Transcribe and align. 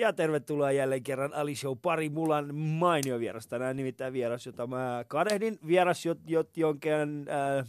Ja 0.00 0.12
tervetuloa 0.12 0.72
jälleen 0.72 1.02
kerran 1.02 1.34
Ali 1.34 1.54
Show 1.54 1.78
pari. 1.82 2.08
Mulla 2.08 2.36
on 2.36 2.54
mainio 2.54 3.18
vieras 3.18 3.46
tänään, 3.46 3.76
nimittäin 3.76 4.12
vieras, 4.12 4.46
jota 4.46 4.66
mä 4.66 5.04
kadehdin. 5.08 5.58
Vieras, 5.66 6.06
jot, 6.06 6.18
jot, 6.26 6.56
jonka, 6.56 6.88
äh, 6.88 7.66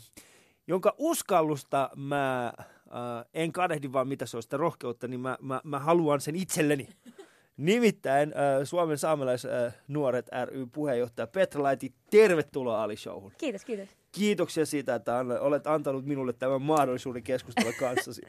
jonka 0.67 0.95
uskallusta 0.97 1.89
mä 1.95 2.45
äh, 2.47 3.25
en 3.33 3.51
kadehdi, 3.51 3.93
vaan 3.93 4.07
mitä 4.07 4.25
se 4.25 4.37
on 4.37 4.43
sitä 4.43 4.57
rohkeutta, 4.57 5.07
niin 5.07 5.19
mä, 5.19 5.37
mä, 5.41 5.61
mä 5.63 5.79
haluan 5.79 6.21
sen 6.21 6.35
itselleni. 6.35 6.87
Nimittäin 7.57 8.29
äh, 8.29 8.63
Suomen 8.63 8.97
saamelaisnuoret 8.97 10.33
äh, 10.33 10.47
ry 10.47 10.65
puheenjohtaja 10.65 11.27
Petra 11.27 11.63
Laiti, 11.63 11.93
tervetuloa 12.11 12.83
Ali 12.83 12.97
Showhun. 12.97 13.31
Kiitos, 13.37 13.65
kiitos. 13.65 13.89
Kiitoksia 14.11 14.65
siitä, 14.65 14.95
että 14.95 15.25
olet 15.39 15.67
antanut 15.67 16.05
minulle 16.05 16.33
tämän 16.33 16.61
mahdollisuuden 16.61 17.23
keskustella 17.23 17.73
kanssasi. 17.79 18.21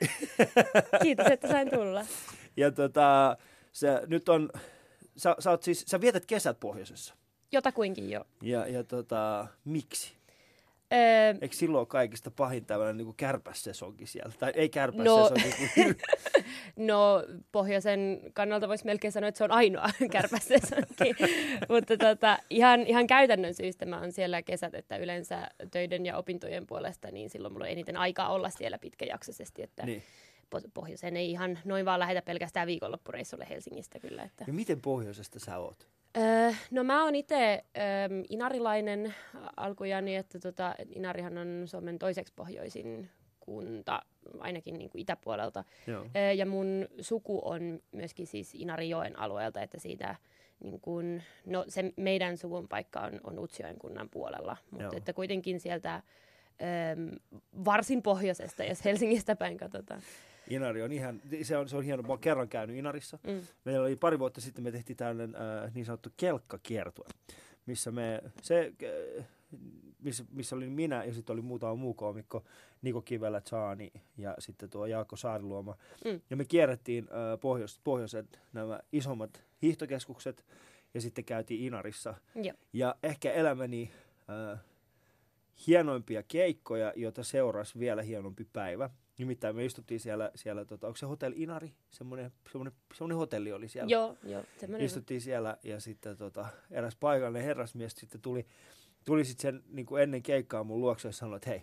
Kiitos, 1.03 1.27
että 1.27 1.49
sain 1.49 1.71
tulla. 1.71 2.05
Ja 2.57 2.73
tota, 2.73 3.37
se, 3.73 4.01
nyt 4.07 4.29
on, 4.29 4.51
sä, 5.17 5.37
sä, 5.39 5.51
oot 5.51 5.63
siis, 5.63 5.85
sä 5.87 6.01
vietät 6.01 6.27
kesät 6.27 6.61
pohjoisessa. 6.61 7.15
Jotakuinkin 7.53 8.11
jo. 8.11 8.25
Ja, 8.43 8.67
ja 8.67 8.85
tota, 8.85 9.47
miksi? 9.65 10.13
Öö, 10.93 11.35
Eikö 11.41 11.57
silloin 11.57 11.87
kaikista 11.87 12.31
pahin 12.31 12.65
tämmöinen 12.65 12.97
niin 12.97 13.15
kärpässesonki 13.17 14.07
siellä? 14.07 14.33
Tai 14.39 14.53
ei 14.55 14.69
kärpässesonki, 14.69 15.85
no, 15.87 15.95
no, 16.95 17.25
pohjoisen 17.53 18.21
kannalta 18.33 18.69
voisi 18.69 18.85
melkein 18.85 19.13
sanoa, 19.13 19.29
että 19.29 19.39
se 19.39 19.45
on 19.45 19.53
ainoa 19.53 19.89
kärpässesonki. 20.13 21.15
Mutta 21.73 21.97
tota, 21.97 22.39
ihan, 22.51 22.81
ihan 22.81 23.07
käytännön 23.07 23.55
syystä 23.55 23.87
mä 23.87 24.01
oon 24.01 24.13
siellä 24.13 24.43
kesät, 24.43 24.75
että 24.75 24.97
yleensä 24.97 25.49
töiden 25.71 26.07
ja 26.07 26.17
opintojen 26.17 26.67
puolesta, 26.67 27.11
niin 27.11 27.31
silloin 27.31 27.53
mulla 27.53 27.65
on 27.65 27.73
eniten 27.73 27.97
aikaa 27.97 28.33
olla 28.33 28.51
siellä 28.51 28.79
pitkäjaksoisesti. 28.79 29.63
Että 29.63 29.87
niin 29.87 30.03
pohjoiseen 30.75 31.17
ei 31.17 31.31
ihan 31.31 31.59
noin 31.65 31.85
vaan 31.85 32.01
lähetä 32.01 32.23
pelkästään 32.23 32.67
viikonloppureissulle 32.67 33.47
Helsingistä 33.51 33.99
kyllä. 33.99 34.23
Että. 34.23 34.45
Ja 34.47 34.53
miten 34.53 34.81
pohjoisesta 34.81 35.39
sä 35.39 35.59
oot? 35.59 35.89
Öö, 36.17 36.53
no 36.71 36.85
mä 36.85 37.05
oon 37.05 37.15
itse 37.15 37.65
öö, 37.77 37.83
inarilainen 38.29 39.15
alkujani, 39.57 40.17
että 40.17 40.39
tota, 40.39 40.75
Inarihan 40.95 41.39
on 41.39 41.63
Suomen 41.67 41.99
toiseksi 41.99 42.33
pohjoisin 42.37 43.11
kunta, 43.41 44.03
ainakin 44.39 44.79
niin 44.79 44.91
kuin 44.91 45.03
itäpuolelta. 45.03 45.65
Joo. 45.87 46.07
Öö, 46.17 46.33
ja 46.33 46.47
mun 46.47 46.89
suku 47.01 47.41
on 47.45 47.81
myöskin 47.93 48.27
siis 48.27 48.55
Inarijoen 48.55 49.19
alueelta, 49.19 49.63
että 49.63 49.79
siitä 49.79 50.17
niin 50.65 50.81
kuin, 50.81 51.23
no 51.47 51.65
se 51.69 51.93
meidän 51.97 52.37
suvun 52.37 52.69
paikka 52.69 53.01
on, 53.01 53.21
on 53.25 53.39
Utsjoen 53.39 53.79
kunnan 53.79 54.09
puolella, 54.11 54.57
mutta 54.71 54.97
että 54.97 55.13
kuitenkin 55.13 55.61
sieltä 55.61 56.03
öö, 56.63 56.97
varsin 57.65 58.03
pohjoisesta, 58.03 58.65
jos 58.65 58.85
Helsingistä 58.85 59.37
päin 59.37 59.59
katsotaan. 59.59 60.03
Inari 60.53 60.83
on 60.83 60.93
ihan, 60.93 61.21
se 61.43 61.57
on, 61.57 61.69
se 61.69 61.77
on 61.77 61.85
hieno, 61.85 62.03
mä 62.03 62.09
oon 62.09 62.19
kerran 62.19 62.49
käynyt 62.49 62.77
Inarissa. 62.77 63.19
Mm. 63.27 63.41
Meillä 63.65 63.83
oli 63.83 63.97
pari 63.97 64.19
vuotta 64.19 64.41
sitten, 64.41 64.65
me 64.65 64.73
tehtiin 64.73 64.97
tällainen 64.97 65.37
äh, 65.37 65.75
niin 65.75 65.85
sanottu 65.85 66.11
kelkkakiertue, 66.17 67.07
missä 67.67 67.91
me, 67.91 68.23
se, 68.43 68.73
äh, 69.19 69.27
missä, 70.03 70.25
missä 70.33 70.57
oli 70.57 70.71
minä 70.71 71.05
ja 71.05 71.15
sitten 71.15 71.35
oli 71.35 71.43
muutama 71.43 71.75
muu 71.75 71.95
koomikko, 71.95 72.45
Niko 72.83 73.03
Kivelä, 73.03 73.41
Tsaani 73.41 73.93
ja 74.19 74.35
sitten 74.39 74.71
tuo 74.71 74.87
Jaakko 74.87 75.17
Saariluoma. 75.17 75.77
Mm. 76.05 76.21
Ja 76.31 76.37
me 76.37 76.45
kierrettiin 76.45 77.05
äh, 77.05 77.41
pohjois, 77.41 77.81
pohjoiset 77.85 78.41
nämä 78.53 78.81
isommat 78.93 79.45
hiihtokeskukset 79.63 80.45
ja 80.95 81.01
sitten 81.01 81.25
käytiin 81.25 81.67
Inarissa. 81.67 82.15
Ja, 82.35 82.55
ja 82.73 82.97
ehkä 83.03 83.33
elämäni 83.33 83.91
äh, 84.53 84.61
hienoimpia 85.67 86.23
keikkoja, 86.23 86.93
joita 86.97 87.25
seurasi 87.25 87.79
vielä 87.79 88.03
hienompi 88.03 88.47
päivä– 88.53 88.91
Nimittäin 89.23 89.57
me 89.57 89.65
istuttiin 89.65 90.01
siellä, 90.01 90.31
siellä 90.35 90.65
tota, 90.65 90.87
onko 90.87 90.97
se 90.97 91.07
hotelli 91.07 91.37
Inari? 91.39 91.73
Semmoinen, 91.91 92.33
semmoinen, 92.53 92.73
semmoinen 92.95 93.17
hotelli 93.17 93.53
oli 93.53 93.69
siellä. 93.69 93.91
Joo, 93.91 94.17
joo. 94.25 94.45
Istuttiin 94.79 95.17
on. 95.17 95.21
siellä 95.21 95.57
ja 95.63 95.81
sitten 95.81 96.17
tota, 96.17 96.47
eräs 96.71 96.97
paikallinen 96.97 97.45
herrasmies 97.45 97.93
sitten 97.93 98.21
tuli, 98.21 98.47
tuli 99.05 99.25
sitten 99.25 99.55
sen 99.55 99.63
niin 99.69 99.87
kuin 99.87 100.03
ennen 100.03 100.23
keikkaa 100.23 100.65
mun 100.65 100.81
luokse 100.81 101.09
ja 101.09 101.13
sanoi, 101.13 101.37
että 101.37 101.51
hei, 101.51 101.63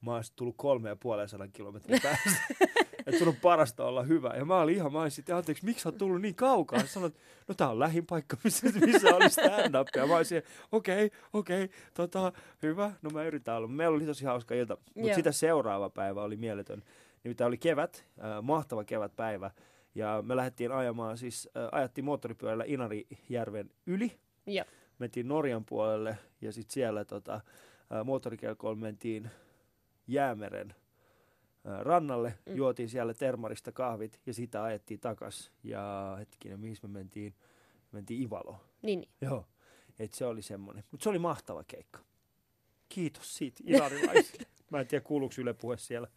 mä 0.00 0.12
oon 0.12 0.22
tullut 0.36 0.54
kolme 0.56 0.88
ja 0.88 0.96
puolen 0.96 1.28
sadan 1.28 1.52
kilometrin 1.52 2.00
päästä. 2.02 2.30
että 3.06 3.18
sun 3.18 3.28
on 3.28 3.36
parasta 3.42 3.84
olla 3.84 4.02
hyvä. 4.02 4.34
Ja 4.36 4.44
mä 4.44 4.60
olin 4.60 4.74
ihan, 4.74 4.92
mä 4.92 5.00
olin 5.00 5.10
sitten, 5.10 5.36
anteeksi, 5.36 5.64
miksi 5.64 5.82
sä 5.82 5.88
oot 5.88 5.98
tullut 5.98 6.20
niin 6.20 6.34
kaukaa? 6.34 6.86
Sanoin, 6.86 7.12
että 7.12 7.22
no 7.48 7.54
tää 7.54 7.70
on 7.70 7.78
lähin 7.78 8.06
paikka, 8.06 8.36
missä, 8.44 8.66
missä 8.86 9.16
oli 9.16 9.30
stand-up. 9.30 9.88
Ja 9.96 10.06
mä 10.06 10.16
olisin, 10.16 10.42
okei, 10.72 11.06
okay, 11.06 11.18
okei, 11.32 11.64
okay, 11.64 11.76
tota, 11.94 12.32
hyvä, 12.62 12.92
no 13.02 13.10
mä 13.10 13.24
yritän 13.24 13.56
olla. 13.56 13.68
Meillä 13.68 13.96
oli 13.96 14.06
tosi 14.06 14.24
hauska 14.24 14.54
ilta, 14.54 14.76
mutta 14.94 15.14
sitä 15.14 15.32
seuraava 15.32 15.90
päivä 15.90 16.22
oli 16.22 16.36
mieletön. 16.36 16.82
Nimittäin 17.24 17.48
oli 17.48 17.58
kevät, 17.58 18.04
äh, 18.24 18.42
mahtava 18.42 18.84
kevätpäivä. 18.84 19.50
Ja 19.94 20.22
me 20.26 20.36
lähdettiin 20.36 20.72
ajamaan, 20.72 21.18
siis 21.18 21.48
äh, 21.56 21.68
ajattiin 21.72 22.04
moottoripyörällä 22.04 22.64
Inarijärven 22.66 23.70
yli. 23.86 24.18
Ja. 24.46 24.64
Mentiin 24.98 25.28
Norjan 25.28 25.64
puolelle 25.64 26.18
ja 26.40 26.52
sitten 26.52 26.72
siellä 26.72 27.04
tota, 27.04 27.34
äh, 27.34 28.78
mentiin 28.78 29.30
Jäämeren 30.06 30.74
rannalle, 31.64 32.34
mm. 32.46 32.56
juotiin 32.56 32.88
siellä 32.88 33.14
termarista 33.14 33.72
kahvit 33.72 34.20
ja 34.26 34.34
sitä 34.34 34.62
ajettiin 34.62 35.00
takas. 35.00 35.52
Ja 35.62 36.16
hetkinen, 36.18 36.60
mihin 36.60 36.76
me 36.82 36.88
mentiin? 36.88 37.34
Mentiin 37.92 38.22
Ivaloon. 38.22 38.58
Niin. 38.82 39.00
niin. 39.00 39.10
Joo, 39.20 39.46
et 39.98 40.14
se 40.14 40.26
oli 40.26 40.42
semmoinen. 40.42 40.84
Mutta 40.90 41.04
se 41.04 41.10
oli 41.10 41.18
mahtava 41.18 41.64
keikka. 41.64 42.00
Kiitos 42.88 43.36
siitä 43.36 43.62
inarilaisille. 43.66 44.46
Mä 44.70 44.80
en 44.80 44.86
tiedä, 44.86 45.04
kuuluuko 45.04 45.34
Yle 45.38 45.54
puhe 45.54 45.76
siellä. 45.76 46.08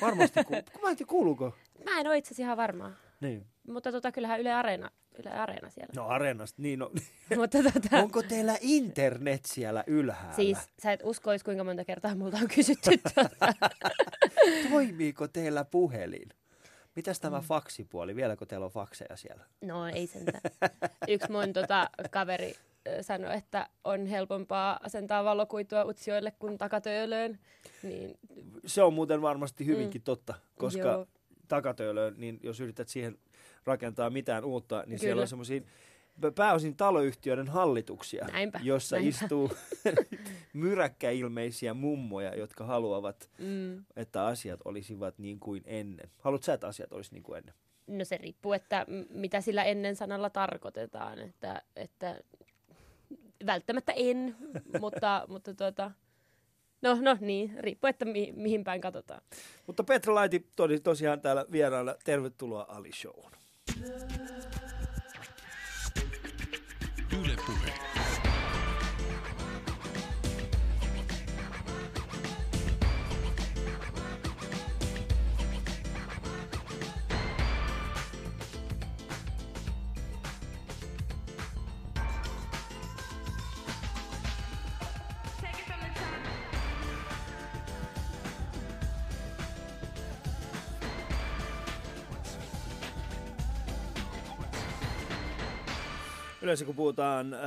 Varmasti 0.00 0.44
kuuluu. 0.44 0.62
Mä 0.82 0.90
en 0.90 0.96
tiedä, 0.96 1.10
kuuluuko. 1.10 1.54
Mä 1.84 2.00
en 2.00 2.06
ole 2.06 2.18
itse 2.18 2.28
asiassa 2.28 2.42
ihan 2.42 2.56
varma. 2.56 2.92
Niin. 3.20 3.46
Mutta 3.68 3.92
tota, 3.92 4.12
kyllähän 4.12 4.40
Yle 4.40 4.52
Areena, 4.52 4.90
Yle 5.18 5.30
Areena 5.30 5.70
siellä. 5.70 5.92
No 5.96 6.06
Areenasta, 6.08 6.62
niin 6.62 6.78
no. 6.78 6.90
Mutta 7.36 7.58
tota... 7.62 7.96
Onko 7.96 8.22
teillä 8.22 8.56
internet 8.60 9.44
siellä 9.44 9.84
ylhäällä? 9.86 10.36
Siis 10.36 10.58
sä 10.82 10.92
et 10.92 11.00
uskois, 11.04 11.44
kuinka 11.44 11.64
monta 11.64 11.84
kertaa 11.84 12.14
multa 12.14 12.36
on 12.36 12.48
kysytty 12.48 12.90
tuota. 13.14 13.54
Toimiiko 14.70 15.28
teillä 15.28 15.64
puhelin? 15.64 16.28
Mitäs 16.96 17.20
tämä 17.20 17.38
mm. 17.38 17.44
faksipuoli? 17.44 18.16
Vieläkö 18.16 18.46
teillä 18.46 18.66
on 18.66 18.72
fakseja 18.72 19.16
siellä? 19.16 19.44
No 19.60 19.86
ei 19.86 20.06
sentään. 20.06 20.40
Yksi 21.08 21.32
mun 21.32 21.52
tota, 21.52 21.90
kaveri 22.10 22.54
sanoi, 23.00 23.36
että 23.36 23.68
on 23.84 24.06
helpompaa 24.06 24.80
asentaa 24.82 25.24
valokuitua 25.24 25.84
utsioille 25.84 26.30
kuin 26.30 26.58
takatöölöön. 26.58 27.38
Niin... 27.82 28.18
Se 28.66 28.82
on 28.82 28.94
muuten 28.94 29.22
varmasti 29.22 29.66
hyvinkin 29.66 30.00
mm. 30.00 30.04
totta, 30.04 30.34
koska 30.58 30.88
Joo. 30.88 31.06
takatöölöön, 31.48 32.14
niin 32.16 32.40
jos 32.42 32.60
yrität 32.60 32.88
siihen 32.88 33.18
rakentaa 33.64 34.10
mitään 34.10 34.44
uutta, 34.44 34.76
niin 34.76 34.84
Kyllä. 34.84 34.98
siellä 34.98 35.22
on 35.22 35.28
semmoisia 35.28 35.60
pääosin 36.34 36.76
taloyhtiöiden 36.76 37.48
hallituksia, 37.48 38.26
näinpä, 38.32 38.60
jossa 38.62 38.96
näinpä. 38.96 39.08
istuu 39.08 39.50
myräkkäilmeisiä 40.52 41.74
mummoja, 41.74 42.34
jotka 42.34 42.64
haluavat, 42.64 43.30
mm. 43.38 43.84
että 43.96 44.26
asiat 44.26 44.60
olisivat 44.64 45.18
niin 45.18 45.40
kuin 45.40 45.62
ennen. 45.66 46.10
Haluatko 46.18 46.44
sä, 46.44 46.54
että 46.54 46.66
asiat 46.66 46.92
olisi 46.92 47.12
niin 47.12 47.22
kuin 47.22 47.38
ennen? 47.38 47.54
No 47.86 48.04
se 48.04 48.16
riippuu, 48.16 48.52
että 48.52 48.86
mitä 49.10 49.40
sillä 49.40 49.64
ennen 49.64 49.96
sanalla 49.96 50.30
tarkoitetaan. 50.30 51.18
Että, 51.18 51.62
että 51.76 52.20
välttämättä 53.46 53.92
en, 53.92 54.36
mutta, 54.80 55.24
mutta 55.28 55.54
tuota, 55.54 55.90
no, 56.82 56.98
no 57.00 57.16
niin, 57.20 57.54
riippuu, 57.58 57.88
että 57.88 58.04
mi, 58.04 58.32
mihin 58.36 58.64
päin 58.64 58.80
katsotaan. 58.80 59.22
Mutta 59.66 59.84
Petra 59.84 60.14
Laiti 60.14 60.46
tosiaan 60.82 61.20
täällä 61.20 61.44
vieraana. 61.52 61.94
Tervetuloa 62.04 62.66
Ali 62.68 62.92
Showhun. 62.92 63.32
love 63.68 64.63
yleensä 96.44 96.64
kun 96.64 96.74
puhutaan 96.74 97.34
äh, 97.34 97.40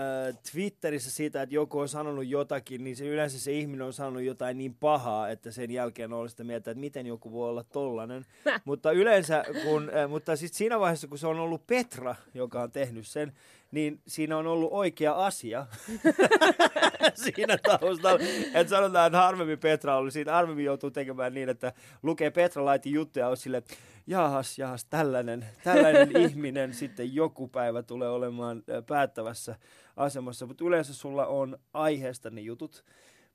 Twitterissä 0.51 1.11
siitä, 1.11 1.41
että 1.41 1.55
joku 1.55 1.79
on 1.79 1.89
sanonut 1.89 2.27
jotakin, 2.27 2.83
niin 2.83 2.95
se 2.95 3.05
yleensä 3.05 3.39
se 3.39 3.51
ihminen 3.51 3.87
on 3.87 3.93
sanonut 3.93 4.23
jotain 4.23 4.57
niin 4.57 4.73
pahaa, 4.73 5.29
että 5.29 5.51
sen 5.51 5.71
jälkeen 5.71 6.13
on 6.13 6.29
sitä 6.29 6.43
mieltä, 6.43 6.71
että 6.71 6.81
miten 6.81 7.05
joku 7.05 7.31
voi 7.31 7.49
olla 7.49 7.63
tollanen. 7.63 8.25
mutta 8.65 8.91
yleensä, 8.91 9.43
kun, 9.63 9.91
äh, 9.95 10.09
mutta 10.09 10.35
sitten 10.35 10.57
siinä 10.57 10.79
vaiheessa, 10.79 11.07
kun 11.07 11.17
se 11.17 11.27
on 11.27 11.39
ollut 11.39 11.67
Petra, 11.67 12.15
joka 12.33 12.61
on 12.61 12.71
tehnyt 12.71 13.07
sen, 13.07 13.33
niin 13.71 14.01
siinä 14.07 14.37
on 14.37 14.47
ollut 14.47 14.69
oikea 14.71 15.13
asia 15.13 15.65
siinä 17.23 17.57
taustalla. 17.57 18.19
Että 18.53 18.69
sanotaan, 18.69 19.07
että 19.07 19.17
harvemmin 19.17 19.59
Petra 19.59 19.97
oli 19.97 20.11
siinä, 20.11 20.31
harvemmin 20.31 20.65
joutuu 20.65 20.91
tekemään 20.91 21.33
niin, 21.33 21.49
että 21.49 21.73
lukee 22.03 22.31
Petra 22.31 22.65
Laitin 22.65 22.93
juttuja 22.93 23.25
ja 23.25 23.29
on 23.29 23.37
sille, 23.37 23.63
jahas, 24.07 24.59
jahas, 24.59 24.85
tällainen, 24.85 25.45
tällainen 25.63 26.17
ihminen 26.27 26.73
sitten 26.73 27.15
joku 27.15 27.47
päivä 27.47 27.83
tulee 27.83 28.09
olemaan 28.09 28.63
päättävässä 28.87 29.55
asemassa. 29.95 30.45
Mutta 30.45 30.65
yleensä 30.65 30.93
sulla 30.93 31.25
on 31.25 31.57
aiheesta 31.73 32.29
ne 32.29 32.41
jutut, 32.41 32.85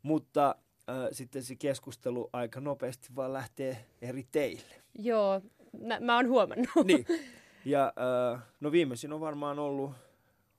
mutta 0.02 0.54
äh, 0.90 0.96
sitten 1.12 1.42
se 1.42 1.56
keskustelu 1.56 2.30
aika 2.32 2.60
nopeasti 2.60 3.08
vaan 3.16 3.32
lähtee 3.32 3.84
eri 4.02 4.26
teille. 4.32 4.74
Joo, 4.98 5.40
mä, 5.80 6.00
mä 6.00 6.16
oon 6.16 6.28
huomannut. 6.28 6.68
Niin. 6.84 7.06
Ja 7.64 7.92
äh, 8.34 8.42
no 8.60 8.72
viimeisin 8.72 9.12
on 9.12 9.20
varmaan 9.20 9.58
ollut, 9.58 9.92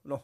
no, 0.03 0.23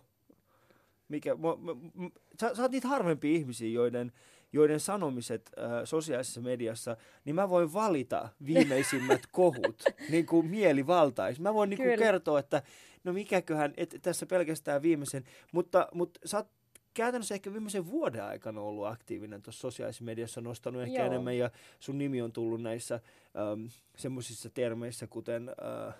mikä, 1.10 1.36
mo, 1.36 1.56
mo, 1.56 1.76
mo, 1.94 2.10
sä, 2.42 2.56
sä 2.56 2.62
oot 2.62 2.72
niitä 2.72 2.88
harvempia 2.88 3.36
ihmisiä, 3.36 3.70
joiden, 3.70 4.12
joiden 4.54 4.80
sanomiset 4.80 5.50
äh, 5.58 5.72
sosiaalisessa 5.84 6.42
mediassa, 6.42 6.98
niin 7.26 7.36
mä 7.36 7.50
voin 7.50 7.74
valita 7.74 8.30
viimeisimmät 8.46 9.22
kohut 9.31 9.84
niin 10.10 10.26
kuin 10.26 10.48
mielivaltais. 10.48 11.40
Mä 11.40 11.54
voin 11.54 11.70
niin 11.70 11.78
kuin 11.78 12.00
kertoa, 12.00 12.40
että 12.40 12.64
no 13.04 13.14
mikäköhän, 13.14 13.74
et, 13.78 13.96
tässä 14.02 14.26
pelkästään 14.26 14.81
viimeisen, 14.81 15.24
mutta, 15.52 15.88
mutta 15.94 16.20
sä 16.26 16.38
oot 16.38 16.48
käytännössä 16.94 17.36
ehkä 17.36 17.54
viimeisen 17.54 17.90
vuoden 17.90 18.24
aikana 18.24 18.62
ollut 18.62 18.88
aktiivinen 18.88 19.42
tuossa 19.42 19.62
sosiaalisessa 19.62 20.04
mediassa, 20.04 20.42
nostanut 20.42 20.81
ehkä 20.81 20.98
Joo. 20.98 21.06
enemmän 21.06 21.38
ja 21.38 21.52
sun 21.80 21.98
nimi 21.98 22.22
on 22.22 22.31
tullut 22.31 22.62
näissä 22.62 22.96
ähm, 22.96 23.66
semmoisissa 23.98 24.50
termeissä, 24.50 25.08
kuten 25.08 25.50
äh, 25.50 25.94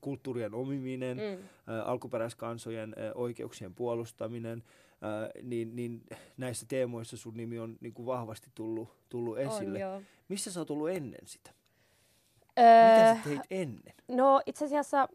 kulttuurien 0.00 0.54
omiminen, 0.54 1.16
mm. 1.16 1.48
alkuperäiskansojen 1.84 2.94
oikeuksien 3.14 3.74
puolustaminen, 3.74 4.62
niin, 5.42 5.76
niin 5.76 6.02
näissä 6.36 6.66
teemoissa 6.68 7.16
sun 7.16 7.36
nimi 7.36 7.58
on 7.58 7.76
niin 7.80 7.94
kuin 7.94 8.06
vahvasti 8.06 8.50
tullut, 8.54 8.88
tullut 9.08 9.38
esille. 9.38 9.86
On, 9.86 10.06
Missä 10.28 10.52
sä 10.52 10.60
oot 10.60 10.70
ollut 10.70 10.90
ennen 10.90 11.26
sitä? 11.26 11.50
Öö, 12.58 12.64
Mitä 12.64 13.14
sä 13.14 13.28
teit 13.28 13.40
ennen? 13.50 13.94
No 14.08 14.40
itse 14.46 14.64
asiassa, 14.64 15.08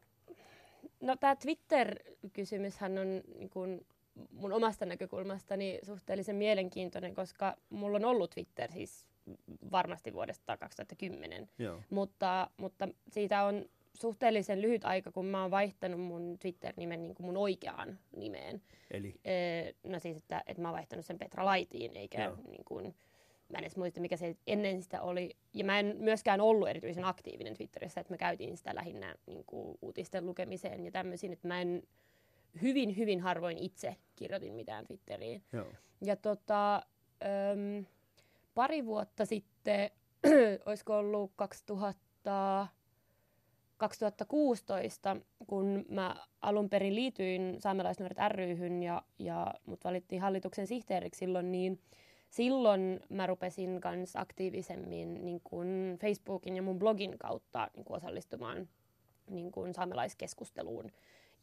no 1.02 1.16
tämä 1.16 1.36
Twitter-kysymyshän 1.36 2.98
on 2.98 3.22
niin 3.40 3.50
kuin 3.50 3.86
mun 4.32 4.54
omasta 4.54 4.86
näkökulmastani 4.86 5.80
suhteellisen 5.84 6.36
mielenkiintoinen, 6.36 7.16
koska 7.16 7.56
mulla 7.70 7.96
on 7.96 8.06
ollut 8.06 8.32
Twitter 8.32 8.72
siis 8.72 9.08
varmasti 9.72 10.14
vuodesta 10.14 10.58
2010, 10.58 11.50
Joo. 11.60 11.82
Mutta, 11.90 12.50
mutta 12.58 12.88
siitä 13.12 13.44
on 13.44 13.66
suhteellisen 14.02 14.62
lyhyt 14.62 14.86
aika, 14.86 15.12
kun 15.12 15.26
mä 15.26 15.42
oon 15.42 15.52
vaihtanut 15.52 16.02
mun 16.02 16.38
Twitter-nimen 16.40 17.04
niin 17.04 17.16
kuin 17.16 17.26
mun 17.26 17.38
oikeaan 17.38 18.00
nimeen. 18.16 18.62
Eli? 18.92 19.16
Ee, 19.26 19.76
no 19.84 20.00
siis, 20.00 20.18
että, 20.18 20.44
että 20.48 20.62
mä 20.62 20.68
oon 20.68 20.76
vaihtanut 20.76 21.06
sen 21.06 21.18
Petra 21.18 21.46
Laitiin, 21.46 21.96
eikä 21.96 22.32
niin 22.48 22.66
kuin, 22.66 22.96
mä 23.50 23.58
en 23.58 23.64
edes 23.64 23.78
muista, 23.78 24.02
mikä 24.02 24.18
se 24.18 24.36
ennen 24.48 24.82
sitä 24.82 25.02
oli. 25.02 25.36
Ja 25.54 25.64
mä 25.64 25.80
en 25.80 25.96
myöskään 26.00 26.42
ollut 26.42 26.70
erityisen 26.70 27.06
aktiivinen 27.06 27.54
Twitterissä, 27.54 28.02
että 28.02 28.14
mä 28.14 28.18
käytin 28.18 28.58
sitä 28.58 28.76
lähinnä 28.76 29.16
niin 29.26 29.44
kuin, 29.46 29.78
uutisten 29.82 30.26
lukemiseen 30.26 30.86
ja 30.86 30.92
tämmöisiin, 30.92 31.34
että 31.34 31.48
mä 31.48 31.62
en 31.62 31.84
hyvin, 32.62 32.98
hyvin 32.98 33.22
harvoin 33.22 33.58
itse 33.58 33.96
kirjoitin 34.16 34.54
mitään 34.54 34.86
Twitteriin. 34.86 35.44
Joo. 35.54 35.68
Ja 36.02 36.16
tota, 36.16 36.76
äm, 36.76 37.86
pari 38.56 38.86
vuotta 38.86 39.26
sitten, 39.26 39.90
olisiko 40.66 40.98
ollut 40.98 41.32
2000, 41.36 42.68
2016, 43.78 45.18
kun 45.48 45.86
mä 45.90 46.16
alun 46.42 46.70
perin 46.70 46.96
liityin 46.96 47.56
saamelaisnuoret 47.60 48.18
ryhyn 48.30 48.84
ja, 48.84 49.02
ja 49.20 49.54
mut 49.66 49.84
valittiin 49.84 50.22
hallituksen 50.22 50.68
sihteeriksi 50.68 51.20
silloin, 51.20 51.52
niin 51.52 51.82
silloin 52.30 53.00
mä 53.10 53.28
rupesin 53.28 53.82
kans 53.82 54.16
aktiivisemmin 54.16 55.26
niin 55.26 55.42
kun 55.44 55.98
Facebookin 56.02 56.56
ja 56.56 56.62
mun 56.62 56.80
blogin 56.80 57.18
kautta 57.18 57.68
niin 57.76 57.86
kun 57.86 57.98
osallistumaan 57.98 58.70
niin 59.30 59.52
kun 59.52 59.74
saamelaiskeskusteluun. 59.74 60.92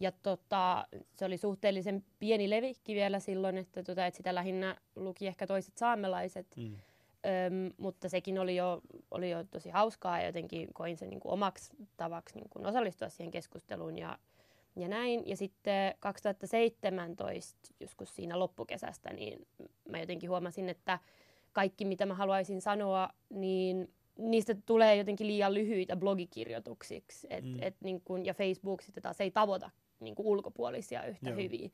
Ja 0.01 0.13
tota, 0.13 0.87
se 1.17 1.25
oli 1.25 1.37
suhteellisen 1.37 2.05
pieni 2.19 2.51
levikki 2.51 2.95
vielä 2.95 3.21
silloin, 3.21 3.59
että, 3.59 3.83
tota, 3.83 4.07
että 4.07 4.17
sitä 4.17 4.35
lähinnä 4.35 4.77
luki 4.97 5.27
ehkä 5.27 5.47
toiset 5.47 5.77
saamelaiset. 5.77 6.47
Mm 6.57 6.77
Öm, 7.27 7.73
mutta 7.77 8.09
sekin 8.09 8.39
oli 8.39 8.57
jo, 8.57 8.81
oli 9.11 9.31
jo 9.31 9.45
tosi 9.45 9.71
hauskaa 9.71 10.19
ja 10.19 10.27
jotenkin 10.27 10.69
koin 10.75 10.97
sen 10.97 11.11
niin 11.11 11.21
kuin 11.21 11.33
omaksi 11.33 11.73
tavaksi 11.97 12.35
niin 12.35 12.49
kuin 12.49 12.67
osallistua 12.67 13.09
siihen 13.09 13.31
keskusteluun 13.31 13.99
ja, 13.99 14.19
ja 14.77 14.89
näin. 14.89 15.23
Ja 15.27 15.37
sitten 15.37 15.95
2017, 16.01 17.75
joskus 17.81 18.17
siinä 18.17 18.39
loppukesästä, 18.39 19.13
niin 19.13 19.47
mä 19.89 20.01
jotenkin 20.01 20.31
huomasin, 20.31 20.69
että 20.69 20.99
kaikki 21.53 21.85
mitä 21.85 22.07
mä 22.07 22.15
haluaisin 22.15 22.61
sanoa, 22.61 23.09
niin 23.31 23.93
niistä 24.19 24.57
tulee 24.67 24.97
jotenkin 24.97 25.27
liian 25.27 25.55
lyhyitä 25.55 25.97
blogikirjoituksiksi. 25.97 27.27
Et, 27.31 27.45
mm. 27.45 27.57
et 27.63 27.77
niin 27.81 28.01
kun, 28.01 28.27
ja 28.27 28.35
Facebook 28.35 28.83
sitten 28.83 29.03
taas 29.03 29.21
ei 29.21 29.31
tavoita 29.31 29.71
niin 30.01 30.15
kuin 30.15 30.27
ulkopuolisia 30.27 31.05
yhtä 31.05 31.31
Joo. 31.31 31.39
hyvin. 31.39 31.73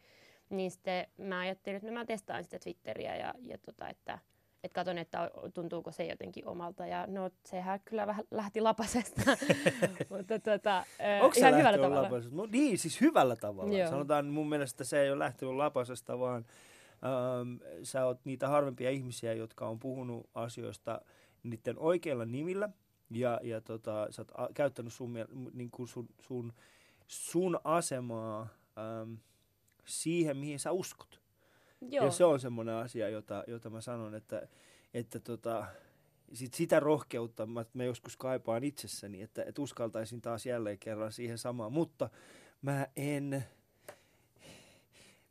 Niin 0.51 0.71
sitten 0.71 1.07
mä 1.17 1.39
ajattelin, 1.39 1.77
että 1.77 1.89
no 1.89 1.95
mä 1.95 2.05
testaan 2.05 2.45
sitä 2.45 2.59
Twitteriä 2.59 3.17
ja, 3.17 3.35
ja 3.43 3.59
tota, 3.59 3.89
että– 3.89 4.19
että 4.65 4.75
katon, 4.75 4.99
että 4.99 5.31
tuntuuko 5.55 5.93
se 5.93 6.05
jotenkin 6.07 6.47
omalta. 6.49 6.87
Ja 6.87 7.07
no, 7.07 7.31
sehän 7.45 7.81
kyllä 7.85 8.07
vähän 8.07 8.25
lähti 8.31 8.61
lapasesta. 8.61 9.23
Mutta 10.11 10.39
tota, 10.39 10.85
Onko 11.23 11.35
ihan 11.39 11.57
hyvällä 11.57 11.79
tavalla. 11.79 12.03
Lapasesta? 12.03 12.37
No, 12.37 12.47
niin, 12.47 12.79
siis 12.79 13.01
hyvällä 13.01 13.37
tavalla. 13.37 13.75
Joo. 13.79 13.91
Sanotaan 13.91 14.27
mun 14.27 14.49
mielestä 14.49 14.85
se 14.85 15.01
ei 15.01 15.11
ole 15.11 15.19
lähtenyt 15.19 15.55
lapasesta, 15.55 16.19
vaan 16.19 16.45
ähm, 17.05 17.83
sä 17.83 18.07
oot 18.07 18.21
niitä 18.25 18.49
harvempia 18.49 18.91
ihmisiä, 18.91 19.33
jotka 19.33 19.69
on 19.69 19.79
puhunut 19.79 20.31
asioista 20.35 21.01
niiden 21.43 21.79
oikeilla 21.79 22.25
nimillä. 22.25 22.69
Ja, 23.11 23.41
ja 23.43 23.61
tota, 23.61 24.07
sä 24.11 24.23
oot 24.23 24.31
a- 24.35 24.53
käyttänyt 24.55 24.93
sun, 24.93 25.15
niin 25.53 25.71
kuin 25.71 25.89
sun, 25.89 26.09
sun, 26.21 26.53
sun 27.07 27.61
asemaa 27.65 28.49
ähm, 28.79 29.15
siihen, 29.85 30.37
mihin 30.37 30.59
sä 30.59 30.73
uskot. 30.73 31.20
Joo. 31.81 32.05
Ja 32.05 32.11
se 32.11 32.25
on 32.25 32.41
semmoinen 32.41 32.75
asia, 32.75 33.09
jota, 33.09 33.45
jota 33.47 33.71
mä 33.71 33.81
sanon, 33.81 34.15
että, 34.15 34.49
että 34.95 35.21
tota, 35.21 35.67
sit 36.33 36.55
sitä 36.55 36.81
rohkeutta 36.81 37.47
mä, 37.47 37.65
mä 37.75 37.85
joskus 37.85 38.17
kaipaan 38.17 38.65
itsessäni, 38.65 39.23
että, 39.23 39.45
että 39.45 39.63
uskaltaisin 39.63 40.21
taas 40.21 40.47
jälleen 40.47 40.79
kerran 40.79 41.13
siihen 41.13 41.39
samaan, 41.39 41.73
mutta 41.73 42.11
mä 42.63 42.87
en, 42.97 43.45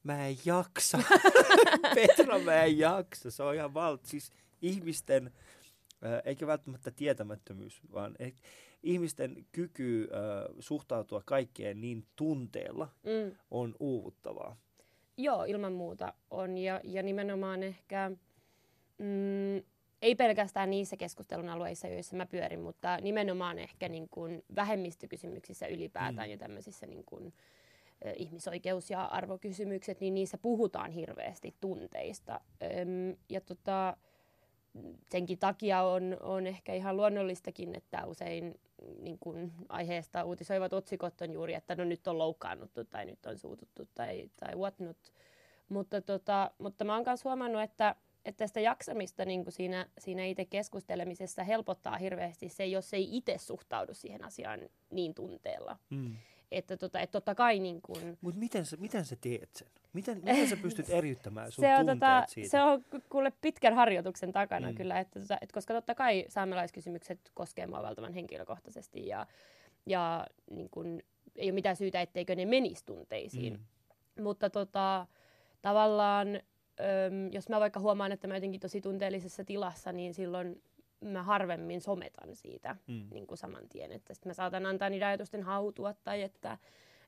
mä 0.04 0.28
en 0.28 0.38
jaksa. 0.46 1.00
Petra, 1.96 2.40
mä 2.40 2.64
en 2.64 2.78
jaksa. 2.78 3.32
Se 3.32 3.44
on 3.44 3.56
ihan 3.56 3.74
valt. 3.74 4.06
Siis 4.06 4.32
ihmisten, 4.62 5.32
äh, 6.06 6.22
eikä 6.26 6.48
välttämättä 6.48 6.92
tietämättömyys, 6.92 7.82
vaan 7.94 8.16
eh, 8.20 8.34
ihmisten 8.84 9.46
kyky 9.52 10.10
äh, 10.14 10.56
suhtautua 10.60 11.22
kaikkeen 11.26 11.82
niin 11.82 12.06
tunteella 12.16 12.90
mm. 13.04 13.36
on 13.52 13.76
uuvuttavaa. 13.80 14.58
Joo, 15.22 15.44
ilman 15.44 15.74
muuta 15.74 16.14
on. 16.32 16.58
Ja, 16.58 16.82
ja 16.84 17.04
nimenomaan 17.04 17.64
ehkä, 17.64 18.12
mm, 18.98 19.58
ei 20.02 20.16
pelkästään 20.16 20.70
niissä 20.70 20.98
keskustelun 20.98 21.50
alueissa, 21.50 21.88
joissa 21.88 22.16
mä 22.16 22.26
pyörin, 22.26 22.60
mutta 22.60 22.98
nimenomaan 22.98 23.60
ehkä 23.60 23.90
niin 23.90 24.10
kuin 24.10 24.44
vähemmistökysymyksissä 24.56 25.68
ylipäätään 25.68 26.28
mm. 26.28 26.32
ja 26.32 26.38
tämmöisissä 26.38 26.86
niin 26.86 27.04
kuin, 27.06 27.34
ihmisoikeus- 28.16 28.90
ja 28.90 29.06
arvokysymykset, 29.06 30.00
niin 30.00 30.14
niissä 30.14 30.38
puhutaan 30.38 30.92
hirveästi 30.92 31.56
tunteista. 31.62 32.42
Öm, 32.64 33.18
ja 33.30 33.42
tota, 33.42 33.98
senkin 35.12 35.40
takia 35.40 35.82
on, 35.82 36.18
on 36.22 36.48
ehkä 36.48 36.74
ihan 36.74 36.98
luonnollistakin, 36.98 37.76
että 37.76 38.06
usein 38.06 38.60
niin 39.02 39.18
kun 39.20 39.52
aiheesta 39.70 40.24
uutisoivat 40.24 40.74
otsikot 40.74 41.22
on 41.22 41.34
juuri, 41.34 41.54
että 41.54 41.76
no 41.76 41.84
nyt 41.84 42.08
on 42.08 42.18
loukkaannuttu 42.18 42.86
tai 42.86 43.06
nyt 43.06 43.26
on 43.26 43.38
suututtu 43.38 43.84
tai, 43.96 44.30
tai 44.40 44.56
whatnot. 44.56 44.98
Mutta, 45.70 46.02
tota, 46.02 46.52
mutta 46.58 46.84
mä 46.84 46.96
oon 46.96 47.04
myös 47.06 47.24
huomannut, 47.24 47.62
että, 47.62 47.96
että 48.26 48.48
sitä 48.48 48.60
jaksamista 48.60 49.26
niin 49.26 49.46
siinä, 49.50 49.86
siinä 50.00 50.26
itse 50.26 50.46
keskustelemisessa 50.46 51.44
helpottaa 51.44 51.98
hirveästi 51.98 52.50
se, 52.50 52.66
jos 52.66 52.94
ei 52.94 53.18
itse 53.18 53.38
suhtaudu 53.38 53.94
siihen 53.94 54.24
asiaan 54.24 54.60
niin 54.90 55.14
tunteella. 55.14 55.78
Mm. 55.90 56.16
Että, 56.52 56.78
tota, 56.78 57.00
että 57.00 57.12
totta 57.12 57.36
kai 57.36 57.60
niin 57.60 57.82
kun... 57.82 58.18
Mutta 58.22 58.40
miten, 58.40 58.66
miten 58.78 59.06
sä 59.06 59.16
teet 59.22 59.50
sen? 59.56 59.68
Miten, 59.94 60.18
miten 60.18 60.50
sä 60.50 60.58
pystyt 60.58 60.90
eriyttämään 61.00 61.52
sun 61.52 61.62
se 61.62 61.76
on, 61.76 61.86
tota, 61.86 62.24
siitä? 62.28 62.50
Se 62.50 62.62
on 62.62 62.86
kuule 63.10 63.34
pitkän 63.42 63.74
harjoituksen 63.74 64.32
takana 64.32 64.70
mm. 64.70 64.76
kyllä, 64.76 65.00
että, 65.00 65.20
tota, 65.20 65.38
että 65.42 65.54
koska 65.54 65.74
totta 65.74 65.96
kai 65.96 66.26
saamelaiskysymykset 66.28 67.20
koskee 67.34 67.68
mua 67.68 67.84
valtavan 67.84 68.14
henkilökohtaisesti 68.14 69.08
ja, 69.08 69.28
ja 69.86 70.28
niin 70.50 70.70
kun, 70.70 71.02
ei 71.36 71.48
ole 71.48 71.56
mitään 71.56 71.76
syytä, 71.76 72.02
etteikö 72.02 72.36
ne 72.36 72.46
menisi 72.46 72.86
tunteisiin. 72.86 73.54
Mm. 73.54 74.24
Mutta 74.24 74.50
tota, 74.50 75.08
tavallaan, 75.62 76.28
öm, 76.36 77.32
jos 77.32 77.50
mä 77.50 77.60
vaikka 77.60 77.80
huomaan, 77.80 78.12
että 78.12 78.28
mä 78.28 78.36
jotenkin 78.36 78.60
tosi 78.60 78.82
tunteellisessa 78.82 79.46
tilassa, 79.46 79.92
niin 79.92 80.14
silloin 80.14 80.62
mä 81.02 81.24
harvemmin 81.24 81.82
sometan 81.82 82.36
siitä 82.36 82.76
mm. 82.88 83.08
niin 83.12 83.28
kuin 83.28 83.38
saman 83.38 83.70
tien. 83.70 83.92
Että 83.92 84.14
mä 84.26 84.34
saatan 84.34 84.66
antaa 84.66 84.90
niiden 84.90 85.08
ajatusten 85.08 85.44
hautua 85.44 85.94
tai 85.94 86.22
että 86.22 86.58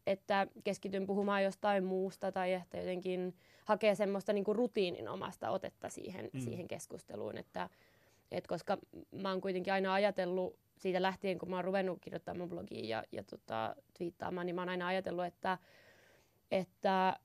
että 0.08 0.48
keskityn 0.64 1.06
puhumaan 1.06 1.44
jostain 1.44 1.84
muusta 1.84 2.32
tai 2.32 2.54
että 2.54 2.78
jotenkin 2.78 3.36
hakee 3.66 3.96
semmoista 3.96 4.34
niin 4.34 4.44
kuin 4.44 4.56
rutiininomasta 4.56 5.50
otetta 5.50 5.90
siihen, 5.90 6.30
mm. 6.34 6.40
siihen 6.40 6.68
keskusteluun, 6.68 7.38
että 7.38 7.70
et 8.32 8.48
koska 8.48 8.78
mä 9.12 9.30
oon 9.30 9.42
kuitenkin 9.42 9.74
aina 9.74 9.94
ajatellut 9.94 10.56
siitä 10.78 11.02
lähtien, 11.02 11.40
kun 11.40 11.50
mä 11.50 11.56
oon 11.56 11.66
ruvennut 11.66 11.98
kirjoittamaan 12.02 12.40
mun 12.40 12.50
blogiin 12.50 12.90
ja, 12.90 13.04
ja 13.12 13.24
tota, 13.24 13.76
twiittaamaan, 13.98 14.46
niin 14.46 14.56
mä 14.56 14.62
oon 14.62 14.70
aina 14.70 14.88
ajatellut, 14.88 15.26
että, 15.26 15.58
että 16.52 17.20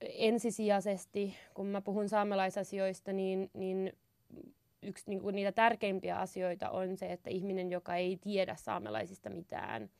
ensisijaisesti, 0.00 1.36
kun 1.54 1.66
mä 1.66 1.80
puhun 1.80 2.08
saamelaisasioista, 2.08 3.12
niin, 3.12 3.50
niin 3.54 3.92
yksi 4.82 5.04
niin 5.06 5.20
kuin 5.20 5.34
niitä 5.34 5.52
tärkeimpiä 5.52 6.16
asioita 6.16 6.70
on 6.70 6.96
se, 6.96 7.06
että 7.06 7.30
ihminen, 7.30 7.70
joka 7.70 7.96
ei 7.96 8.16
tiedä 8.16 8.56
saamelaisista 8.56 9.30
mitään, 9.30 9.90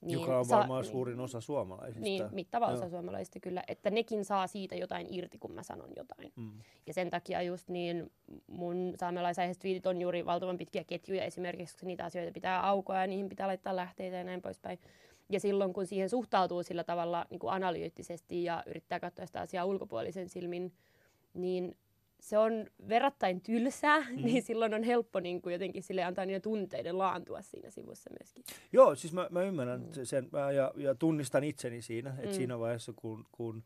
niin 0.00 0.20
joka 0.20 0.38
on 0.38 0.48
varmaan 0.48 0.84
saa, 0.84 0.92
suurin 0.92 1.20
osa 1.20 1.40
suomalaisista. 1.40 2.00
Niin, 2.00 2.24
mittava 2.32 2.66
osa 2.66 2.82
Joo. 2.82 2.90
suomalaisista 2.90 3.40
kyllä, 3.40 3.62
että 3.68 3.90
nekin 3.90 4.24
saa 4.24 4.46
siitä 4.46 4.74
jotain 4.74 5.06
irti, 5.10 5.38
kun 5.38 5.52
mä 5.52 5.62
sanon 5.62 5.90
jotain. 5.96 6.32
Mm. 6.36 6.52
Ja 6.86 6.94
sen 6.94 7.10
takia 7.10 7.42
just 7.42 7.68
niin 7.68 8.10
mun 8.46 8.92
saamelaisaiheet 9.00 9.58
twiitit 9.58 9.86
on 9.86 10.00
juuri 10.00 10.26
valtavan 10.26 10.58
pitkiä 10.58 10.84
ketjuja 10.84 11.24
esimerkiksi, 11.24 11.74
koska 11.74 11.86
niitä 11.86 12.04
asioita 12.04 12.32
pitää 12.32 12.66
aukoa 12.66 13.00
ja 13.00 13.06
niihin 13.06 13.28
pitää 13.28 13.46
laittaa 13.46 13.76
lähteitä 13.76 14.16
ja 14.16 14.24
näin 14.24 14.42
poispäin. 14.42 14.78
Ja 15.28 15.40
silloin 15.40 15.72
kun 15.72 15.86
siihen 15.86 16.10
suhtautuu 16.10 16.62
sillä 16.62 16.84
tavalla 16.84 17.26
niin 17.30 17.38
kuin 17.38 17.52
analyyttisesti 17.52 18.44
ja 18.44 18.62
yrittää 18.66 19.00
katsoa 19.00 19.26
sitä 19.26 19.40
asiaa 19.40 19.64
ulkopuolisen 19.64 20.28
silmin, 20.28 20.72
niin 21.34 21.76
se 22.22 22.38
on 22.38 22.66
verrattain 22.88 23.40
tylsää, 23.40 24.00
mm. 24.00 24.24
niin 24.24 24.42
silloin 24.42 24.74
on 24.74 24.82
helppo 24.82 25.20
niin 25.20 25.42
kuin 25.42 25.52
jotenkin 25.52 25.82
sille 25.82 26.04
antaa 26.04 26.26
niiden 26.26 26.42
tunteiden 26.42 26.98
laantua 26.98 27.42
siinä 27.42 27.70
sivussa 27.70 28.10
myöskin. 28.20 28.44
Joo, 28.72 28.94
siis 28.94 29.12
mä, 29.12 29.28
mä 29.30 29.42
ymmärrän 29.42 29.80
mm. 29.80 30.04
sen 30.04 30.28
ja, 30.54 30.72
ja 30.76 30.94
tunnistan 30.94 31.44
itseni 31.44 31.82
siinä, 31.82 32.10
että 32.10 32.26
mm. 32.26 32.32
siinä 32.32 32.58
vaiheessa 32.58 32.92
kun, 32.96 33.24
kun 33.32 33.64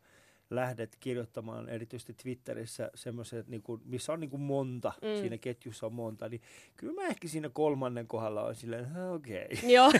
lähdet 0.49 0.97
kirjoittamaan 0.99 1.69
erityisesti 1.69 2.13
Twitterissä 2.13 2.91
semmoiset, 2.95 3.47
niin 3.47 3.61
kuin, 3.61 3.81
missä 3.85 4.13
on 4.13 4.19
niin 4.19 4.29
kuin 4.29 4.41
monta, 4.41 4.93
mm. 5.01 5.19
siinä 5.19 5.37
ketjussa 5.37 5.85
on 5.85 5.93
monta, 5.93 6.29
niin 6.29 6.41
kyllä 6.75 6.93
mä 6.93 7.07
ehkä 7.07 7.27
siinä 7.27 7.49
kolmannen 7.49 8.07
kohdalla 8.07 8.43
on 8.43 8.55
silleen, 8.55 8.87
okei. 9.13 9.45
Okay. 9.45 9.69
Joo. 9.69 9.87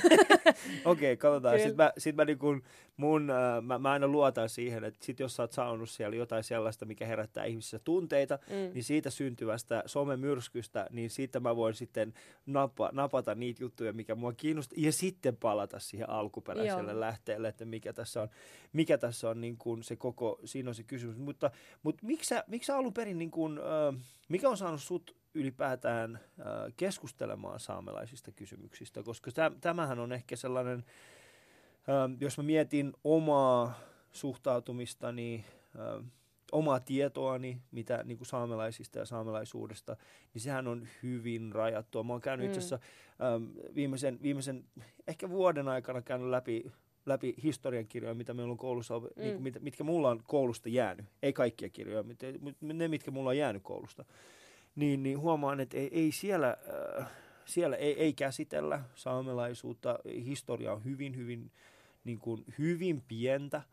okei, 0.86 1.14
okay, 1.14 1.16
katsotaan. 1.16 1.58
Sitten 1.58 1.78
mä, 1.78 1.92
sit 1.98 2.16
mä, 2.16 2.26
niin 2.26 2.38
kuin, 2.38 2.64
mun, 2.98 3.30
äh, 3.30 3.64
mä, 3.64 3.80
mä 3.80 3.92
aina 3.92 4.08
luotan 4.08 4.50
siihen, 4.50 4.84
että 4.84 5.06
sit 5.06 5.20
jos 5.20 5.36
sä 5.36 5.44
oot 5.44 5.52
saanut 5.52 5.90
siellä 5.90 6.16
jotain 6.16 6.44
sellaista, 6.44 6.86
mikä 6.86 7.06
herättää 7.06 7.46
ihmisissä 7.46 7.80
tunteita, 7.80 8.40
mm. 8.50 8.74
niin 8.74 8.84
siitä 8.84 9.10
syntyvästä 9.10 9.84
somemyrskystä, 9.86 10.88
niin 10.90 11.10
siitä 11.10 11.40
mä 11.40 11.56
voin 11.56 11.74
sitten 11.74 12.14
napa, 12.46 12.90
napata 12.94 13.36
niitä 13.36 13.64
juttuja, 13.64 13.94
mikä 13.94 14.16
mua 14.16 14.34
kiinnostaa, 14.34 14.78
ja 14.82 14.92
sitten 14.92 15.38
palata 15.38 15.80
siihen 15.80 16.10
alkuperäiselle 16.10 16.92
Joo. 16.92 17.00
lähteelle, 17.00 17.48
että 17.48 17.66
mikä 17.66 17.94
tässä 17.94 18.22
on, 18.22 18.30
mikä 18.74 18.98
tässä 18.98 19.30
on 19.30 19.42
niin 19.42 19.58
kuin 19.58 19.84
se 19.84 19.96
koko 19.96 20.37
siinä 20.46 20.70
on 20.70 20.76
se 20.76 20.84
kysymys. 20.84 21.18
Mutta, 21.18 21.52
mutta 21.84 22.06
miksi, 22.06 22.28
sä, 22.28 22.44
miksi 22.48 22.68
sä 22.68 22.78
alun 22.78 22.94
perin, 22.94 23.18
niin 23.18 23.32
kun, 23.32 23.60
äh, 23.60 24.02
mikä 24.30 24.50
on 24.50 24.58
saanut 24.58 24.82
sut 24.82 25.16
ylipäätään 25.34 26.16
äh, 26.16 26.46
keskustelemaan 26.78 27.60
saamelaisista 27.60 28.32
kysymyksistä? 28.32 29.04
Koska 29.04 29.32
täm, 29.32 29.56
tämähän 29.62 30.00
on 30.00 30.12
ehkä 30.12 30.36
sellainen, 30.36 30.86
äh, 31.90 32.18
jos 32.20 32.38
mä 32.38 32.44
mietin 32.44 32.94
omaa 33.04 33.80
suhtautumistani, 34.12 35.46
äh, 35.80 36.06
omaa 36.52 36.80
tietoani, 36.80 37.62
mitä 37.72 38.04
niin 38.04 38.18
kuin 38.18 38.28
saamelaisista 38.28 39.00
ja 39.00 39.06
saamelaisuudesta, 39.06 39.98
niin 40.34 40.42
sehän 40.42 40.68
on 40.68 40.88
hyvin 41.04 41.52
rajattua. 41.52 42.04
Mä 42.04 42.14
oon 42.14 42.22
käynyt 42.22 42.46
mm. 42.46 42.50
itse 42.50 42.60
asiassa 42.60 42.80
ähm, 43.36 43.76
viimeisen, 43.76 44.22
viimeisen 44.22 44.66
ehkä 45.08 45.30
vuoden 45.30 45.68
aikana 45.68 46.02
käynyt 46.02 46.30
läpi 46.30 46.72
läpi 47.08 47.36
historiankirjoja, 47.44 48.16
mitä 48.16 48.34
meillä 48.34 48.52
on 48.52 48.58
koulussa, 48.58 49.00
mm. 49.00 49.08
niin, 49.16 49.42
mit, 49.42 49.62
mitkä 49.62 49.84
mulla 49.84 50.10
on 50.10 50.24
koulusta 50.24 50.70
jäänyt. 50.70 51.06
Ei 51.22 51.34
kaikkia 51.34 51.70
kirjoja, 51.70 52.04
mutta 52.04 52.26
ne, 52.62 52.88
mitkä 52.88 53.12
mulla 53.12 53.30
on 53.30 53.38
jäänyt 53.38 53.64
koulusta. 53.64 54.06
Niin, 54.76 55.04
niin 55.04 55.20
huomaan, 55.20 55.60
että 55.60 55.78
ei, 55.78 55.90
ei 55.92 56.12
siellä, 56.12 56.58
äh, 57.00 57.08
siellä 57.46 57.76
ei, 57.76 58.00
ei 58.00 58.14
käsitellä 58.14 58.82
saamelaisuutta. 58.96 60.00
Historia 60.26 60.74
on 60.74 60.84
hyvin, 60.84 61.16
hyvin, 61.16 61.52
niin 62.04 62.20
kuin, 62.20 62.46
hyvin 62.58 63.04
pientä. 63.08 63.58
Äh, 63.58 63.66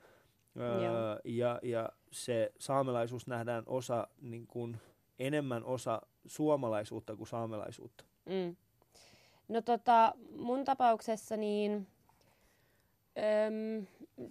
ja, 1.25 1.61
ja 1.62 1.88
se 2.11 2.53
saamelaisuus 2.59 3.26
nähdään 3.26 3.62
osa, 3.67 4.09
niin 4.21 4.47
kuin, 4.47 4.76
enemmän 5.19 5.64
osa 5.64 6.03
suomalaisuutta 6.26 7.17
kuin 7.17 7.29
saamelaisuutta. 7.29 8.05
Mm. 8.26 8.57
No 9.49 9.62
tota, 9.62 10.14
mun 10.37 10.64
tapauksessa 10.64 11.37
niin 11.37 11.87
Öm, 13.18 13.87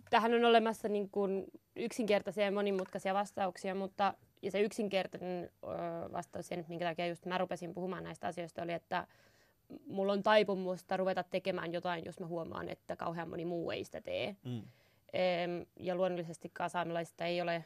tähän 0.09 0.33
on 0.33 0.45
olemassa 0.45 0.87
niin 0.87 1.09
kuin 1.09 1.45
yksinkertaisia 1.75 2.45
ja 2.45 2.51
monimutkaisia 2.51 3.13
vastauksia, 3.13 3.75
mutta 3.75 4.13
ja 4.41 4.51
se 4.51 4.61
yksinkertainen 4.61 5.49
ö, 5.63 5.67
vastaus 6.11 6.47
siihen, 6.47 6.65
minkä 6.67 6.85
takia 6.85 7.07
just 7.07 7.25
mä 7.25 7.37
rupesin 7.37 7.73
puhumaan 7.73 8.03
näistä 8.03 8.27
asioista, 8.27 8.61
oli, 8.61 8.73
että 8.73 9.07
mulla 9.87 10.13
on 10.13 10.23
taipumusta 10.23 10.97
ruveta 10.97 11.23
tekemään 11.23 11.73
jotain, 11.73 12.05
jos 12.05 12.19
mä 12.19 12.27
huomaan, 12.27 12.69
että 12.69 12.95
kauhean 12.95 13.29
moni 13.29 13.45
muu 13.45 13.71
ei 13.71 13.83
sitä 13.83 14.01
tee. 14.01 14.35
Mm. 14.45 14.57
Öm, 14.57 15.65
ja 15.79 15.95
luonnollisesti 15.95 16.51
saamelaisista 16.67 17.25
ei 17.25 17.41
ole, 17.41 17.65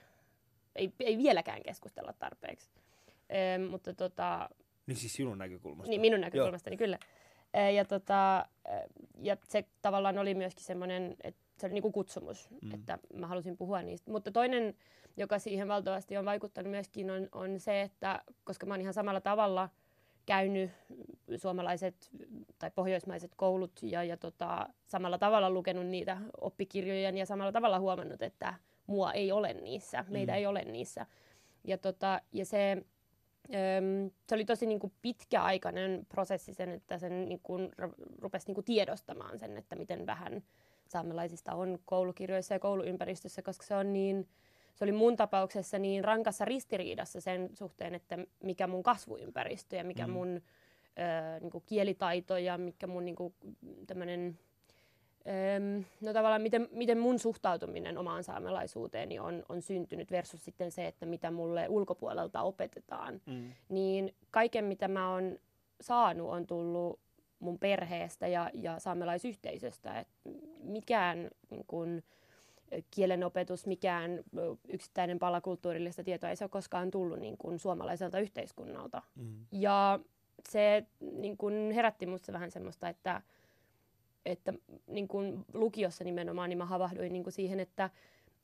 ei, 0.75 0.93
ei 0.99 1.17
vieläkään 1.17 1.63
keskustella 1.63 2.13
tarpeeksi. 2.13 2.69
Öm, 3.55 3.61
mutta 3.61 3.93
tota, 3.93 4.49
niin 4.87 4.95
siis 4.97 5.13
sinun 5.13 5.37
näkökulmasta? 5.37 5.89
Niin, 5.89 6.01
minun 6.01 6.21
näkökulmastani 6.21 6.73
Joo. 6.73 6.77
kyllä. 6.77 6.99
Ja, 7.75 7.85
tota, 7.85 8.45
ja 9.21 9.37
se 9.47 9.65
tavallaan 9.81 10.17
oli 10.17 10.33
myöskin 10.33 10.65
semmoinen, 10.65 11.15
että 11.23 11.41
se 11.57 11.65
oli 11.65 11.73
niinku 11.73 11.91
kutsumus, 11.91 12.49
mm. 12.61 12.73
että 12.73 12.99
mä 13.13 13.27
halusin 13.27 13.57
puhua 13.57 13.81
niistä. 13.81 14.11
Mutta 14.11 14.31
toinen, 14.31 14.75
joka 15.17 15.39
siihen 15.39 15.67
valtavasti 15.67 16.17
on 16.17 16.25
vaikuttanut 16.25 16.71
myöskin, 16.71 17.11
on, 17.11 17.29
on 17.31 17.59
se, 17.59 17.81
että 17.81 18.21
koska 18.43 18.65
mä 18.65 18.73
oon 18.73 18.81
ihan 18.81 18.93
samalla 18.93 19.21
tavalla 19.21 19.69
käynyt 20.25 20.71
suomalaiset 21.37 22.11
tai 22.59 22.71
pohjoismaiset 22.75 23.31
koulut 23.35 23.79
ja, 23.81 24.03
ja 24.03 24.17
tota, 24.17 24.67
samalla 24.85 25.17
tavalla 25.17 25.49
lukenut 25.49 25.85
niitä 25.85 26.17
oppikirjoja 26.41 27.09
ja 27.09 27.25
samalla 27.25 27.51
tavalla 27.51 27.79
huomannut, 27.79 28.21
että 28.21 28.53
mua 28.87 29.13
ei 29.13 29.31
ole 29.31 29.53
niissä, 29.53 30.05
meitä 30.09 30.31
mm. 30.31 30.37
ei 30.37 30.45
ole 30.45 30.61
niissä. 30.65 31.05
Ja, 31.63 31.77
tota, 31.77 32.21
ja 32.31 32.45
se 32.45 32.83
se 34.27 34.35
oli 34.35 34.45
tosi 34.45 34.65
niin 34.65 34.79
kuin 34.79 34.93
pitkäaikainen 35.01 36.05
prosessi 36.09 36.53
sen, 36.53 36.69
että 36.69 36.97
sen 36.97 37.25
niin 37.25 37.39
kuin, 37.43 37.69
rupesi 38.21 38.47
niin 38.47 38.55
kuin 38.55 38.65
tiedostamaan 38.65 39.39
sen, 39.39 39.57
että 39.57 39.75
miten 39.75 40.05
vähän 40.05 40.43
saamelaisista 40.87 41.53
on 41.53 41.79
koulukirjoissa 41.85 42.53
ja 42.53 42.59
kouluympäristössä, 42.59 43.41
koska 43.41 43.65
se 43.65 43.75
on 43.75 43.93
niin, 43.93 44.27
se 44.75 44.83
oli 44.83 44.91
mun 44.91 45.15
tapauksessa 45.15 45.79
niin 45.79 46.03
rankassa 46.03 46.45
ristiriidassa 46.45 47.21
sen 47.21 47.49
suhteen, 47.53 47.95
että 47.95 48.17
mikä 48.43 48.67
mun 48.67 48.83
kasvuympäristö 48.83 49.75
ja 49.75 49.83
mikä 49.83 50.07
mm. 50.07 50.13
mun 50.13 50.35
ö, 50.35 51.39
niin 51.39 51.51
kuin 51.51 51.63
kielitaito 51.67 52.37
ja 52.37 52.57
mikä 52.57 52.87
mun 52.87 53.05
niin 53.05 53.15
kuin, 53.15 53.33
tämmönen, 53.87 54.39
no 56.01 56.13
tavallaan 56.13 56.41
miten, 56.41 56.67
miten 56.71 56.97
mun 56.97 57.19
suhtautuminen 57.19 57.97
omaan 57.97 58.23
saamelaisuuteeni 58.23 59.19
on, 59.19 59.43
on 59.49 59.61
syntynyt 59.61 60.11
versus 60.11 60.45
sitten 60.45 60.71
se, 60.71 60.87
että 60.87 61.05
mitä 61.05 61.31
mulle 61.31 61.69
ulkopuolelta 61.69 62.41
opetetaan. 62.41 63.21
Mm. 63.25 63.51
Niin 63.69 64.15
kaiken, 64.31 64.65
mitä 64.65 64.87
mä 64.87 65.11
oon 65.11 65.39
saanut, 65.81 66.29
on 66.29 66.47
tullut 66.47 66.99
mun 67.39 67.59
perheestä 67.59 68.27
ja, 68.27 68.49
ja 68.53 68.79
saamelaisyhteisöstä. 68.79 69.99
Et 69.99 70.07
mikään 70.63 71.29
niin 71.49 71.63
kun, 71.67 72.03
kielenopetus, 72.91 73.67
mikään 73.67 74.23
yksittäinen 74.67 75.19
pala 75.19 75.41
kulttuurillista 75.41 76.03
tietoa 76.03 76.29
ei 76.29 76.35
se 76.35 76.43
ole 76.43 76.49
koskaan 76.49 76.91
tullut 76.91 77.19
niin 77.19 77.37
kun, 77.37 77.59
suomalaiselta 77.59 78.19
yhteiskunnalta. 78.19 79.01
Mm. 79.15 79.45
Ja 79.51 79.99
se 80.49 80.85
niin 81.11 81.37
kun, 81.37 81.71
herätti 81.75 82.05
musta 82.05 82.33
vähän 82.33 82.51
semmoista, 82.51 82.89
että 82.89 83.21
että 84.27 84.53
niin 84.87 85.07
kuin 85.07 85.45
lukiossa 85.53 86.03
nimenomaan 86.03 86.49
niin 86.49 86.57
mä 86.57 86.65
havahduin 86.65 87.13
niin 87.13 87.23
kuin 87.23 87.33
siihen, 87.33 87.59
että, 87.59 87.89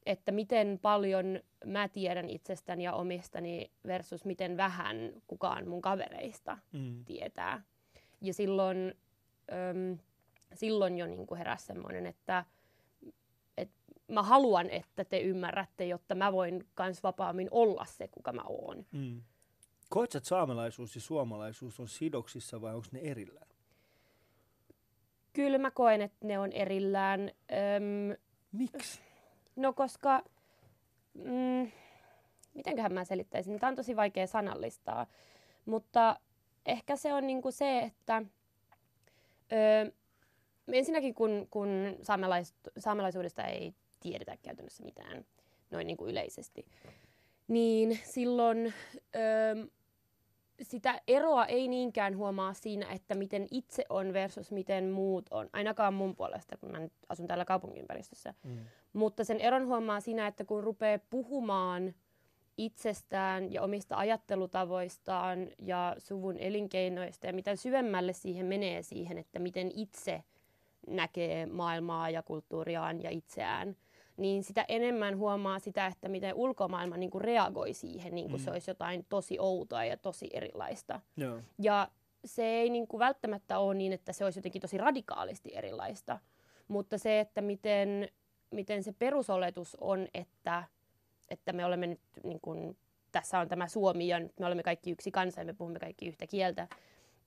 että 0.06 0.32
miten 0.32 0.80
paljon 0.82 1.40
mä 1.66 1.88
tiedän 1.88 2.30
itsestäni 2.30 2.84
ja 2.84 2.94
omistani 2.94 3.72
versus 3.88 4.25
miten 4.25 4.58
vähän 4.58 5.13
kukaan 5.28 5.68
mun 5.68 5.82
kavereista 5.82 6.58
mm. 6.72 7.06
tietää. 7.06 7.62
Ja 8.22 8.34
silloin, 8.34 8.94
äm, 9.52 9.98
silloin 10.54 10.98
jo 10.98 11.08
niin 11.08 11.28
kuin 11.28 11.38
heräsi 11.38 11.66
semmoinen, 11.66 12.06
että 12.06 12.46
et 13.58 13.70
mä 14.08 14.24
haluan, 14.24 14.70
että 14.70 15.06
te 15.06 15.20
ymmärrätte, 15.20 15.86
jotta 15.86 16.16
mä 16.16 16.34
voin 16.34 16.68
kans 16.74 17.04
vapaammin 17.04 17.48
olla 17.52 17.86
se, 17.86 18.08
kuka 18.08 18.34
mä 18.34 18.44
oon. 18.48 18.86
Mm. 18.92 19.22
Koetko, 19.90 20.18
että 20.18 20.28
saamelaisuus 20.28 20.96
ja 20.96 21.02
suomalaisuus 21.02 21.80
on 21.80 21.88
sidoksissa 21.88 22.62
vai 22.62 22.74
onko 22.75 22.88
ne 22.92 23.00
erillään? 23.00 23.53
Kyllä 25.34 25.58
mä 25.58 25.72
koen, 25.72 26.02
että 26.02 26.28
ne 26.28 26.40
on 26.40 26.52
erillään. 26.52 27.32
Öm, 27.52 28.18
Miksi? 28.52 29.00
No 29.56 29.74
koska, 29.74 30.24
mm, 31.13 31.72
mitenköhän 32.54 32.94
mä 32.94 33.06
selittäisin, 33.06 33.60
tämä 33.60 33.70
on 33.70 33.75
tosi 33.75 33.96
vaikea 33.96 34.28
sanallistaa, 34.28 35.08
mutta 35.66 36.20
ehkä 36.66 36.96
se 36.96 37.13
on 37.13 37.28
niinku 37.28 37.52
se, 37.52 37.80
että 37.80 38.24
ö, 39.52 39.92
ensinnäkin 40.68 41.13
kun, 41.13 41.48
kun 41.52 41.98
saamelais, 42.02 42.54
saamelaisuudesta 42.78 43.44
ei 43.44 43.74
tiedetä 44.00 44.38
käytännössä 44.38 44.84
mitään 44.84 45.25
noin 45.72 45.88
niin 45.88 45.98
kuin 45.98 46.12
yleisesti. 46.12 46.66
Niin 47.48 48.00
silloin 48.04 48.74
öö, 49.16 49.66
sitä 50.63 51.01
eroa 51.08 51.46
ei 51.46 51.67
niinkään 51.67 52.17
huomaa 52.17 52.53
siinä, 52.53 52.91
että 52.91 53.15
miten 53.15 53.48
itse 53.51 53.86
on 53.89 54.13
versus 54.13 54.51
miten 54.51 54.89
muut 54.89 55.25
on. 55.32 55.50
Ainakaan 55.53 55.93
mun 55.93 56.15
puolesta, 56.15 56.58
kun 56.58 56.72
mä 56.72 56.79
nyt 56.79 56.93
asun 57.10 57.27
täällä 57.27 57.46
kaupunkiympäristössä. 57.46 58.34
Mm. 58.43 58.58
Mutta 58.93 59.24
sen 59.24 59.39
eron 59.39 59.67
huomaa 59.67 60.00
siinä, 60.00 60.27
että 60.27 60.46
kun 60.46 60.63
rupeaa 60.63 61.00
puhumaan 61.10 61.93
itsestään 62.58 63.53
ja 63.53 63.62
omista 63.62 63.98
ajattelutavoistaan 63.98 65.48
ja 65.60 65.96
suvun 65.98 66.38
elinkeinoista 66.38 67.27
ja 67.27 67.34
mitä 67.34 67.55
syvemmälle 67.55 68.13
siihen 68.13 68.46
menee 68.46 68.82
siihen, 68.82 69.17
että 69.17 69.39
miten 69.39 69.72
itse 69.75 70.24
näkee 70.88 71.46
maailmaa 71.46 72.10
ja 72.10 72.24
kulttuuriaan 72.24 73.03
ja 73.03 73.10
itseään, 73.10 73.75
niin 74.17 74.43
sitä 74.43 74.65
enemmän 74.67 75.17
huomaa 75.17 75.60
sitä, 75.60 75.88
että 75.88 76.10
miten 76.10 76.36
ulkomaailma 76.36 76.98
niin 76.98 77.12
kuin 77.12 77.22
reagoi 77.22 77.74
siihen, 77.74 78.15
niin 78.15 78.29
kuin 78.29 78.41
mm. 78.41 78.46
se 78.46 78.51
olisi 78.51 78.72
jotain 78.72 79.05
tosi 79.10 79.39
outoa 79.39 79.86
ja 79.86 79.98
tosi 79.98 80.29
erilaista. 80.34 81.01
Joo. 81.17 81.39
Ja 81.60 81.88
se 82.25 82.46
ei 82.46 82.70
niin 82.70 82.88
kuin 82.88 83.00
välttämättä 83.00 83.60
ole 83.60 83.75
niin, 83.75 83.93
että 83.93 84.13
se 84.13 84.25
olisi 84.25 84.39
jotenkin 84.39 84.62
tosi 84.62 84.77
radikaalisti 84.77 85.55
erilaista, 85.55 86.20
mutta 86.67 86.98
se, 86.98 87.20
että 87.20 87.41
miten, 87.41 88.10
miten 88.51 88.84
se 88.84 88.93
perusoletus 89.00 89.77
on, 89.82 90.08
että, 90.13 90.63
että 91.29 91.53
me 91.53 91.65
olemme 91.65 91.88
nyt, 91.88 92.01
niin 92.24 92.39
kuin, 92.41 92.77
tässä 93.12 93.39
on 93.39 93.48
tämä 93.48 93.67
Suomi 93.67 94.08
ja 94.08 94.20
me 94.39 94.46
olemme 94.46 94.63
kaikki 94.63 94.91
yksi 94.91 95.12
kansa 95.12 95.41
ja 95.41 95.46
me 95.46 95.53
puhumme 95.53 95.79
kaikki 95.79 96.08
yhtä 96.08 96.27
kieltä. 96.27 96.67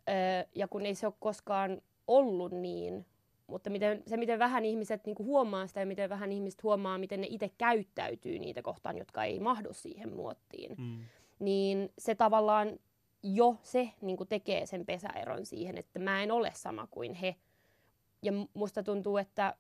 Öö, 0.09 0.49
ja 0.55 0.69
kun 0.69 0.87
ei 0.87 0.95
se 0.95 1.07
ole 1.07 1.15
koskaan 1.21 1.83
ollut 2.07 2.53
niin, 2.53 3.07
mutta 3.47 3.71
miten, 3.71 4.03
se, 4.07 4.17
miten 4.17 4.39
vähän 4.39 4.65
ihmiset 4.65 5.07
niin 5.07 5.17
kuin 5.17 5.27
huomaa 5.27 5.67
sitä 5.67 5.81
ja 5.81 5.87
miten 5.87 6.11
vähän 6.11 6.33
ihmiset 6.33 6.63
huomaa, 6.63 6.99
miten 6.99 7.21
ne 7.21 7.27
itse 7.31 7.51
käyttäytyy 7.59 8.39
niitä 8.39 8.63
kohtaan, 8.63 8.99
jotka 8.99 9.25
ei 9.25 9.41
mahdu 9.41 9.73
siihen 9.73 10.17
muottiin, 10.17 10.75
mm. 10.79 10.99
niin 11.39 11.93
se 11.99 12.15
tavallaan 12.15 12.79
jo 13.23 13.57
se 13.63 13.91
niin 14.01 14.17
kuin 14.17 14.29
tekee 14.29 14.67
sen 14.67 14.87
pesäeron 14.87 15.47
siihen, 15.47 15.79
että 15.79 15.99
mä 15.99 16.23
en 16.23 16.31
ole 16.31 16.51
sama 16.55 16.87
kuin 16.91 17.15
he. 17.15 17.37
Ja 18.23 18.33
musta 18.55 18.83
tuntuu, 18.83 19.17
että 19.17 19.55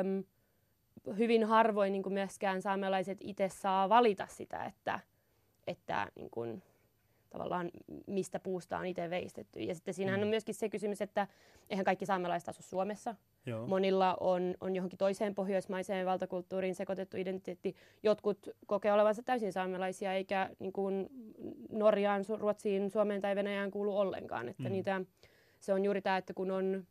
öm, 0.00 0.24
hyvin 1.18 1.44
harvoin 1.44 1.92
niin 1.92 2.02
kuin 2.02 2.12
myöskään 2.12 2.62
saamelaiset 2.62 3.18
itse 3.20 3.48
saa 3.48 3.88
valita 3.88 4.26
sitä, 4.26 4.64
että, 4.64 5.00
että 5.66 6.10
niin 6.14 6.30
kuin, 6.30 6.62
tavallaan 7.34 7.70
mistä 8.06 8.40
puusta 8.40 8.78
on 8.78 8.86
itse 8.86 9.10
veistetty. 9.10 9.60
Ja 9.60 9.74
sitten 9.74 9.94
siinähän 9.94 10.20
mm. 10.20 10.22
on 10.22 10.28
myöskin 10.28 10.54
se 10.54 10.68
kysymys, 10.68 11.02
että 11.02 11.26
eihän 11.70 11.84
kaikki 11.84 12.06
saamelaiset 12.06 12.48
asu 12.48 12.62
Suomessa. 12.62 13.14
Joo. 13.46 13.66
Monilla 13.66 14.16
on, 14.20 14.54
on 14.60 14.76
johonkin 14.76 14.98
toiseen 14.98 15.34
pohjoismaiseen 15.34 16.06
valtakulttuuriin 16.06 16.74
sekoitettu 16.74 17.16
identiteetti. 17.16 17.74
Jotkut 18.02 18.48
kokee 18.66 18.92
olevansa 18.92 19.22
täysin 19.22 19.52
saamelaisia, 19.52 20.12
eikä 20.12 20.50
niin 20.58 20.72
kuin 20.72 21.08
Norjaan, 21.72 22.24
Ruotsiin, 22.38 22.90
Suomeen 22.90 23.20
tai 23.20 23.36
Venäjään 23.36 23.70
kuulu 23.70 23.98
ollenkaan. 23.98 24.48
Että 24.48 24.62
mm. 24.62 24.72
niitä, 24.72 25.00
se 25.60 25.72
on 25.72 25.84
juuri 25.84 26.02
tämä, 26.02 26.16
että 26.16 26.34
kun 26.34 26.50
on 26.50 26.86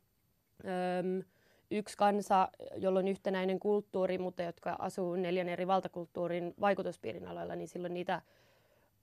öm, 0.64 1.22
yksi 1.70 1.96
kansa, 1.96 2.48
jolla 2.76 2.98
on 2.98 3.08
yhtenäinen 3.08 3.60
kulttuuri, 3.60 4.18
mutta 4.18 4.42
jotka 4.42 4.76
asuu 4.78 5.16
neljän 5.16 5.48
eri 5.48 5.66
valtakulttuurin 5.66 6.54
vaikutuspiirin 6.60 7.26
aloilla, 7.26 7.56
niin 7.56 7.68
silloin 7.68 7.94
niitä 7.94 8.22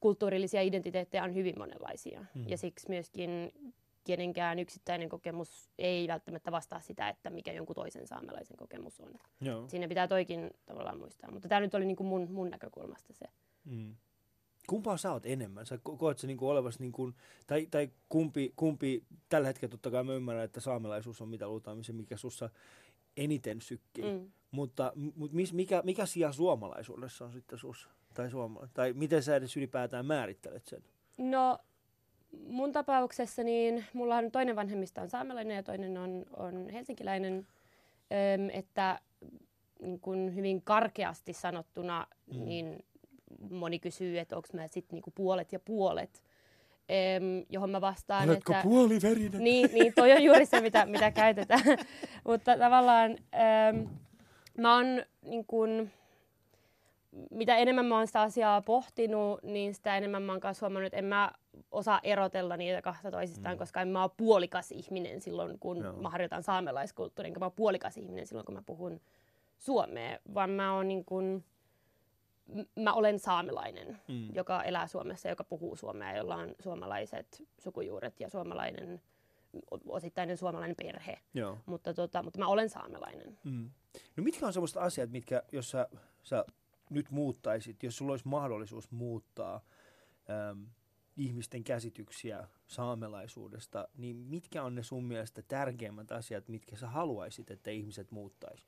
kulttuurillisia 0.01 0.62
identiteettejä 0.62 1.24
on 1.24 1.36
hyvin 1.36 1.55
monenlaisia. 1.58 2.25
Mm. 2.36 2.46
Ja 2.48 2.58
siksi 2.58 2.89
myöskin 2.89 3.53
kenenkään 4.03 4.60
yksittäinen 4.60 5.10
kokemus 5.10 5.70
ei 5.79 6.08
välttämättä 6.08 6.51
vastaa 6.51 6.79
sitä, 6.79 7.10
että 7.10 7.29
mikä 7.29 7.53
jonkun 7.53 7.75
toisen 7.75 8.08
saamelaisen 8.08 8.58
kokemus 8.58 9.00
on. 9.00 9.13
Joo. 9.41 9.67
Siinä 9.67 9.88
pitää 9.88 10.08
toikin 10.08 10.51
tavallaan 10.65 11.00
muistaa. 11.00 11.31
Mutta 11.31 11.48
tämä 11.48 11.62
nyt 11.62 11.75
oli 11.75 11.86
niinku 11.86 12.03
mun, 12.03 12.31
mun 12.31 12.50
näkökulmasta 12.50 13.13
se. 13.13 13.25
Mm. 13.65 13.96
Kumpaa 14.67 14.98
sä 14.98 15.12
oot 15.12 15.25
enemmän? 15.25 15.65
Sä 15.65 15.79
koet 15.84 16.20
sä 16.20 16.27
niinku 16.27 16.50
olevas, 16.50 16.79
niinku, 16.79 17.13
tai, 17.48 17.67
tai 17.72 17.89
kumpi, 18.10 18.53
kumpi, 18.55 19.03
tällä 19.29 19.48
hetkellä 19.48 19.72
totta 19.72 19.91
kai 19.91 20.03
mä 20.03 20.13
ymmärrän, 20.13 20.46
että 20.46 20.60
saamelaisuus 20.60 21.22
on 21.22 21.29
mitä 21.29 21.48
luultaan, 21.48 21.84
se 21.84 21.93
mikä 21.93 22.17
sussa 22.17 22.50
eniten 23.17 23.62
sykkii. 23.62 24.03
Mm. 24.03 24.31
Mutta, 24.51 24.93
mutta 24.96 25.36
mis, 25.36 25.53
mikä, 25.53 25.81
mikä 25.86 26.05
sija 26.05 26.31
suomalaisuudessa 26.31 27.25
on 27.25 27.34
sitten 27.34 27.60
sussa? 27.60 27.89
Tai, 28.13 28.29
suoma- 28.29 28.67
tai 28.73 28.93
miten 28.93 29.23
sä 29.23 29.35
edes 29.35 29.57
ylipäätään 29.57 30.05
määrittelet 30.05 30.65
sen? 30.65 30.83
No 31.17 31.59
mun 32.47 32.71
tapauksessa 32.71 33.43
niin 33.43 33.85
mulla 33.93 34.15
on 34.15 34.31
toinen 34.31 34.55
vanhemmista 34.55 35.01
on 35.01 35.09
saamelainen 35.09 35.55
ja 35.55 35.63
toinen 35.63 35.97
on, 35.97 36.25
on 36.37 36.69
helsinkiläinen, 36.69 37.47
öm, 38.35 38.50
että 38.53 39.00
niin 39.81 40.00
kun 40.00 40.35
hyvin 40.35 40.61
karkeasti 40.61 41.33
sanottuna, 41.33 42.07
mm. 42.33 42.45
niin 42.45 42.85
moni 43.50 43.79
kysyy, 43.79 44.19
että 44.19 44.35
onko 44.35 44.47
mä 44.53 44.67
sitten 44.67 44.95
niinku 44.95 45.11
puolet 45.15 45.53
ja 45.53 45.59
puolet. 45.59 46.24
Öm, 47.15 47.45
johon 47.50 47.69
mä 47.69 47.81
vastaan, 47.81 48.29
Oletko 48.29 48.53
että... 48.53 48.63
puoliverinen? 48.63 49.43
Niin, 49.43 49.69
niin, 49.74 49.93
toi 49.93 50.11
on 50.11 50.24
juuri 50.24 50.45
se, 50.45 50.61
mitä, 50.61 50.85
mitä 50.85 51.11
käytetään. 51.11 51.63
Mutta 52.27 52.57
tavallaan 52.57 53.11
öm, 53.11 53.87
mä 54.57 54.75
oon 54.75 54.85
niin 55.21 55.45
kun, 55.45 55.89
mitä 57.31 57.57
enemmän 57.57 57.85
mä 57.85 57.97
oon 57.97 58.07
sitä 58.07 58.21
asiaa 58.21 58.61
pohtinut, 58.61 59.43
niin 59.43 59.74
sitä 59.74 59.97
enemmän 59.97 60.24
mä 60.24 60.31
oon 60.31 60.41
huomannut, 60.61 60.87
että 60.87 60.97
en 60.97 61.05
mä 61.05 61.31
osaa 61.71 62.00
erotella 62.03 62.57
niitä 62.57 62.81
kahta 62.81 63.11
toisistaan, 63.11 63.55
mm. 63.55 63.59
koska 63.59 63.81
en 63.81 63.87
mä 63.87 64.03
ole 64.03 64.11
puolikas 64.17 64.71
ihminen 64.71 65.21
silloin, 65.21 65.59
kun 65.59 65.77
Joo. 65.77 65.93
mä 65.93 66.09
harjoitan 66.09 66.43
saamelaiskulttuuria, 66.43 67.27
enkä 67.27 67.39
mä 67.39 67.45
oon 67.45 67.55
puolikas 67.55 67.97
ihminen 67.97 68.27
silloin, 68.27 68.45
kun 68.45 68.55
mä 68.55 68.61
puhun 68.65 69.01
suomea, 69.57 70.19
vaan 70.33 70.50
mä 70.50 70.75
oon 70.75 70.87
niin 70.87 71.05
kuin, 71.05 71.45
mä 72.75 72.93
olen 72.93 73.19
saamelainen, 73.19 73.97
mm. 74.07 74.35
joka 74.35 74.63
elää 74.63 74.87
Suomessa, 74.87 75.29
joka 75.29 75.43
puhuu 75.43 75.75
suomea, 75.75 76.17
jolla 76.17 76.35
on 76.35 76.55
suomalaiset 76.59 77.43
sukujuuret 77.57 78.19
ja 78.19 78.29
suomalainen, 78.29 79.01
osittainen 79.85 80.37
suomalainen 80.37 80.75
perhe. 80.75 81.19
Joo. 81.33 81.57
Mutta, 81.65 81.93
tota, 81.93 82.24
mutta 82.24 82.39
mä 82.39 82.47
olen 82.47 82.69
saamelainen. 82.69 83.37
Mm. 83.43 83.69
No 84.17 84.24
mitkä 84.24 84.47
on 84.47 84.53
sellaiset 84.53 84.77
asiat, 84.77 85.09
mitkä, 85.09 85.43
jos 85.51 85.71
sä, 85.71 85.87
sä 86.24 86.45
nyt 86.91 87.11
muuttaisit, 87.11 87.83
jos 87.83 87.97
sulla 87.97 88.13
olisi 88.13 88.27
mahdollisuus 88.27 88.91
muuttaa 88.91 89.65
äm, 90.51 90.65
ihmisten 91.17 91.63
käsityksiä 91.63 92.47
saamelaisuudesta, 92.67 93.87
niin 93.97 94.15
mitkä 94.15 94.63
on 94.63 94.75
ne 94.75 94.83
sun 94.83 95.03
mielestä 95.03 95.41
tärkeimmät 95.41 96.11
asiat, 96.11 96.47
mitkä 96.47 96.75
sä 96.75 96.87
haluaisit, 96.87 97.51
että 97.51 97.71
ihmiset 97.71 98.11
muuttaisi? 98.11 98.65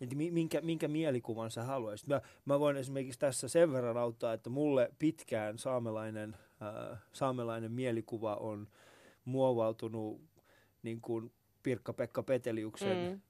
Että 0.00 0.16
minkä, 0.16 0.60
minkä 0.60 0.88
mielikuvan 0.88 1.50
sä 1.50 1.64
haluaisit? 1.64 2.06
Mä, 2.06 2.20
mä 2.44 2.60
voin 2.60 2.76
esimerkiksi 2.76 3.18
tässä 3.18 3.48
sen 3.48 3.72
verran 3.72 3.96
auttaa, 3.96 4.32
että 4.32 4.50
mulle 4.50 4.90
pitkään 4.98 5.58
saamelainen, 5.58 6.36
äh, 6.62 6.98
saamelainen 7.12 7.72
mielikuva 7.72 8.34
on 8.34 8.68
muovautunut 9.24 10.20
niin 10.82 11.00
kuin 11.00 11.32
Pirkka-Pekka 11.62 12.22
Peteliuksen 12.22 13.10
mm 13.10 13.20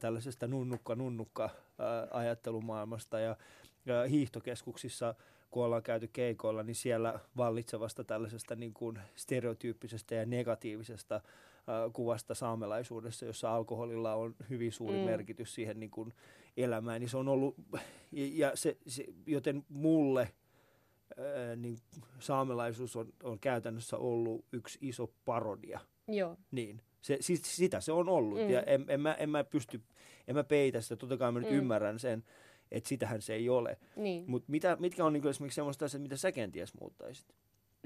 tällaisesta 0.00 0.46
nunnukka-nunnukka 0.46 1.50
ajattelumaailmasta 2.10 3.20
ja, 3.20 3.36
hiihtokeskuksissa, 4.10 5.14
kun 5.50 5.64
ollaan 5.64 5.82
käyty 5.82 6.08
keikoilla, 6.12 6.62
niin 6.62 6.74
siellä 6.74 7.20
vallitsevasta 7.36 8.04
tällaisesta 8.04 8.56
niin 8.56 8.74
kuin 8.74 8.98
stereotyyppisestä 9.16 10.14
ja 10.14 10.26
negatiivisesta 10.26 11.20
kuvasta 11.92 12.34
saamelaisuudessa, 12.34 13.26
jossa 13.26 13.54
alkoholilla 13.54 14.14
on 14.14 14.34
hyvin 14.50 14.72
suuri 14.72 14.98
mm. 14.98 15.04
merkitys 15.04 15.54
siihen 15.54 15.80
niin 15.80 15.90
kuin 15.90 16.12
elämään, 16.56 17.00
niin 17.00 17.08
se 17.08 17.16
on 17.16 17.28
ollut, 17.28 17.54
ja 18.12 18.52
se, 18.54 18.76
se, 18.86 19.04
joten 19.26 19.64
mulle 19.68 20.32
niin 21.56 21.78
saamelaisuus 22.18 22.96
on, 22.96 23.12
on 23.22 23.38
käytännössä 23.38 23.96
ollut 23.96 24.44
yksi 24.52 24.78
iso 24.82 25.12
parodia. 25.24 25.80
Joo. 26.08 26.36
Niin. 26.50 26.80
Se, 27.02 27.16
siis 27.20 27.56
sitä 27.56 27.80
se 27.80 27.92
on 27.92 28.08
ollut 28.08 28.38
mm. 28.38 28.50
ja 28.50 28.62
en, 28.62 28.84
en, 28.88 29.00
mä, 29.00 29.14
en 29.14 29.30
mä 29.30 29.44
pysty, 29.44 29.80
en 30.28 30.34
mä 30.34 30.44
peitä 30.44 30.80
sitä, 30.80 30.96
totta 30.96 31.16
kai 31.16 31.32
mä 31.32 31.40
nyt 31.40 31.50
mm. 31.50 31.56
ymmärrän 31.56 31.98
sen, 31.98 32.24
että 32.70 32.88
sitähän 32.88 33.22
se 33.22 33.34
ei 33.34 33.48
ole. 33.48 33.78
Niin. 33.96 34.24
Mutta 34.26 34.52
mitkä 34.78 35.04
on 35.04 35.12
niinku 35.12 35.28
esimerkiksi 35.28 35.54
semmoista 35.54 35.84
asiat, 35.84 36.02
mitä 36.02 36.16
sä 36.16 36.32
kenties 36.32 36.74
muuttaisit? 36.80 37.26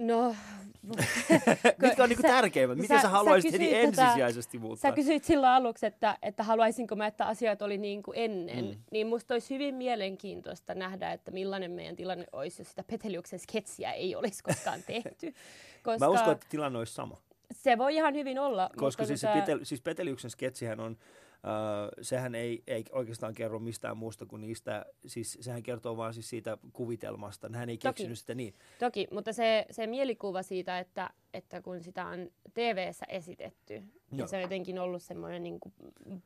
No, 0.01 0.35
mitkä 1.83 2.03
on 2.03 2.09
niinku 2.09 2.23
tärkeimmät? 2.23 2.79
Mitä 2.79 2.97
sä, 2.97 3.03
sä 3.03 3.09
haluaisit 3.09 3.53
heti 3.53 3.65
tota, 3.65 3.77
ensisijaisesti 3.77 4.59
muuttaa? 4.59 4.91
Sä 4.91 4.95
kysyit 4.95 5.25
silloin 5.25 5.53
aluksi, 5.53 5.87
että, 5.87 6.19
että 6.23 6.43
haluaisinko 6.43 6.97
mä, 6.97 7.07
että 7.07 7.27
asiat 7.27 7.63
oli 7.63 7.79
niin 7.79 8.03
kuin 8.03 8.19
ennen. 8.19 8.65
Mm. 8.65 8.83
Niin 8.93 9.07
musta 9.07 9.35
olisi 9.35 9.55
hyvin 9.55 9.75
mielenkiintoista 9.75 10.75
nähdä, 10.75 11.13
että 11.13 11.31
millainen 11.31 11.71
meidän 11.71 11.97
tilanne 11.97 12.27
olisi, 12.33 12.61
jos 12.61 12.71
sitä 12.71 12.85
Peteliuksen 12.85 13.39
sketsiä 13.39 13.93
ei 13.93 14.15
olisi 14.17 14.43
koskaan 14.43 14.81
tehty. 14.87 15.35
Koska... 15.83 16.07
Mä 16.07 16.09
uskon, 16.09 16.33
että 16.33 16.47
tilanne 16.51 16.79
olisi 16.79 16.95
sama. 16.95 17.17
Se 17.53 17.79
voi 17.79 17.95
ihan 17.95 18.15
hyvin 18.15 18.39
olla. 18.39 18.71
Koska 18.77 19.05
siis, 19.05 19.21
tota... 19.21 19.33
Petel, 19.33 19.61
siis 19.63 19.83
Peteliuksen 19.83 20.31
sketsihän 20.31 20.81
on, 20.81 20.97
Uh, 21.45 22.03
sehän 22.03 22.35
ei, 22.35 22.63
ei 22.67 22.85
oikeastaan 22.93 23.35
kerro 23.35 23.59
mistään 23.59 23.97
muusta 23.97 24.27
kuin 24.27 24.41
niistä, 24.41 24.87
siis 25.07 25.39
sehän 25.41 25.63
kertoo 25.63 25.97
vaan 25.97 26.15
siis 26.15 26.31
siitä 26.31 26.59
kuvitelmasta, 26.73 27.51
hän 27.53 27.71
ei 27.71 27.79
keksinyt 27.79 28.11
Toki. 28.11 28.17
sitä 28.17 28.35
niin. 28.35 28.55
Toki, 28.79 29.09
mutta 29.11 29.33
se, 29.33 29.67
se 29.71 29.87
mielikuva 29.87 30.43
siitä, 30.43 30.79
että, 30.79 31.11
että 31.35 31.63
kun 31.63 31.81
sitä 31.81 32.07
on 32.07 32.31
TV-ssä 32.55 33.07
esitetty. 33.09 33.75
Joo. 33.75 33.85
Ja 34.13 34.27
se 34.27 34.37
on 34.37 34.43
jotenkin 34.43 34.79
ollut 34.79 35.03
semmoinen 35.03 35.43
niin 35.43 35.59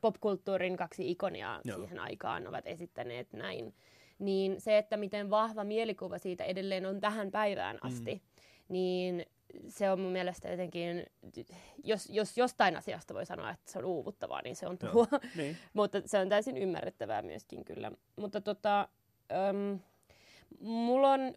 popkulttuurin 0.01 0.77
kaksi 0.77 1.11
ikonia 1.11 1.61
Joo. 1.63 1.77
siihen 1.77 1.99
aikaan 1.99 2.47
ovat 2.47 2.67
esittäneet 2.67 3.33
näin. 3.33 3.73
Niin 4.19 4.61
se, 4.61 4.77
että 4.77 4.97
miten 4.97 5.29
vahva 5.29 5.63
mielikuva 5.63 6.17
siitä 6.17 6.43
edelleen 6.43 6.85
on 6.85 7.01
tähän 7.01 7.31
päivään 7.31 7.77
asti, 7.81 8.13
mm. 8.13 8.19
niin 8.69 9.25
se 9.67 9.91
on 9.91 9.99
mun 9.99 10.11
mielestä 10.11 10.49
jotenkin, 10.49 11.05
jos, 11.83 12.09
jos 12.09 12.37
jostain 12.37 12.77
asiasta 12.77 13.13
voi 13.13 13.25
sanoa, 13.25 13.49
että 13.49 13.71
se 13.71 13.79
on 13.79 13.85
uuvuttavaa, 13.85 14.41
niin 14.41 14.55
se 14.55 14.67
on 14.67 14.77
tuo. 14.77 15.07
niin. 15.35 15.57
Mutta 15.73 16.01
se 16.05 16.19
on 16.19 16.29
täysin 16.29 16.57
ymmärrettävää 16.57 17.21
myöskin 17.21 17.65
kyllä. 17.65 17.91
Mutta 18.15 18.41
tota, 18.41 18.87
äm, 19.49 19.79
mulla 20.59 21.11
on 21.11 21.33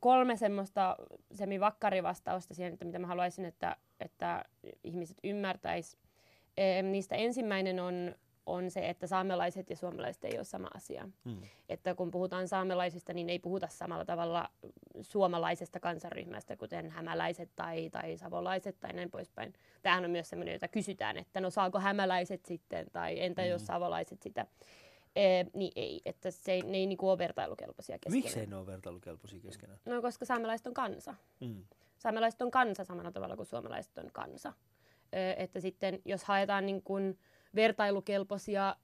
kolme 0.00 0.36
semmoista 0.36 0.96
semi-vakkarivastausta 1.32 2.54
siihen, 2.54 2.72
että 2.72 2.84
mitä 2.84 2.98
mä 2.98 3.06
haluaisin, 3.06 3.44
että, 3.44 3.76
että 4.00 4.44
ihmiset 4.84 5.16
ymmärtäis. 5.24 5.98
Niistä 6.82 7.14
ensimmäinen 7.14 7.80
on 7.80 8.14
on 8.46 8.70
se, 8.70 8.88
että 8.88 9.06
saamelaiset 9.06 9.70
ja 9.70 9.76
suomalaiset 9.76 10.24
ei 10.24 10.36
ole 10.36 10.44
sama 10.44 10.68
asia. 10.74 11.08
Hmm. 11.24 11.40
Että 11.68 11.94
kun 11.94 12.10
puhutaan 12.10 12.48
saamelaisista, 12.48 13.12
niin 13.12 13.30
ei 13.30 13.38
puhuta 13.38 13.68
samalla 13.68 14.04
tavalla 14.04 14.50
suomalaisesta 15.00 15.80
kansanryhmästä, 15.80 16.56
kuten 16.56 16.90
hämäläiset 16.90 17.50
tai, 17.56 17.90
tai 17.90 18.16
savolaiset 18.16 18.80
tai 18.80 18.92
näin 18.92 19.10
poispäin. 19.10 19.52
Tämähän 19.82 20.04
on 20.04 20.10
myös 20.10 20.28
sellainen, 20.28 20.52
jota 20.52 20.68
kysytään, 20.68 21.16
että 21.16 21.40
no 21.40 21.50
saako 21.50 21.78
hämäläiset 21.78 22.44
sitten, 22.46 22.86
tai 22.92 23.20
entä 23.20 23.42
hmm. 23.42 23.50
jos 23.50 23.66
savolaiset 23.66 24.22
sitä. 24.22 24.46
E, 25.16 25.44
niin 25.54 25.72
ei, 25.76 26.02
että 26.04 26.30
se 26.30 26.52
ei, 26.52 26.62
ne 26.62 26.76
ei 26.76 26.86
niinku 26.86 27.08
ole 27.08 27.18
vertailukelpoisia 27.18 27.98
keskenään. 27.98 28.24
Miksi 28.24 28.40
ei 28.40 28.46
ne 28.46 28.56
ole 28.56 28.66
vertailukelpoisia 28.66 29.40
keskenään? 29.40 29.78
No 29.84 30.02
koska 30.02 30.24
saamelaiset 30.24 30.66
on 30.66 30.74
kansa. 30.74 31.14
Hmm. 31.44 31.64
Saamelaiset 31.98 32.42
on 32.42 32.50
kansa 32.50 32.84
samalla 32.84 33.12
tavalla 33.12 33.36
kuin 33.36 33.46
suomalaiset 33.46 33.98
on 33.98 34.10
kansa. 34.12 34.52
E, 35.12 35.34
että 35.36 35.60
sitten 35.60 36.02
jos 36.04 36.24
haetaan 36.24 36.66
niin 36.66 36.82
kuin, 36.82 37.18
vertailukelpoisia 37.56 38.76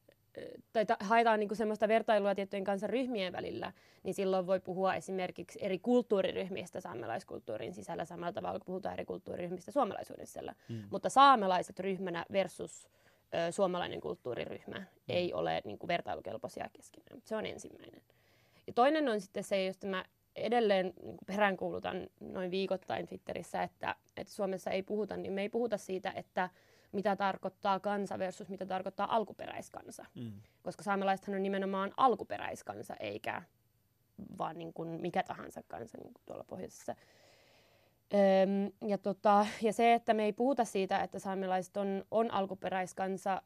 tai 0.72 0.86
ta- 0.86 0.96
haetaan 1.00 1.40
niinku 1.40 1.54
semmoista 1.54 1.88
vertailua 1.88 2.34
tiettyjen 2.34 2.64
kansanryhmien 2.64 3.32
välillä, 3.32 3.72
niin 4.02 4.14
silloin 4.14 4.46
voi 4.46 4.60
puhua 4.60 4.94
esimerkiksi 4.94 5.58
eri 5.62 5.78
kulttuuriryhmistä 5.78 6.80
saamelaiskulttuurin 6.80 7.74
sisällä 7.74 8.04
samalla 8.04 8.32
tavalla 8.32 8.58
kuin 8.58 8.66
puhutaan 8.66 8.92
eri 8.92 9.04
kulttuuriryhmistä 9.04 9.72
suomalaisuuden 9.72 10.26
sisällä. 10.26 10.54
Mm. 10.68 10.82
Mutta 10.90 11.08
saamelaiset 11.08 11.80
ryhmänä 11.80 12.24
versus 12.32 12.88
ö, 13.48 13.52
suomalainen 13.52 14.00
kulttuuriryhmä 14.00 14.78
mm. 14.78 14.86
ei 15.08 15.32
ole 15.32 15.62
niinku 15.64 15.88
vertailukelpoisia 15.88 16.70
keskenään. 16.72 17.22
Se 17.24 17.36
on 17.36 17.46
ensimmäinen. 17.46 18.02
Ja 18.66 18.72
toinen 18.72 19.08
on 19.08 19.20
sitten 19.20 19.44
se, 19.44 19.64
josta 19.64 19.86
mä 19.86 20.04
edelleen 20.36 20.92
niin 21.02 21.16
peräänkuulutan 21.26 22.06
noin 22.20 22.50
viikoittain 22.50 23.06
Twitterissä, 23.06 23.62
että, 23.62 23.94
että 24.16 24.32
Suomessa 24.32 24.70
ei 24.70 24.82
puhuta, 24.82 25.16
niin 25.16 25.32
me 25.32 25.42
ei 25.42 25.48
puhuta 25.48 25.76
siitä, 25.76 26.12
että 26.16 26.50
mitä 26.92 27.16
tarkoittaa 27.16 27.80
kansa 27.80 28.18
versus 28.18 28.48
mitä 28.48 28.66
tarkoittaa 28.66 29.16
alkuperäiskansa. 29.16 30.04
Mm. 30.14 30.32
Koska 30.62 30.82
saamelaisethan 30.82 31.36
on 31.36 31.42
nimenomaan 31.42 31.92
alkuperäiskansa, 31.96 32.96
eikä 33.00 33.42
vaan 34.38 34.58
niin 34.58 34.72
kuin 34.72 34.88
mikä 34.88 35.22
tahansa 35.22 35.62
kansa 35.68 35.98
niin 35.98 36.12
kuin 36.12 36.22
tuolla 36.26 36.44
pohjoisessa. 36.44 36.94
Öm, 38.14 38.88
ja, 38.88 38.98
tota, 38.98 39.46
ja 39.62 39.72
se, 39.72 39.94
että 39.94 40.14
me 40.14 40.24
ei 40.24 40.32
puhuta 40.32 40.64
siitä, 40.64 41.00
että 41.00 41.18
saamelaiset 41.18 41.76
on, 41.76 42.04
on 42.10 42.30
alkuperäiskansa, 42.30 43.42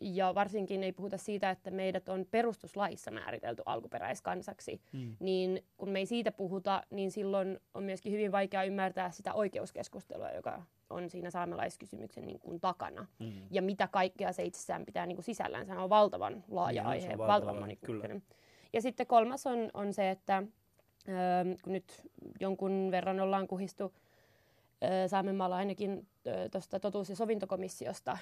ja 0.00 0.34
varsinkin 0.34 0.82
ei 0.82 0.92
puhuta 0.92 1.18
siitä, 1.18 1.50
että 1.50 1.70
meidät 1.70 2.08
on 2.08 2.26
perustuslaissa 2.30 3.10
määritelty 3.10 3.62
alkuperäiskansaksi, 3.66 4.80
mm. 4.92 5.16
niin 5.20 5.64
kun 5.76 5.88
me 5.88 5.98
ei 5.98 6.06
siitä 6.06 6.32
puhuta, 6.32 6.82
niin 6.90 7.10
silloin 7.10 7.60
on 7.74 7.82
myöskin 7.82 8.12
hyvin 8.12 8.32
vaikea 8.32 8.62
ymmärtää 8.62 9.10
sitä 9.10 9.34
oikeuskeskustelua, 9.34 10.30
joka 10.30 10.62
on 10.90 11.10
siinä 11.10 11.30
saamelaiskysymyksen 11.30 12.26
niin 12.26 12.38
kuin 12.38 12.60
takana. 12.60 13.06
Mm. 13.18 13.32
Ja 13.50 13.62
mitä 13.62 13.88
kaikkea 13.88 14.32
se 14.32 14.44
itsessään 14.44 14.84
pitää 14.84 15.06
niin 15.06 15.16
kuin 15.16 15.24
sisällään. 15.24 15.66
Se 15.66 15.72
on 15.72 15.90
valtavan 15.90 16.44
laaja 16.48 16.82
niin, 16.82 16.88
aihe, 16.88 17.08
valtavan, 17.08 17.28
valtavan 17.28 17.58
monikulttuurinen. 17.58 18.22
Ja 18.72 18.82
sitten 18.82 19.06
kolmas 19.06 19.46
on, 19.46 19.70
on 19.74 19.94
se, 19.94 20.10
että 20.10 20.42
ö, 21.08 21.12
kun 21.62 21.72
nyt 21.72 22.10
jonkun 22.40 22.88
verran 22.90 23.20
ollaan 23.20 23.48
kuhistu 23.48 23.92
Saamenmaalla 25.06 25.56
ainakin 25.56 26.06
tuosta 26.52 26.80
totuus- 26.80 27.10
ja 27.10 27.16
sovintokomissiosta, 27.16 28.18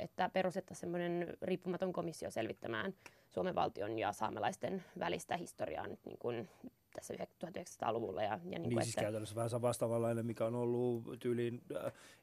että 0.00 0.30
perustettaisiin 0.32 0.80
semmoinen 0.80 1.36
riippumaton 1.42 1.92
komissio 1.92 2.30
selvittämään 2.30 2.94
Suomen 3.30 3.54
valtion 3.54 3.98
ja 3.98 4.12
saamelaisten 4.12 4.84
välistä 4.98 5.36
historiaa 5.36 5.86
nyt 5.86 6.00
niin 6.04 6.18
kuin 6.18 6.48
tässä 6.94 7.14
1900-luvulla. 7.14 8.22
Ja, 8.22 8.28
ja 8.28 8.36
niin, 8.36 8.62
niin 8.62 8.72
kuin, 8.72 8.82
siis 8.82 8.94
että, 8.94 9.02
käytännössä 9.02 9.36
vähän 9.36 9.62
vastaavanlainen, 9.62 10.26
mikä 10.26 10.46
on 10.46 10.54
ollut 10.54 11.04
tyyliin 11.20 11.62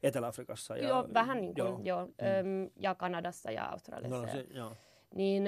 Etelä-Afrikassa. 0.03 0.77
Ja, 0.77 0.87
joo, 0.87 1.07
vähän 1.13 1.41
niin 1.41 1.53
kuin, 1.53 1.65
joo. 1.65 1.79
joo 1.83 2.05
mm. 2.05 2.69
ja 2.75 2.95
Kanadassa 2.95 3.51
ja 3.51 3.65
Australiassa. 3.65 4.25
No, 4.25 4.31
se, 4.31 4.45
joo. 4.49 4.73
Niin, 5.15 5.43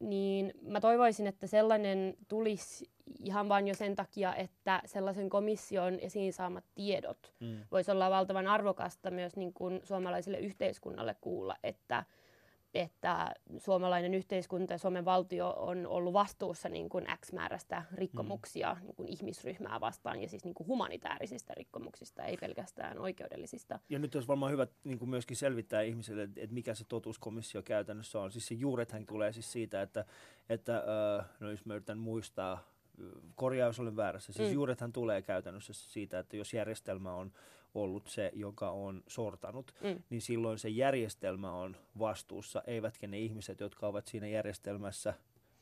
niin 0.00 0.54
mä 0.62 0.80
toivoisin, 0.80 1.26
että 1.26 1.46
sellainen 1.46 2.14
tulisi 2.28 2.90
ihan 3.18 3.48
vain 3.48 3.68
jo 3.68 3.74
sen 3.74 3.96
takia, 3.96 4.34
että 4.34 4.82
sellaisen 4.84 5.30
komission 5.30 5.98
esiin 6.00 6.32
saamat 6.32 6.64
tiedot 6.74 7.34
mm. 7.40 7.58
voisi 7.70 7.90
olla 7.90 8.10
valtavan 8.10 8.46
arvokasta 8.46 9.10
myös 9.10 9.36
niin 9.36 9.52
kuin 9.52 9.80
suomalaiselle 9.84 10.38
yhteiskunnalle 10.38 11.16
kuulla, 11.20 11.56
että– 11.62 12.04
että 12.74 13.34
suomalainen 13.58 14.14
yhteiskunta 14.14 14.74
ja 14.74 14.78
Suomen 14.78 15.04
valtio 15.04 15.54
on 15.56 15.86
ollut 15.86 16.12
vastuussa 16.12 16.68
niin 16.68 16.88
kuin 16.88 17.06
X 17.20 17.32
määrästä 17.32 17.82
rikkomuksia 17.94 18.74
mm. 18.74 18.86
niin 18.86 18.94
kuin 18.94 19.08
ihmisryhmää 19.08 19.80
vastaan 19.80 20.22
ja 20.22 20.28
siis 20.28 20.44
niin 20.44 20.54
kuin 20.54 20.66
humanitaarisista 20.66 21.54
rikkomuksista, 21.54 22.24
ei 22.24 22.36
pelkästään 22.36 22.98
oikeudellisista. 22.98 23.78
Ja 23.88 23.98
nyt 23.98 24.14
olisi 24.14 24.28
varmaan 24.28 24.52
hyvä 24.52 24.66
niin 24.84 24.98
kuin 24.98 25.08
myöskin 25.08 25.36
selvittää 25.36 25.82
ihmisille, 25.82 26.22
että 26.22 26.54
mikä 26.54 26.74
se 26.74 26.84
totuuskomissio 26.84 27.62
käytännössä 27.62 28.20
on. 28.20 28.32
Siis 28.32 28.46
se 28.46 28.54
juurethän 28.54 29.06
tulee 29.06 29.32
siis 29.32 29.52
siitä, 29.52 29.82
että, 29.82 30.04
että 30.48 30.84
no 31.40 31.50
jos 31.50 31.66
mä 31.66 31.74
yritän 31.74 31.98
muistaa, 31.98 32.64
korjaus 33.34 33.80
olen 33.80 33.96
väärässä, 33.96 34.32
siis 34.32 34.48
mm. 34.48 34.54
juurethan 34.54 34.92
tulee 34.92 35.22
käytännössä 35.22 35.72
siitä, 35.72 36.18
että 36.18 36.36
jos 36.36 36.54
järjestelmä 36.54 37.14
on 37.14 37.32
ollut 37.74 38.06
se, 38.06 38.30
joka 38.34 38.70
on 38.70 39.02
sortanut, 39.06 39.74
mm. 39.82 40.02
niin 40.10 40.22
silloin 40.22 40.58
se 40.58 40.68
järjestelmä 40.68 41.52
on 41.52 41.76
vastuussa, 41.98 42.62
eivätkä 42.66 43.06
ne 43.06 43.18
ihmiset, 43.18 43.60
jotka 43.60 43.86
ovat 43.86 44.06
siinä 44.06 44.26
järjestelmässä 44.26 45.14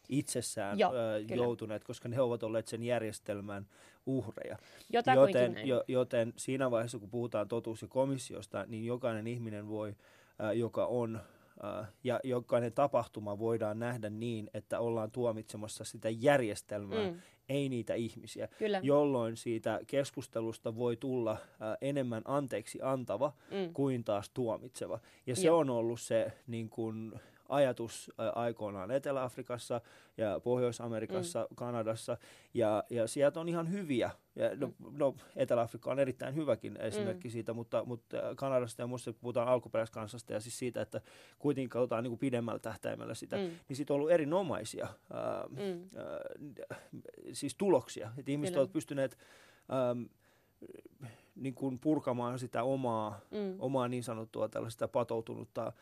itsessään 0.08 0.78
Joo, 0.78 0.94
ö, 0.94 1.34
joutuneet, 1.34 1.84
koska 1.84 2.08
ne 2.08 2.20
ovat 2.20 2.42
olleet 2.42 2.66
sen 2.66 2.82
järjestelmän 2.82 3.66
uhreja. 4.06 4.58
Joten, 5.16 5.68
jo, 5.68 5.84
joten 5.88 6.32
siinä 6.36 6.70
vaiheessa, 6.70 6.98
kun 6.98 7.10
puhutaan 7.10 7.48
totuus- 7.48 7.82
ja 7.82 7.88
komissiosta, 7.88 8.64
niin 8.68 8.86
jokainen 8.86 9.26
ihminen 9.26 9.68
voi, 9.68 9.94
ö, 10.40 10.52
joka 10.52 10.86
on 10.86 11.20
ja 12.04 12.20
jokainen 12.24 12.72
tapahtuma 12.72 13.38
voidaan 13.38 13.78
nähdä 13.78 14.10
niin, 14.10 14.50
että 14.54 14.80
ollaan 14.80 15.10
tuomitsemassa 15.10 15.84
sitä 15.84 16.08
järjestelmää, 16.10 17.10
mm 17.10 17.20
ei 17.48 17.68
niitä 17.68 17.94
ihmisiä, 17.94 18.48
Kyllä. 18.58 18.80
jolloin 18.82 19.36
siitä 19.36 19.80
keskustelusta 19.86 20.76
voi 20.76 20.96
tulla 20.96 21.36
ää, 21.60 21.76
enemmän 21.80 22.22
anteeksi 22.24 22.78
antava 22.82 23.32
mm. 23.50 23.72
kuin 23.72 24.04
taas 24.04 24.30
tuomitseva. 24.30 25.00
Ja 25.26 25.36
se 25.36 25.46
Joo. 25.46 25.58
on 25.58 25.70
ollut 25.70 26.00
se 26.00 26.32
niin 26.46 26.68
kun, 26.68 27.20
ajatus 27.48 28.12
ä, 28.20 28.30
aikoinaan 28.30 28.90
Etelä-Afrikassa 28.90 29.80
ja 30.16 30.40
Pohjois-Amerikassa, 30.40 31.46
mm. 31.50 31.56
Kanadassa, 31.56 32.16
ja, 32.54 32.84
ja 32.90 33.06
sieltä 33.06 33.40
on 33.40 33.48
ihan 33.48 33.72
hyviä. 33.72 34.10
Ja, 34.38 34.56
no, 34.56 34.66
mm. 34.66 34.98
no, 34.98 35.14
Etelä-Afrikka 35.36 35.90
on 35.90 35.98
erittäin 35.98 36.34
hyväkin 36.34 36.76
esimerkki 36.80 37.28
mm. 37.28 37.32
siitä, 37.32 37.52
mutta, 37.52 37.84
mutta 37.84 38.16
Kanadasta 38.36 38.82
ja 38.82 38.86
muusta 38.86 39.12
puhutaan 39.12 39.48
alkuperäiskansasta 39.48 40.32
ja 40.32 40.40
siis 40.40 40.58
siitä, 40.58 40.80
että 40.82 41.00
kuitenkin 41.38 41.68
katsotaan 41.68 42.04
niin 42.04 42.10
kuin 42.10 42.18
pidemmällä 42.18 42.58
tähtäimellä 42.58 43.14
sitä, 43.14 43.36
mm. 43.36 43.42
niin 43.42 43.76
siitä 43.76 43.92
on 43.92 43.94
ollut 43.94 44.10
erinomaisia 44.10 44.88
ää, 45.12 45.44
mm. 45.50 45.88
ää, 45.96 46.78
siis 47.32 47.54
tuloksia. 47.54 48.10
Että 48.18 48.30
ihmiset 48.30 48.52
Kyllä. 48.52 48.62
ovat 48.62 48.72
pystyneet... 48.72 49.18
Ää, 49.68 49.96
niin 51.36 51.54
kuin 51.54 51.78
purkamaan 51.78 52.38
sitä 52.38 52.62
omaa, 52.62 53.20
mm. 53.30 53.56
omaa 53.58 53.88
niin 53.88 54.02
sanottua 54.02 54.48
tällaista 54.48 54.88
patoutunutta 54.88 55.72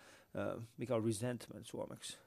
mikä 0.77 0.95
on 0.95 1.05
resentment 1.05 1.67
suomeksi? 1.67 2.19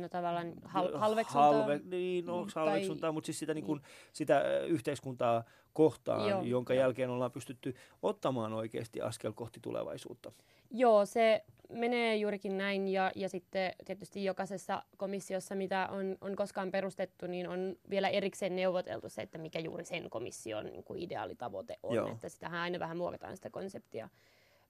no 0.00 0.08
tavallaan 0.08 0.52
hal- 0.62 0.96
halveksuntaa. 0.98 1.52
Halve, 1.52 1.80
niin, 1.84 2.30
onko 2.30 2.50
tai... 2.54 2.64
halveksuntaa, 2.64 3.12
mutta 3.12 3.26
siis 3.26 3.38
sitä, 3.38 3.54
niin 3.54 3.64
kuin, 3.64 3.80
sitä 4.12 4.60
yhteiskuntaa 4.66 5.44
kohtaan, 5.72 6.28
Joo, 6.28 6.42
jonka 6.42 6.74
jo. 6.74 6.80
jälkeen 6.80 7.10
ollaan 7.10 7.32
pystytty 7.32 7.74
ottamaan 8.02 8.52
oikeasti 8.52 9.00
askel 9.00 9.32
kohti 9.32 9.60
tulevaisuutta. 9.60 10.32
Joo, 10.70 11.06
se 11.06 11.44
menee 11.68 12.16
juurikin 12.16 12.58
näin 12.58 12.88
ja, 12.88 13.12
ja 13.14 13.28
sitten 13.28 13.72
tietysti 13.84 14.24
jokaisessa 14.24 14.82
komissiossa, 14.96 15.54
mitä 15.54 15.88
on, 15.90 16.16
on 16.20 16.36
koskaan 16.36 16.70
perustettu, 16.70 17.26
niin 17.26 17.48
on 17.48 17.76
vielä 17.90 18.08
erikseen 18.08 18.56
neuvoteltu 18.56 19.08
se, 19.08 19.22
että 19.22 19.38
mikä 19.38 19.58
juuri 19.58 19.84
sen 19.84 20.10
komission 20.10 20.66
niin 20.66 20.84
kuin 20.84 20.98
ideaalitavoite 21.02 21.78
on. 21.82 21.94
Joo. 21.94 22.08
Että 22.08 22.28
sitähän 22.28 22.60
aina 22.60 22.78
vähän 22.78 22.96
muokataan 22.96 23.36
sitä 23.36 23.50
konseptia. 23.50 24.08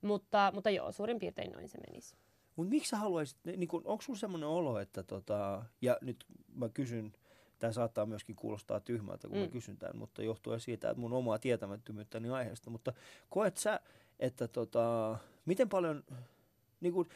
Mutta, 0.02 0.50
mutta 0.54 0.70
joo, 0.70 0.92
suurin 0.92 1.18
piirtein 1.18 1.52
noin 1.52 1.68
se 1.68 1.78
menisi. 1.90 2.16
Mutta 2.58 2.70
miksi 2.70 2.90
sä 2.90 2.96
haluaisit, 2.96 3.38
niin 3.44 3.68
kun, 3.68 3.82
onko 3.84 4.02
sulla 4.02 4.18
semmoinen 4.18 4.48
olo, 4.48 4.78
että 4.78 5.02
tota, 5.02 5.64
ja 5.80 5.98
nyt 6.00 6.24
mä 6.54 6.68
kysyn 6.68 7.12
tämä 7.58 7.72
saattaa 7.72 8.06
myöskin 8.06 8.36
kuulostaa 8.36 8.80
tyhmältä, 8.80 9.28
kun 9.28 9.36
mm. 9.36 9.42
mä 9.42 9.48
kysyn 9.48 9.76
tämän, 9.76 9.96
mutta 9.96 10.22
johtuen 10.22 10.60
siitä, 10.60 10.90
että 10.90 11.00
mun 11.00 11.12
omaa 11.12 11.38
tietämättömyyttäni 11.38 12.30
aiheesta. 12.30 12.70
Mutta 12.70 12.92
koet 13.30 13.56
sä, 13.56 13.80
että 14.18 14.48
tota, 14.48 15.18
miten 15.44 15.68
paljon, 15.68 16.04
niin 16.80 16.92
kuin, 16.92 17.08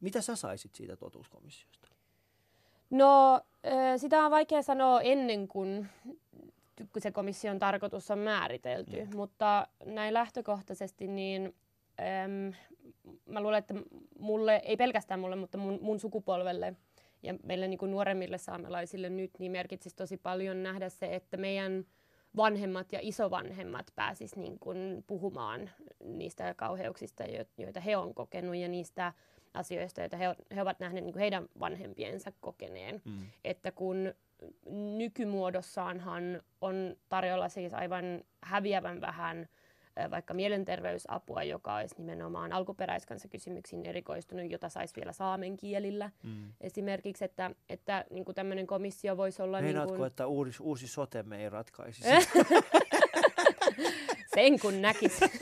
mitä 0.00 0.20
sä 0.20 0.36
saisit 0.36 0.74
siitä 0.74 0.96
totuuskomissiosta? 0.96 1.88
No, 2.90 3.40
sitä 3.96 4.24
on 4.24 4.30
vaikea 4.30 4.62
sanoa 4.62 5.00
ennen 5.00 5.48
kuin 5.48 5.88
se 6.98 7.10
komission 7.10 7.58
tarkoitus 7.58 8.10
on 8.10 8.18
määritelty, 8.18 9.04
mm. 9.04 9.16
mutta 9.16 9.68
näin 9.84 10.14
lähtökohtaisesti 10.14 11.08
niin 11.08 11.54
äm, 12.00 12.52
mä 13.26 13.40
luulen, 13.40 13.58
että 13.58 13.74
mulle, 14.18 14.62
ei 14.64 14.76
pelkästään 14.76 15.20
mulle, 15.20 15.36
mutta 15.36 15.58
mun, 15.58 15.78
mun 15.82 16.00
sukupolvelle 16.00 16.74
ja 17.22 17.34
meille 17.42 17.68
niin 17.68 17.78
kuin 17.78 17.90
nuoremmille 17.90 18.38
saamelaisille 18.38 19.10
nyt, 19.10 19.30
niin 19.38 19.52
merkitsisi 19.52 19.96
tosi 19.96 20.16
paljon 20.16 20.62
nähdä 20.62 20.88
se, 20.88 21.14
että 21.14 21.36
meidän 21.36 21.84
vanhemmat 22.36 22.92
ja 22.92 22.98
isovanhemmat 23.02 23.92
pääsis 23.96 24.36
niin 24.36 24.58
kuin 24.58 25.04
puhumaan 25.06 25.70
niistä 26.04 26.54
kauheuksista, 26.54 27.24
joita 27.58 27.80
he 27.80 27.96
on 27.96 28.14
kokenut 28.14 28.56
ja 28.56 28.68
niistä 28.68 29.12
asioista, 29.54 30.00
joita 30.00 30.16
he, 30.16 30.24
he 30.54 30.62
ovat 30.62 30.80
nähneet 30.80 31.04
niin 31.04 31.12
kuin 31.12 31.20
heidän 31.20 31.48
vanhempiensa 31.60 32.32
kokeneen. 32.40 33.02
Mm. 33.04 33.26
Että 33.44 33.72
kun 33.72 34.14
nykymuodossaanhan 34.96 36.42
on 36.60 36.96
tarjolla 37.08 37.48
siis 37.48 37.74
aivan 37.74 38.24
häviävän 38.42 39.00
vähän 39.00 39.48
vaikka 40.10 40.34
mielenterveysapua, 40.34 41.42
joka 41.42 41.76
olisi 41.76 41.94
nimenomaan 41.98 42.52
alkuperäiskansakysymyksiin 42.52 43.86
erikoistunut, 43.86 44.50
jota 44.50 44.68
saisi 44.68 44.96
vielä 44.96 45.12
saamen 45.12 45.56
kielillä. 45.56 46.10
Mm. 46.22 46.52
Esimerkiksi, 46.60 47.24
että, 47.24 47.50
että 47.68 48.04
niin 48.10 48.24
kuin 48.24 48.34
tämmöinen 48.34 48.66
komissio 48.66 49.16
voisi 49.16 49.42
olla... 49.42 49.60
Meinaatko, 49.60 49.92
niin 49.92 49.98
kuin... 49.98 50.06
että 50.06 50.26
uusi, 50.26 50.62
uusi 50.62 50.88
sote 50.88 51.22
me 51.22 51.42
ei 51.42 51.48
ratkaisi 51.48 52.04
Sen 54.34 54.60
kun 54.60 54.82
näkisi. 54.82 55.24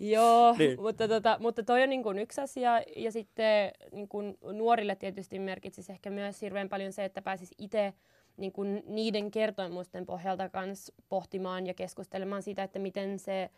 Joo, 0.00 0.54
niin. 0.58 0.80
mutta, 0.80 1.08
tota, 1.08 1.36
mutta 1.40 1.62
toi 1.62 1.82
on 1.82 1.88
niin 1.88 2.02
kuin 2.02 2.18
yksi 2.18 2.40
asia. 2.40 2.82
Ja 2.96 3.12
sitten 3.12 3.70
niin 3.92 4.08
kuin 4.08 4.38
nuorille 4.52 4.96
tietysti 4.96 5.38
merkitsisi 5.38 5.92
ehkä 5.92 6.10
myös 6.10 6.42
hirveän 6.42 6.68
paljon 6.68 6.92
se, 6.92 7.04
että 7.04 7.22
pääsisi 7.22 7.54
itse 7.58 7.94
niin 8.38 8.52
kuin 8.52 8.82
niiden 8.86 9.30
kertomusten 9.30 10.06
pohjalta 10.06 10.48
kans 10.48 10.92
pohtimaan 11.08 11.66
ja 11.66 11.74
keskustelemaan 11.74 12.42
siitä, 12.42 12.62
että 12.62 12.78
miten 12.78 13.18
se 13.18 13.50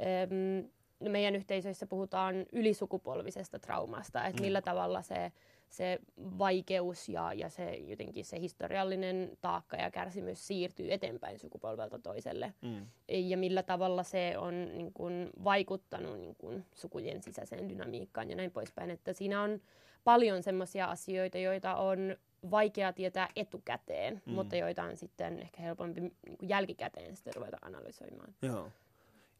äm, 0.00 0.68
meidän 1.10 1.36
yhteisöissä 1.36 1.86
puhutaan 1.86 2.46
ylisukupolvisesta 2.52 3.58
traumasta, 3.58 4.26
että 4.26 4.40
mm. 4.40 4.46
millä 4.46 4.62
tavalla 4.62 5.02
se, 5.02 5.32
se 5.68 5.98
vaikeus 6.18 7.08
ja, 7.08 7.32
ja 7.32 7.48
se 7.48 7.70
jotenkin 7.70 8.24
se 8.24 8.40
historiallinen 8.40 9.30
taakka 9.40 9.76
ja 9.76 9.90
kärsimys 9.90 10.46
siirtyy 10.46 10.92
eteenpäin 10.92 11.38
sukupolvelta 11.38 11.98
toiselle. 11.98 12.54
Mm. 12.60 12.86
Ja 13.08 13.36
millä 13.36 13.62
tavalla 13.62 14.02
se 14.02 14.34
on 14.38 14.78
niin 14.78 14.92
kuin, 14.92 15.30
vaikuttanut 15.44 16.20
niin 16.20 16.36
kuin, 16.36 16.64
sukujen 16.74 17.22
sisäiseen 17.22 17.68
dynamiikkaan 17.68 18.30
ja 18.30 18.36
näin 18.36 18.50
poispäin. 18.50 18.90
Että 18.90 19.12
siinä 19.12 19.42
on 19.42 19.60
paljon 20.04 20.42
semmoisia 20.42 20.86
asioita, 20.86 21.38
joita 21.38 21.76
on 21.76 22.16
vaikea 22.50 22.92
tietää 22.92 23.28
etukäteen, 23.36 24.22
mm. 24.26 24.32
mutta 24.32 24.56
joita 24.56 24.82
on 24.82 24.96
sitten 24.96 25.38
ehkä 25.38 25.62
helpompi 25.62 26.00
niin 26.00 26.38
kuin 26.38 26.48
jälkikäteen 26.48 27.16
sitten 27.16 27.34
ruveta 27.34 27.56
analysoimaan. 27.62 28.34
Joo, 28.42 28.70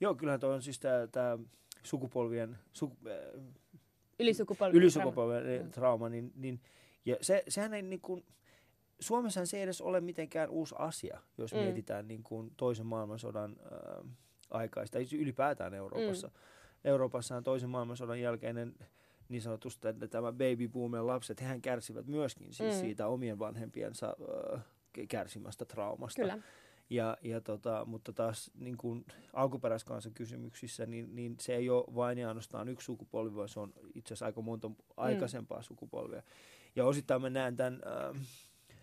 Joo 0.01 0.15
kyllähän 0.15 0.41
tuo 0.41 0.51
on 0.51 0.63
siis 0.63 0.81
tämä 1.13 1.39
sukupolvien, 1.83 2.59
suku, 2.73 2.97
äh, 3.07 3.43
ylisukupolvien, 4.19 4.83
ylisukupolvien 4.83 5.45
trauma, 5.45 5.71
trauma 5.71 6.09
niin, 6.09 6.33
niin, 6.35 6.61
ja 7.05 7.17
se, 7.21 7.43
sehän 7.49 7.75
ei 7.75 7.83
niin 7.83 8.01
kuin, 8.01 8.25
Suomessa 9.01 9.47
se 9.47 9.57
ei 9.57 9.63
edes 9.63 9.81
ole 9.81 10.01
mitenkään 10.01 10.51
uusi 10.51 10.75
asia, 10.79 11.21
jos 11.39 11.53
mm. 11.53 11.59
mietitään 11.59 12.09
niin 12.09 12.23
kuin 12.23 12.53
toisen 12.57 12.87
maailmansodan 12.87 13.57
äh, 13.73 14.11
aikaista, 14.51 14.99
ylipäätään 15.19 15.75
Euroopassa. 15.75 16.27
Mm. 16.27 16.35
Euroopassa 16.85 17.37
on 17.37 17.45
toisen 17.45 17.71
maailmansodan 17.71 18.21
jälkeinen 18.21 18.75
niin 19.33 19.43
sanotusti, 19.43 19.89
että 19.89 20.09
tämä 20.09 20.33
baby 20.33 20.69
boomer 20.69 21.07
lapset, 21.07 21.41
hehän 21.41 21.63
kärsivät 21.63 22.07
myöskin 22.07 22.53
siis 22.53 22.75
mm. 22.75 22.81
siitä 22.81 23.07
omien 23.07 23.39
vanhempiensa 23.39 24.17
äh, 24.55 24.65
kärsimästä 25.09 25.65
traumasta. 25.65 26.23
Kyllä. 26.23 26.39
Ja, 26.91 27.17
ja 27.23 27.41
tota, 27.41 27.85
mutta 27.85 28.13
taas 28.13 28.51
niin 28.55 28.77
kuin 28.77 29.05
alkuperäiskansan 29.33 30.15
kysymyksissä, 30.15 30.87
niin, 30.87 31.17
niin 31.17 31.37
se 31.41 31.55
ei 31.55 31.71
ole 31.71 31.95
vain 31.95 32.19
ja 32.19 32.29
ainoastaan 32.29 32.69
yksi 32.69 32.85
sukupolvi, 32.85 33.37
vaan 33.37 33.49
se 33.49 33.61
on 33.61 33.73
itse 33.95 34.15
asiassa 34.15 34.27
aika 34.27 34.43
monta 34.43 34.71
aikaisempaa 34.97 35.59
mm. 35.59 35.65
sukupolvia. 35.65 36.23
Ja 36.77 36.85
osittain 36.85 37.23
mä 37.23 37.31
näen 37.31 37.57
tämän... 37.57 37.81
Äh, 37.87 38.23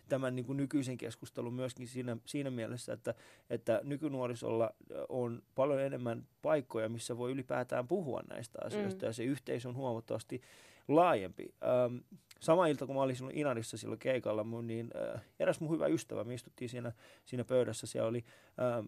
tämän 0.10 0.36
niin 0.36 0.46
kuin 0.46 0.58
nykyisen 0.58 0.98
keskustelun 0.98 1.54
myöskin 1.54 1.88
siinä, 1.88 2.18
siinä 2.26 2.50
mielessä, 2.50 2.94
että, 2.94 3.14
että 3.50 3.82
nykynuorisolla 3.84 4.74
on 5.10 5.42
paljon 5.56 5.82
enemmän 5.82 6.28
paikkoja, 6.42 6.90
missä 6.90 7.18
voi 7.18 7.32
ylipäätään 7.32 7.88
puhua 7.88 8.22
näistä 8.30 8.60
asioista, 8.66 9.06
mm. 9.06 9.10
ja 9.10 9.14
se 9.14 9.24
yhteisö 9.24 9.70
on 9.70 9.76
huomattavasti 9.76 10.42
laajempi. 10.88 11.54
Ähm, 11.64 11.98
sama 12.40 12.68
ilta, 12.68 12.86
kun 12.86 12.96
mä 12.96 13.02
olin 13.02 13.16
silloin 13.16 13.38
Inarissa 13.38 13.78
silloin 13.78 14.00
keikalla, 14.00 14.44
mun, 14.44 14.68
niin 14.68 14.92
äh, 15.16 15.22
eräs 15.40 15.60
mun 15.60 15.72
hyvä 15.72 15.88
ystävä, 15.88 16.24
me 16.24 16.34
istuttiin 16.34 16.70
siinä, 16.70 16.92
siinä 17.26 17.44
pöydässä, 17.44 17.88
siellä 17.88 18.10
oli 18.10 18.26
ähm, 18.62 18.88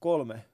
kolme, 0.00 0.44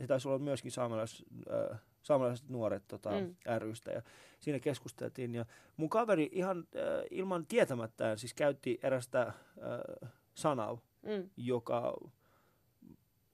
se 0.00 0.06
taisi 0.06 0.28
olla 0.28 0.38
myöskin 0.38 0.70
saamelais, 0.70 1.24
äh, 1.50 1.78
saamelaiset 2.06 2.48
nuoret 2.48 2.82
tota, 2.88 3.10
mm. 3.10 3.36
rystä 3.58 3.90
ja 3.90 4.02
siinä 4.40 4.60
keskusteltiin. 4.60 5.34
Ja 5.34 5.44
mun 5.76 5.90
kaveri 5.90 6.28
ihan 6.32 6.58
äh, 6.58 7.04
ilman 7.10 7.46
tietämättään 7.46 8.18
siis 8.18 8.34
käytti 8.34 8.78
erästä 8.82 9.22
äh, 9.22 10.10
sanaa, 10.34 10.78
mm. 11.02 11.30
joka 11.36 11.96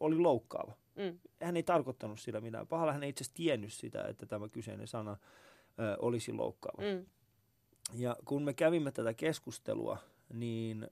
oli 0.01 0.19
loukkaava. 0.19 0.73
Mm. 0.97 1.19
Hän 1.43 1.57
ei 1.57 1.63
tarkoittanut 1.63 2.21
sillä 2.21 2.41
minä. 2.41 2.65
Pahalla 2.65 2.93
hän 2.93 3.03
ei 3.03 3.09
itse 3.09 3.23
asiassa 3.23 3.37
tiennyt 3.37 3.73
sitä, 3.73 4.05
että 4.05 4.27
tämä 4.27 4.49
kyseinen 4.49 4.87
sana 4.87 5.11
äh, 5.11 5.19
olisi 5.99 6.33
loukkaava. 6.33 6.83
Mm. 6.83 7.07
Ja 7.95 8.17
kun 8.25 8.43
me 8.43 8.55
kävimme 8.55 8.93
tätä 8.93 9.15
keskustelua, 9.15 9.99
niin 10.33 10.89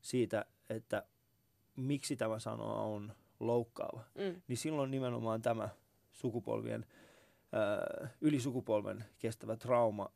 siitä, 0.00 0.44
että 0.70 1.02
miksi 1.76 2.16
tämä 2.16 2.38
sana 2.38 2.64
on 2.64 3.14
loukkaava, 3.40 4.04
mm. 4.14 4.42
niin 4.48 4.56
silloin 4.56 4.90
nimenomaan 4.90 5.42
tämä 5.42 5.68
sukupolvien– 6.12 6.86
yli 8.20 8.40
sukupolven 8.40 9.04
kestävä 9.18 9.56
trauma 9.56 10.12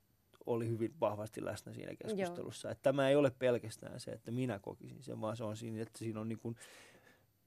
oli 0.47 0.68
hyvin 0.68 0.95
vahvasti 1.01 1.45
läsnä 1.45 1.73
siinä 1.73 1.95
keskustelussa. 1.95 2.71
Että 2.71 2.83
tämä 2.83 3.09
ei 3.09 3.16
ole 3.16 3.31
pelkästään 3.38 4.01
se, 4.01 4.11
että 4.11 4.31
minä 4.31 4.59
kokisin 4.59 5.03
sen, 5.03 5.21
vaan 5.21 5.37
se 5.37 5.45
on 5.45 5.57
siinä, 5.57 5.83
että 5.83 5.99
siinä 5.99 6.21
on 6.21 6.29
niin 6.29 6.38
kuin 6.38 6.57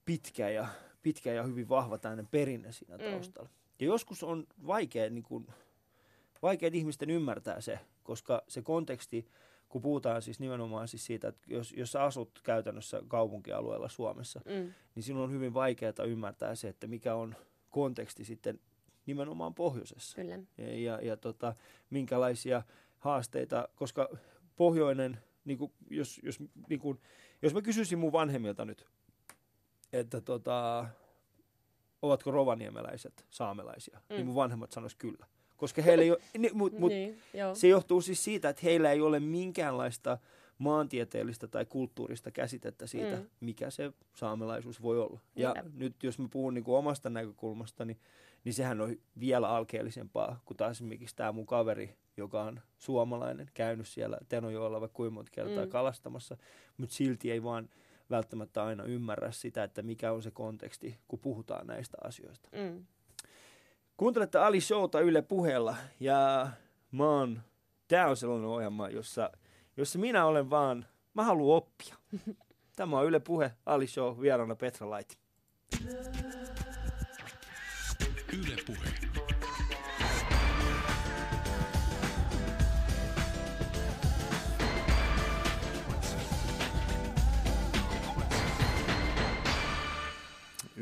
pitkä, 0.04 0.48
ja, 0.48 0.66
pitkä 1.02 1.32
ja 1.32 1.42
hyvin 1.42 1.68
vahva 1.68 1.98
tämmöinen 1.98 2.26
perinne 2.26 2.72
siinä 2.72 2.96
mm. 2.96 3.04
taustalla. 3.04 3.48
Mm. 3.48 3.54
Ja 3.80 3.86
joskus 3.86 4.22
on 4.22 4.46
vaikea, 4.66 5.10
niin 5.10 5.22
kuin, 5.22 5.46
vaikea 6.42 6.70
ihmisten 6.72 7.10
ymmärtää 7.10 7.60
se, 7.60 7.78
koska 8.02 8.42
se 8.48 8.62
konteksti, 8.62 9.28
kun 9.68 9.82
puhutaan 9.82 10.22
siis 10.22 10.40
nimenomaan 10.40 10.88
siis 10.88 11.06
siitä, 11.06 11.28
että 11.28 11.42
jos, 11.46 11.72
jos 11.76 11.92
sä 11.92 12.02
asut 12.02 12.40
käytännössä 12.42 13.02
kaupunkialueella 13.08 13.88
Suomessa, 13.88 14.40
mm. 14.44 14.72
niin 14.94 15.02
sinun 15.02 15.22
on 15.22 15.32
hyvin 15.32 15.54
vaikeaa 15.54 16.04
ymmärtää 16.06 16.54
se, 16.54 16.68
että 16.68 16.86
mikä 16.86 17.14
on 17.14 17.36
konteksti 17.70 18.24
sitten 18.24 18.60
nimenomaan 19.06 19.54
pohjoisessa. 19.54 20.16
Kyllä. 20.16 20.38
Ja, 20.58 20.78
ja, 20.78 20.98
ja 21.02 21.16
tota, 21.16 21.54
minkälaisia 21.90 22.62
haasteita, 22.98 23.68
koska 23.74 24.08
pohjoinen, 24.56 25.18
niin 25.44 25.58
kuin, 25.58 25.72
jos, 25.90 26.20
jos, 26.22 26.38
niin 26.68 26.80
kuin, 26.80 27.00
jos 27.42 27.54
mä 27.54 27.62
kysyisin 27.62 27.98
mun 27.98 28.12
vanhemmilta 28.12 28.64
nyt, 28.64 28.86
että 29.92 30.20
tota, 30.20 30.86
ovatko 32.02 32.30
rovaniemeläiset 32.30 33.26
saamelaisia, 33.30 33.98
niin 33.98 34.04
mm. 34.10 34.16
niin 34.16 34.26
mun 34.26 34.34
vanhemmat 34.34 34.72
sanois 34.72 34.94
kyllä. 34.94 35.26
Koska 35.56 35.82
heillä 35.82 36.04
ei 36.04 36.10
ole, 36.10 36.18
niin, 36.38 36.56
mut, 36.56 36.78
mut 36.78 36.92
niin, 36.92 37.18
se 37.54 37.68
johtuu 37.68 38.00
siis 38.00 38.24
siitä, 38.24 38.48
että 38.48 38.62
heillä 38.64 38.92
ei 38.92 39.00
ole 39.00 39.20
minkäänlaista 39.20 40.18
maantieteellistä 40.58 41.46
tai 41.46 41.66
kulttuurista 41.66 42.30
käsitettä 42.30 42.86
siitä, 42.86 43.16
mm. 43.16 43.26
mikä 43.40 43.70
se 43.70 43.92
saamelaisuus 44.14 44.82
voi 44.82 45.00
olla. 45.00 45.20
Ja 45.36 45.52
Niinpä. 45.52 45.70
nyt 45.74 46.02
jos 46.02 46.18
mä 46.18 46.28
puhun 46.30 46.54
niin 46.54 46.64
kuin 46.64 46.76
omasta 46.76 47.10
näkökulmasta, 47.10 47.84
niin 47.84 47.98
niin 48.46 48.54
sehän 48.54 48.80
on 48.80 48.96
vielä 49.20 49.48
alkeellisempaa 49.48 50.40
kuin 50.44 50.56
taas 50.56 50.76
esimerkiksi 50.76 51.16
tämä 51.16 51.32
mun 51.32 51.46
kaveri, 51.46 51.96
joka 52.16 52.42
on 52.42 52.60
suomalainen, 52.78 53.50
käynyt 53.54 53.88
siellä 53.88 54.18
Tenojoella 54.28 54.80
vaikka 54.80 54.96
kuinka 54.96 55.14
monta 55.14 55.32
kertaa 55.34 55.64
mm. 55.64 55.70
kalastamassa, 55.70 56.36
mutta 56.76 56.94
silti 56.94 57.30
ei 57.30 57.42
vaan 57.42 57.68
välttämättä 58.10 58.64
aina 58.64 58.84
ymmärrä 58.84 59.30
sitä, 59.30 59.64
että 59.64 59.82
mikä 59.82 60.12
on 60.12 60.22
se 60.22 60.30
konteksti, 60.30 60.98
kun 61.08 61.18
puhutaan 61.18 61.66
näistä 61.66 61.98
asioista. 62.04 62.48
Mm. 62.52 62.86
Kuuntelette 63.96 64.38
Ali 64.38 64.60
Showta 64.60 65.00
Yle 65.00 65.22
puheella 65.22 65.76
ja 66.00 66.48
mä 66.90 67.10
oon, 67.10 67.40
tää 67.88 68.08
on 68.08 68.16
sellainen 68.16 68.48
ohjelma, 68.48 68.88
jossa, 68.88 69.30
jossa 69.76 69.98
minä 69.98 70.26
olen 70.26 70.50
vaan, 70.50 70.86
mä 71.14 71.24
haluan 71.24 71.56
oppia. 71.56 71.96
Tämä 72.76 72.98
on 72.98 73.06
Yle 73.06 73.20
Puhe, 73.20 73.52
Ali 73.66 73.86
Show, 73.86 74.20
vieraana 74.20 74.56
Petra 74.56 74.90
Laiti. 74.90 75.16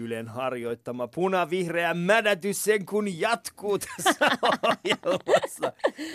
Ylen 0.05 0.29
harjoittama 0.29 1.09
punavihreä 1.09 1.95
mädätys 1.95 2.65
sen 2.65 2.87
kun 2.87 3.21
jatkuu 3.21 3.79
tässä 3.79 4.27
ohjelmassa. 4.51 5.73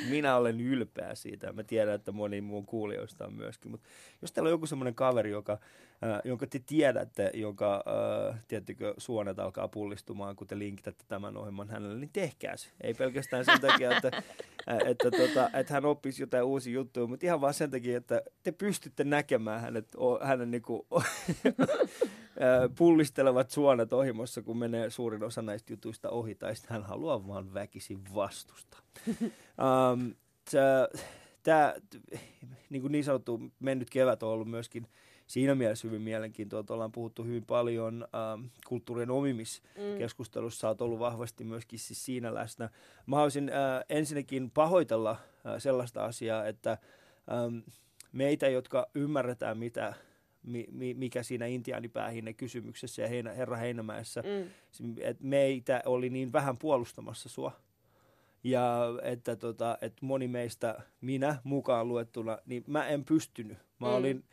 Minä 0.10 0.36
olen 0.36 0.62
ylpeä 0.62 1.16
siitä. 1.16 1.54
Mä 1.54 1.64
tiedän, 1.64 1.96
että 1.96 2.12
moni 2.12 2.42
muun 2.42 2.66
kuulijoista 2.66 3.26
on 3.26 3.34
myöskin. 3.34 3.72
Mutta 3.72 3.88
jos 4.22 4.32
teillä 4.32 4.48
on 4.48 4.52
joku 4.52 4.66
semmoinen 4.66 4.96
kaveri, 4.96 5.32
joka, 5.32 5.58
äh, 6.04 6.22
jonka 6.24 6.48
te 6.48 6.60
tiedätte, 6.60 7.32
jonka 7.34 7.84
äh, 8.30 8.40
tiettykö 8.48 8.94
suonet 8.98 9.40
alkaa 9.40 9.68
pullistumaan, 9.68 10.36
kun 10.36 10.48
te 10.48 10.60
linkitätte 10.60 11.06
tämän 11.08 11.38
ohjelman 11.38 11.70
hänelle, 11.70 12.00
niin 12.00 12.10
tehkää 12.14 12.58
se. 12.58 12.70
Ei 12.82 12.94
pelkästään 12.94 13.46
sen 13.46 13.62
takia, 13.62 13.98
että, 13.98 14.12
äh, 14.72 14.78
että, 14.86 15.12
tota, 15.12 15.50
että 15.54 15.74
hän 15.74 15.86
oppisi 15.86 16.24
jotain 16.24 16.44
uusia 16.44 16.74
juttuja, 16.74 17.08
mutta 17.08 17.26
ihan 17.26 17.42
vaan 17.42 17.54
sen 17.54 17.72
takia, 17.72 17.98
että 17.98 18.22
te 18.44 18.52
pystytte 18.52 19.04
näkemään 19.04 19.62
hänet, 19.62 19.96
hänen 20.22 20.52
niinku, 20.52 20.88
pullistelevat 22.78 23.50
suonet 23.52 23.94
ohimossa, 23.94 24.42
kun 24.42 24.58
menee 24.58 24.90
suurin 24.90 25.24
osa 25.24 25.42
näistä 25.42 25.74
jutuista 25.74 26.10
ohi, 26.10 26.36
tai 26.36 26.56
sitten 26.56 26.74
hän 26.74 26.84
haluaa 26.84 27.28
vaan 27.28 27.54
väkisin 27.54 28.02
vastusta. 28.16 28.78
um, 29.22 30.14
Tämä 31.44 31.74
niin, 32.70 32.82
kuin 32.82 32.92
niin 32.92 33.04
sanottu 33.04 33.42
mennyt 33.60 33.90
kevät 33.90 34.24
on 34.24 34.30
ollut 34.30 34.50
myöskin 34.50 34.88
siinä 35.28 35.56
mielessä 35.56 35.88
hyvin 35.88 36.02
mielenkiintoista. 36.02 36.74
Ollaan 36.74 36.92
puhuttu 36.92 37.24
hyvin 37.24 37.46
paljon 37.46 38.08
ähm, 38.16 38.46
kulttuurien 38.68 39.12
omimiskeskustelussa. 39.12 40.68
Mm. 40.68 40.70
Olet 40.70 40.82
ollut 40.82 41.00
vahvasti 41.00 41.44
myöskin 41.44 41.80
siis 41.80 42.06
siinä 42.06 42.34
läsnä. 42.34 42.70
Mä 43.06 43.16
haluaisin 43.16 43.50
äh, 43.50 43.84
ensinnäkin 43.90 44.52
pahoitella 44.52 45.12
äh, 45.12 45.54
sellaista 45.58 46.06
asiaa, 46.06 46.46
että 46.46 46.78
ähm, 47.32 47.58
meitä, 48.12 48.48
jotka 48.48 48.88
ymmärretään, 48.96 49.58
mitä 49.58 49.94
mi, 50.44 50.68
mi, 50.72 50.94
mikä 50.94 51.24
siinä 51.24 51.46
intiaanipäähinne 51.46 52.34
kysymyksessä 52.34 53.02
ja 53.02 53.08
Heinä, 53.08 53.32
Herra 53.32 53.58
Heinämäessä, 53.58 54.22
mm. 54.22 54.50
että 55.02 55.24
meitä 55.24 55.82
oli 55.86 56.10
niin 56.10 56.34
vähän 56.34 56.58
puolustamassa 56.58 57.30
sua. 57.30 57.52
Ja 58.44 58.84
että, 59.04 59.36
tota, 59.36 59.78
että 59.82 60.06
moni 60.06 60.28
meistä, 60.28 60.82
minä 61.02 61.36
mukaan 61.44 61.88
luettuna, 61.88 62.38
niin 62.46 62.64
mä 62.68 62.88
en 62.88 63.06
pystynyt. 63.06 63.58
Mä 63.80 63.88
mm. 63.88 63.94
olin 63.94 64.24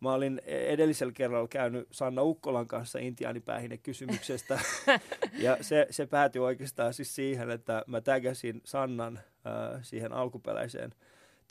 Mä 0.00 0.12
olin 0.12 0.40
edellisellä 0.44 1.12
kerralla 1.12 1.48
käynyt 1.48 1.88
Sanna 1.90 2.22
Ukkolan 2.22 2.68
kanssa 2.68 2.98
intiaanipäähine 2.98 3.78
kysymyksestä. 3.78 4.58
ja 5.44 5.56
se, 5.60 5.86
se 5.90 6.06
päätyi 6.06 6.42
oikeastaan 6.42 6.94
siis 6.94 7.14
siihen, 7.14 7.50
että 7.50 7.84
mä 7.86 8.00
tägäsin 8.00 8.60
Sannan 8.64 9.16
äh, 9.16 9.80
siihen 9.82 10.12
alkuperäiseen 10.12 10.94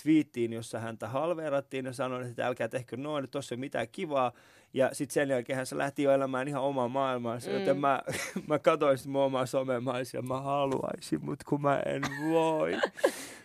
twiittiin, 0.04 0.54
jossa 0.54 0.80
häntä 0.80 1.08
halveerattiin 1.08 1.86
ja 1.86 1.94
sanoin, 1.94 2.28
että 2.28 2.48
älkää 2.48 2.68
tehkö 2.68 2.98
noin, 2.98 3.24
että 3.24 3.32
tuossa 3.32 3.56
ei 3.56 3.60
mitään 3.60 3.88
kivaa. 3.92 4.32
Ja 4.74 4.90
sitten 4.94 5.14
sen 5.14 5.30
jälkeen 5.30 5.58
hän 5.58 5.66
lähti 5.72 6.04
jo 6.04 6.12
elämään 6.12 6.48
ihan 6.48 6.64
omaa 6.64 6.88
maailmaansa, 6.88 7.50
mm. 7.50 7.60
joten 7.60 7.78
mä, 7.78 8.02
mä 8.48 8.60
katsoin 8.60 8.98
sitten 8.98 9.12
mun 9.12 9.22
omaa 9.22 9.46
somemaisia, 9.46 10.22
mä 10.22 10.42
haluaisin, 10.42 11.26
mutta 11.26 11.46
kun 11.48 11.62
mä 11.62 11.80
en 11.86 12.02
voi. 12.30 12.78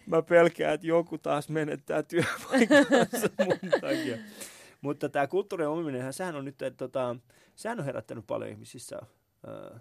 Mä 0.07 0.23
pelkään, 0.23 0.75
että 0.75 0.87
joku 0.87 1.19
taas 1.19 1.49
menettää 1.49 2.03
työpaikkansa 2.03 3.29
mun 3.45 3.71
takia. 3.81 4.19
Mutta 4.81 5.09
tämä 5.09 5.27
kulttuurin 5.27 5.69
omiminen, 5.69 6.12
sehän 6.12 6.37
on 6.37 6.45
nyt, 6.45 6.62
että 6.62 6.77
tota, 6.77 7.17
sehän 7.55 7.79
on 7.79 7.85
herättänyt 7.85 8.27
paljon 8.27 8.51
ihmisissä 8.51 8.99
äh, 9.49 9.81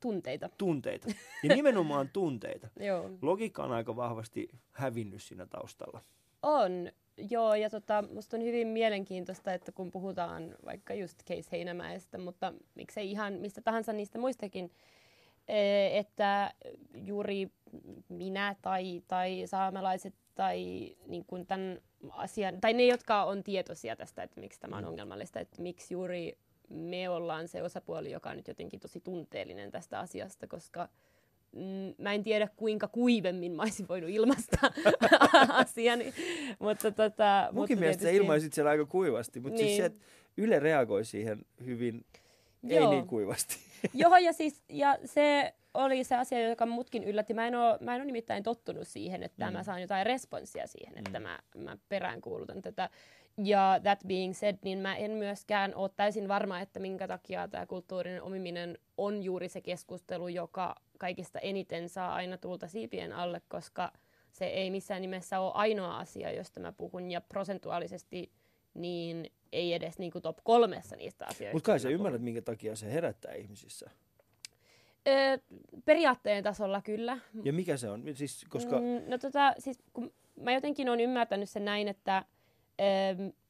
tunteita. 0.00 0.48
Tunteita. 0.58 1.08
Ja 1.42 1.54
nimenomaan 1.54 2.08
tunteita. 2.12 2.68
Joo. 2.80 3.10
Logiikka 3.22 3.64
on 3.64 3.72
aika 3.72 3.96
vahvasti 3.96 4.48
hävinnyt 4.72 5.22
siinä 5.22 5.46
taustalla. 5.46 6.00
On, 6.42 6.90
joo, 7.30 7.54
ja 7.54 7.70
tota, 7.70 8.04
musta 8.14 8.36
on 8.36 8.42
hyvin 8.42 8.68
mielenkiintoista, 8.68 9.52
että 9.52 9.72
kun 9.72 9.90
puhutaan 9.90 10.54
vaikka 10.64 10.94
just 10.94 11.24
Case 11.28 11.48
Heinämäestä, 11.52 12.18
mutta 12.18 12.52
miksei 12.74 13.10
ihan 13.10 13.32
mistä 13.32 13.60
tahansa 13.60 13.92
niistä 13.92 14.18
muistakin, 14.18 14.70
e, 15.48 15.98
että 15.98 16.54
juuri 16.94 17.50
minä 18.08 18.56
tai, 18.62 19.02
tai 19.08 19.42
saamelaiset 19.46 20.14
tai 20.34 20.90
niin 21.06 21.24
kuin 21.26 21.46
tämän 21.46 21.78
asian, 22.10 22.60
tai 22.60 22.72
ne, 22.72 22.86
jotka 22.86 23.24
on 23.24 23.42
tietoisia 23.42 23.96
tästä, 23.96 24.22
että 24.22 24.40
miksi 24.40 24.60
tämä 24.60 24.76
on 24.76 24.82
mm. 24.82 24.88
ongelmallista, 24.88 25.40
että 25.40 25.62
miksi 25.62 25.94
juuri 25.94 26.38
me 26.70 27.08
ollaan 27.08 27.48
se 27.48 27.62
osapuoli, 27.62 28.10
joka 28.10 28.30
on 28.30 28.36
nyt 28.36 28.48
jotenkin 28.48 28.80
tosi 28.80 29.00
tunteellinen 29.00 29.70
tästä 29.70 29.98
asiasta, 29.98 30.46
koska 30.46 30.88
mm, 31.52 31.94
mä 31.98 32.12
en 32.12 32.24
tiedä 32.24 32.48
kuinka 32.56 32.88
kuivemmin 32.88 33.52
mä 33.52 33.62
olisin 33.62 33.88
voinut 33.88 34.10
ilmaista 34.10 34.58
asiani. 35.48 36.14
mutta 36.58 36.90
tota, 36.90 37.48
Munkin 37.52 37.54
mutta 37.54 37.76
mielestä 37.76 38.00
tietysti... 38.00 38.16
ilmaisit 38.16 38.52
siellä 38.52 38.70
aika 38.70 38.86
kuivasti, 38.86 39.40
mutta 39.40 39.56
niin. 39.56 39.66
siis 39.66 39.76
se, 39.76 39.84
että 39.84 40.04
Yle 40.36 40.58
reagoi 40.58 41.04
siihen 41.04 41.38
hyvin, 41.64 42.04
Joo. 42.62 42.80
ei 42.80 42.96
niin 42.96 43.06
kuivasti. 43.06 43.56
Joo, 43.94 44.16
ja, 44.16 44.32
siis, 44.40 44.62
ja 44.68 44.98
se 45.04 45.54
oli 45.74 46.04
se 46.04 46.16
asia, 46.16 46.48
joka 46.48 46.66
mutkin 46.66 47.04
yllätti. 47.04 47.34
Mä 47.34 47.46
en 47.46 47.54
ole, 47.54 47.78
mä 47.80 47.94
en 47.94 48.00
ole 48.00 48.06
nimittäin 48.06 48.42
tottunut 48.42 48.88
siihen, 48.88 49.22
että 49.22 49.46
mm. 49.46 49.52
mä 49.52 49.62
saan 49.62 49.80
jotain 49.80 50.06
responssia 50.06 50.66
siihen, 50.66 50.98
että 50.98 51.18
mm. 51.18 51.22
mä, 51.22 51.38
mä 51.58 51.76
peräänkuulutan 51.88 52.62
tätä. 52.62 52.90
Ja 53.38 53.80
that 53.82 53.98
being 54.06 54.34
said, 54.34 54.56
niin 54.64 54.78
mä 54.78 54.96
en 54.96 55.10
myöskään 55.10 55.74
ole 55.74 55.90
täysin 55.96 56.28
varma, 56.28 56.60
että 56.60 56.80
minkä 56.80 57.08
takia 57.08 57.48
tämä 57.48 57.66
kulttuurinen 57.66 58.22
omiminen 58.22 58.78
on 58.96 59.22
juuri 59.22 59.48
se 59.48 59.60
keskustelu, 59.60 60.28
joka 60.28 60.74
kaikista 60.98 61.38
eniten 61.38 61.88
saa 61.88 62.14
aina 62.14 62.38
tulta 62.38 62.68
siipien 62.68 63.12
alle, 63.12 63.42
koska 63.48 63.92
se 64.32 64.44
ei 64.44 64.70
missään 64.70 65.02
nimessä 65.02 65.40
ole 65.40 65.52
ainoa 65.54 65.98
asia, 65.98 66.32
josta 66.32 66.60
mä 66.60 66.72
puhun. 66.72 67.10
Ja 67.10 67.20
prosentuaalisesti 67.20 68.32
niin 68.74 69.32
ei 69.52 69.74
edes 69.74 69.98
niin 69.98 70.12
kuin 70.12 70.22
top 70.22 70.38
kolmessa 70.44 70.96
niistä 70.96 71.26
asioista. 71.26 71.56
Mutta 71.56 71.66
kai 71.66 71.80
sä 71.80 71.88
ymmärrät, 71.88 72.22
minkä 72.22 72.42
takia 72.42 72.76
se 72.76 72.92
herättää 72.92 73.34
ihmisissä. 73.34 73.90
Öö, 75.08 75.38
periaatteen 75.84 76.44
tasolla 76.44 76.82
kyllä. 76.82 77.18
Ja 77.44 77.52
mikä 77.52 77.76
se 77.76 77.90
on? 77.90 78.04
Siis, 78.14 78.46
koska... 78.48 78.76
Mm, 78.78 79.10
no 79.10 79.18
tota, 79.18 79.54
siis 79.58 79.78
kun 79.92 80.12
mä 80.40 80.52
jotenkin 80.52 80.88
olen 80.88 81.00
ymmärtänyt 81.00 81.50
sen 81.50 81.64
näin, 81.64 81.88
että 81.88 82.24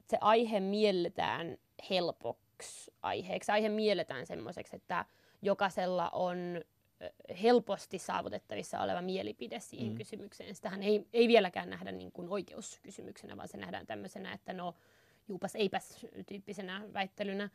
se 0.08 0.18
aihe 0.20 0.60
mielletään 0.60 1.58
helpoksi 1.90 2.92
aiheeksi. 3.02 3.52
Aihe 3.52 3.68
mielletään 3.68 4.26
semmoiseksi, 4.26 4.76
että 4.76 5.04
jokaisella 5.42 6.10
on 6.10 6.64
helposti 7.42 7.98
saavutettavissa 7.98 8.80
oleva 8.80 9.02
mielipide 9.02 9.60
siihen 9.60 9.88
mm. 9.92 9.96
kysymykseen. 9.96 10.54
Sitähän 10.54 10.82
ei, 10.82 11.06
ei 11.12 11.28
vieläkään 11.28 11.70
nähdä 11.70 11.92
niin 11.92 12.12
kuin 12.12 12.28
oikeuskysymyksenä, 12.28 13.36
vaan 13.36 13.48
se 13.48 13.56
nähdään 13.56 13.86
tämmöisenä, 13.86 14.32
että 14.32 14.52
no 14.52 14.74
juupas 15.28 15.56
eipäs 15.56 16.06
tyyppisenä 16.26 16.82
väittelynä. 16.92 17.50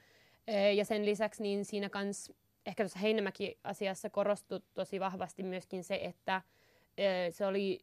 Ja 0.75 0.85
sen 0.85 1.05
lisäksi 1.05 1.43
niin 1.43 1.65
siinä 1.65 1.89
kans 1.89 2.33
ehkä 2.65 2.83
tuossa 2.83 2.99
Heinämäki-asiassa 2.99 4.09
korostui 4.09 4.59
tosi 4.73 4.99
vahvasti 4.99 5.43
myöskin 5.43 5.83
se, 5.83 5.95
että 5.95 6.41
se 7.31 7.45
oli 7.45 7.79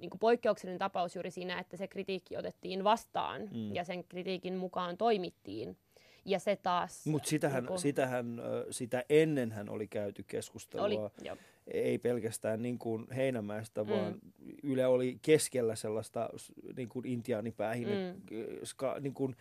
niin 0.00 0.10
kuin 0.10 0.18
poikkeuksellinen 0.18 0.78
tapaus 0.78 1.16
juuri 1.16 1.30
siinä, 1.30 1.58
että 1.58 1.76
se 1.76 1.88
kritiikki 1.88 2.36
otettiin 2.36 2.84
vastaan 2.84 3.42
mm. 3.42 3.74
ja 3.74 3.84
sen 3.84 4.04
kritiikin 4.04 4.56
mukaan 4.56 4.96
toimittiin. 4.96 5.76
Ja 6.24 6.38
se 6.38 6.56
taas... 6.56 7.06
Mutta 7.06 7.28
sitähän, 7.28 7.64
niin 7.64 7.78
sitähän, 7.78 8.42
sitä 8.70 9.04
ennenhän 9.08 9.68
oli 9.68 9.88
käyty 9.88 10.24
keskustelua. 10.26 10.86
Oli, 10.86 10.98
jo. 11.24 11.36
Ei 11.66 11.98
pelkästään 11.98 12.62
niin 12.62 12.78
kuin 12.78 13.06
Heinämäestä, 13.16 13.84
mm. 13.84 13.90
vaan 13.90 14.18
Yle 14.62 14.86
oli 14.86 15.18
keskellä 15.22 15.76
sellaista 15.76 16.30
niin 16.76 16.88
kuin 16.88 17.06
intiaanipäähin 17.06 17.88
mm. 17.88 18.22
ska, 18.62 18.96
niin 19.00 19.14
kuin 19.14 19.36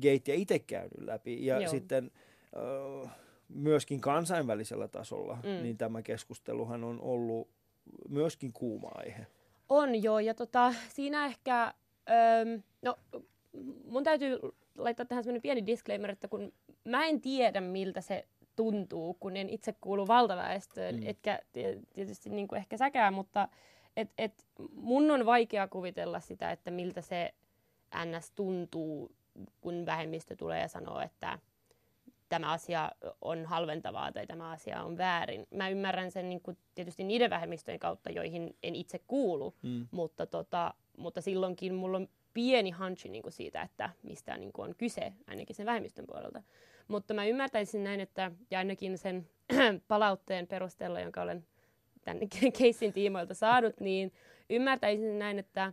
geittiä 0.00 0.34
itse 0.34 0.58
käynyt 0.58 1.00
läpi. 1.00 1.46
Ja 1.46 1.60
Joo. 1.60 1.70
sitten... 1.70 2.10
Uh, 2.56 3.08
myöskin 3.48 4.00
kansainvälisellä 4.00 4.88
tasolla, 4.88 5.34
mm. 5.34 5.62
niin 5.62 5.78
tämä 5.78 6.02
keskusteluhan 6.02 6.84
on 6.84 7.00
ollut 7.00 7.48
myöskin 8.08 8.52
kuuma 8.52 8.88
aihe. 8.94 9.26
On 9.68 10.02
joo, 10.02 10.18
ja 10.18 10.34
tota, 10.34 10.74
siinä 10.88 11.26
ehkä, 11.26 11.74
öö, 12.10 12.58
no 12.82 12.98
mun 13.84 14.04
täytyy 14.04 14.38
laittaa 14.78 15.06
tähän 15.06 15.24
semmoinen 15.24 15.42
pieni 15.42 15.66
disclaimer, 15.66 16.10
että 16.10 16.28
kun 16.28 16.52
mä 16.84 17.04
en 17.06 17.20
tiedä 17.20 17.60
miltä 17.60 18.00
se 18.00 18.26
tuntuu, 18.56 19.14
kun 19.14 19.36
en 19.36 19.48
itse 19.48 19.72
kuulu 19.80 20.08
valtaväestöön, 20.08 20.94
mm. 20.94 21.02
etkä 21.06 21.38
tietysti 21.92 22.30
niin 22.30 22.48
kuin 22.48 22.56
ehkä 22.56 22.76
säkään, 22.76 23.14
mutta 23.14 23.48
et, 23.96 24.10
et 24.18 24.46
mun 24.72 25.10
on 25.10 25.26
vaikea 25.26 25.68
kuvitella 25.68 26.20
sitä, 26.20 26.50
että 26.50 26.70
miltä 26.70 27.00
se 27.00 27.34
NS 28.04 28.30
tuntuu, 28.30 29.10
kun 29.60 29.86
vähemmistö 29.86 30.36
tulee 30.36 30.60
ja 30.60 30.68
sanoo, 30.68 31.00
että 31.00 31.38
tämä 32.28 32.52
asia 32.52 32.92
on 33.20 33.46
halventavaa 33.46 34.12
tai 34.12 34.26
tämä 34.26 34.50
asia 34.50 34.82
on 34.82 34.98
väärin. 34.98 35.46
Mä 35.50 35.68
ymmärrän 35.68 36.10
sen 36.10 36.28
niin 36.28 36.40
kuin, 36.40 36.58
tietysti 36.74 37.04
niiden 37.04 37.30
vähemmistöjen 37.30 37.80
kautta, 37.80 38.10
joihin 38.10 38.56
en 38.62 38.74
itse 38.74 38.98
kuulu, 38.98 39.54
mm. 39.62 39.86
mutta, 39.90 40.26
tota, 40.26 40.74
mutta 40.96 41.20
silloinkin 41.20 41.74
mulla 41.74 41.96
on 41.96 42.08
pieni 42.34 42.70
hunchi 42.70 43.08
niin 43.08 43.22
kuin 43.22 43.32
siitä, 43.32 43.62
että 43.62 43.90
mistä 44.02 44.36
niin 44.36 44.52
kuin 44.52 44.68
on 44.68 44.74
kyse, 44.76 45.12
ainakin 45.26 45.56
sen 45.56 45.66
vähemmistön 45.66 46.06
puolelta. 46.06 46.42
Mutta 46.88 47.14
mä 47.14 47.24
ymmärtäisin 47.24 47.84
näin, 47.84 48.00
että 48.00 48.32
ja 48.50 48.58
ainakin 48.58 48.98
sen 48.98 49.28
palautteen 49.88 50.46
perusteella, 50.46 51.00
jonka 51.00 51.22
olen 51.22 51.46
tämän 52.04 52.20
keissin 52.58 52.92
tiimoilta 52.92 53.34
saanut, 53.34 53.80
niin 53.80 54.12
ymmärtäisin 54.50 55.18
näin, 55.18 55.38
että 55.38 55.72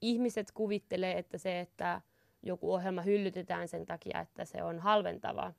ihmiset 0.00 0.52
kuvittelee, 0.52 1.18
että 1.18 1.38
se, 1.38 1.60
että 1.60 2.00
joku 2.42 2.72
ohjelma 2.72 3.02
hyllytetään 3.02 3.68
sen 3.68 3.86
takia, 3.86 4.20
että 4.20 4.44
se 4.44 4.62
on 4.62 4.78
halventava, 4.78 5.52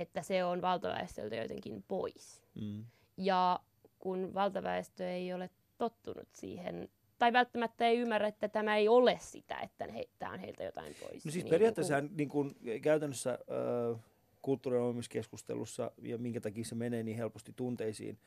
että 0.00 0.22
se 0.22 0.44
on 0.44 0.62
valtaväestöltä 0.62 1.36
jotenkin 1.36 1.84
pois. 1.88 2.42
Mm. 2.60 2.84
Ja 3.16 3.60
kun 3.98 4.34
valtaväestö 4.34 5.10
ei 5.10 5.32
ole 5.32 5.50
tottunut 5.78 6.28
siihen, 6.32 6.88
tai 7.18 7.32
välttämättä 7.32 7.86
ei 7.86 7.98
ymmärrä, 7.98 8.28
että 8.28 8.48
tämä 8.48 8.76
ei 8.76 8.88
ole 8.88 9.18
sitä, 9.20 9.60
että 9.60 9.92
he, 9.92 10.08
tämä 10.18 10.32
on 10.32 10.38
heiltä 10.38 10.64
jotain 10.64 10.94
pois. 11.00 11.24
No 11.24 11.30
siis 11.30 11.44
niin, 11.44 11.50
periaatteessa 11.50 12.00
niin 12.00 12.28
kun... 12.28 12.46
niin 12.46 12.58
kun, 12.72 12.80
käytännössä 12.82 13.30
äh, 13.30 14.00
kulttuurioimiskeskustelussa, 14.42 15.90
ja 16.02 16.18
minkä 16.18 16.40
takia 16.40 16.64
se 16.64 16.74
menee 16.74 17.02
niin 17.02 17.16
helposti 17.16 17.52
tunteisiin, 17.56 18.18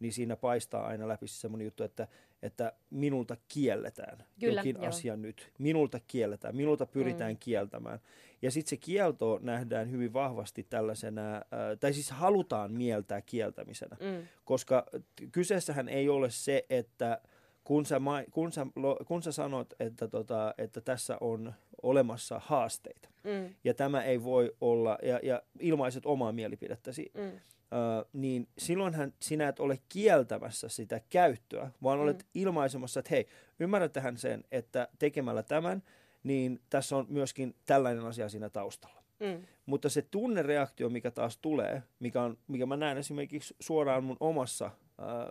niin 0.00 0.12
siinä 0.12 0.36
paistaa 0.36 0.86
aina 0.86 1.08
läpi 1.08 1.28
semmoinen 1.28 1.64
juttu, 1.64 1.84
että, 1.84 2.08
että 2.42 2.72
minulta 2.90 3.36
kielletään 3.48 4.18
Kyllä, 4.40 4.60
jokin 4.60 4.76
joo. 4.76 4.86
asia 4.86 5.16
nyt. 5.16 5.52
Minulta 5.58 6.00
kielletään, 6.06 6.56
minulta 6.56 6.86
pyritään 6.86 7.32
mm. 7.32 7.38
kieltämään. 7.40 7.98
Ja 8.42 8.50
sitten 8.50 8.70
se 8.70 8.76
kielto 8.76 9.38
nähdään 9.42 9.90
hyvin 9.90 10.12
vahvasti 10.12 10.66
tällaisena, 10.70 11.36
äh, 11.36 11.42
tai 11.80 11.92
siis 11.92 12.10
halutaan 12.10 12.72
mieltää 12.72 13.20
kieltämisenä, 13.20 13.96
mm. 14.00 14.26
koska 14.44 14.86
kyseessähän 15.32 15.88
ei 15.88 16.08
ole 16.08 16.30
se, 16.30 16.66
että 16.70 17.20
kun 17.64 17.86
sä, 17.86 18.00
kun 18.30 18.52
sä, 18.52 18.66
kun 19.06 19.22
sä 19.22 19.32
sanot, 19.32 19.74
että, 19.80 20.08
tota, 20.08 20.54
että 20.58 20.80
tässä 20.80 21.16
on 21.20 21.54
olemassa 21.82 22.40
haasteita, 22.44 23.08
mm. 23.24 23.54
ja 23.64 23.74
tämä 23.74 24.02
ei 24.02 24.24
voi 24.24 24.56
olla, 24.60 24.98
ja, 25.02 25.20
ja 25.22 25.42
ilmaiset 25.60 26.06
omaa 26.06 26.32
mielipidettäsi, 26.32 27.10
mm 27.14 27.40
Uh, 27.66 28.10
niin 28.12 28.48
silloinhan 28.58 29.12
sinä 29.20 29.48
et 29.48 29.60
ole 29.60 29.78
kieltämässä 29.88 30.68
sitä 30.68 31.00
käyttöä, 31.10 31.70
vaan 31.82 32.00
olet 32.00 32.22
mm. 32.22 32.28
ilmaisemassa, 32.34 33.00
että 33.00 33.10
hei, 33.10 33.28
ymmärrätähän 33.60 34.16
sen, 34.16 34.44
että 34.50 34.88
tekemällä 34.98 35.42
tämän, 35.42 35.82
niin 36.22 36.60
tässä 36.70 36.96
on 36.96 37.06
myöskin 37.08 37.54
tällainen 37.66 38.04
asia 38.04 38.28
siinä 38.28 38.48
taustalla. 38.48 39.02
Mm. 39.20 39.42
Mutta 39.66 39.88
se 39.88 40.02
tunnereaktio, 40.02 40.88
mikä 40.88 41.10
taas 41.10 41.38
tulee, 41.38 41.82
mikä, 42.00 42.22
on, 42.22 42.38
mikä 42.48 42.66
mä 42.66 42.76
näen 42.76 42.98
esimerkiksi 42.98 43.54
suoraan 43.60 44.04
mun 44.04 44.16
omassa 44.20 44.66
uh, 44.66 44.72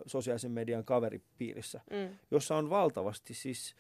sosiaalisen 0.06 0.52
median 0.52 0.86
kaveripiirissä, 0.86 1.82
mm. 1.92 2.16
jossa 2.32 2.56
on 2.56 2.70
valtavasti 2.70 3.34
siis 3.34 3.76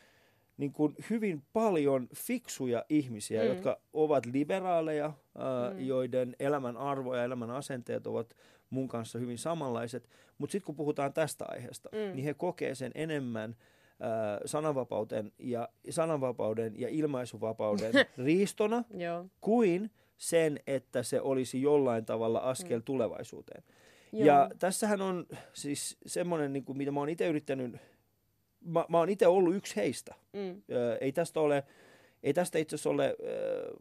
niin 0.57 0.71
kuin 0.71 0.95
hyvin 1.09 1.43
paljon 1.53 2.07
fiksuja 2.15 2.85
ihmisiä, 2.89 3.41
mm. 3.41 3.47
jotka 3.47 3.79
ovat 3.93 4.25
liberaaleja, 4.25 5.13
ää, 5.37 5.73
mm. 5.73 5.79
joiden 5.79 6.35
elämän 6.39 6.77
arvo 6.77 7.15
ja 7.15 7.23
elämän 7.23 7.51
asenteet 7.51 8.07
ovat 8.07 8.35
mun 8.69 8.87
kanssa 8.87 9.19
hyvin 9.19 9.37
samanlaiset. 9.37 10.09
Mutta 10.37 10.51
sitten 10.51 10.65
kun 10.65 10.75
puhutaan 10.75 11.13
tästä 11.13 11.45
aiheesta, 11.47 11.89
mm. 11.91 12.15
niin 12.15 12.25
he 12.25 12.33
kokee 12.33 12.75
sen 12.75 12.91
enemmän 12.95 13.55
ää, 13.99 14.39
sananvapauden, 14.45 15.31
ja, 15.39 15.69
sananvapauden 15.89 16.79
ja 16.79 16.89
ilmaisuvapauden 16.89 17.93
riistona 18.25 18.83
kuin 19.41 19.91
sen, 20.17 20.59
että 20.67 21.03
se 21.03 21.21
olisi 21.21 21.61
jollain 21.61 22.05
tavalla 22.05 22.39
askel 22.39 22.79
mm. 22.79 22.83
tulevaisuuteen. 22.83 23.63
Joo. 24.11 24.25
Ja 24.27 24.49
tässähän 24.59 25.01
on 25.01 25.25
siis 25.53 25.97
semmoinen, 26.05 26.53
niin 26.53 26.65
kuin, 26.65 26.77
mitä 26.77 26.91
mä 26.91 26.99
oon 26.99 27.09
itse 27.09 27.27
yrittänyt 27.27 27.75
mä, 28.65 28.85
mä 28.89 28.97
oon 28.97 29.09
itse 29.09 29.27
ollut 29.27 29.55
yksi 29.55 29.75
heistä. 29.75 30.15
Mm. 30.33 30.61
Ö, 30.71 30.97
ei 31.01 31.11
tästä 31.11 31.39
ole, 31.39 31.63
ei 32.23 32.33
tästä 32.33 32.59
itse 32.59 32.75
asiassa 32.75 32.89
ole 32.89 33.15
ö, 33.23 33.73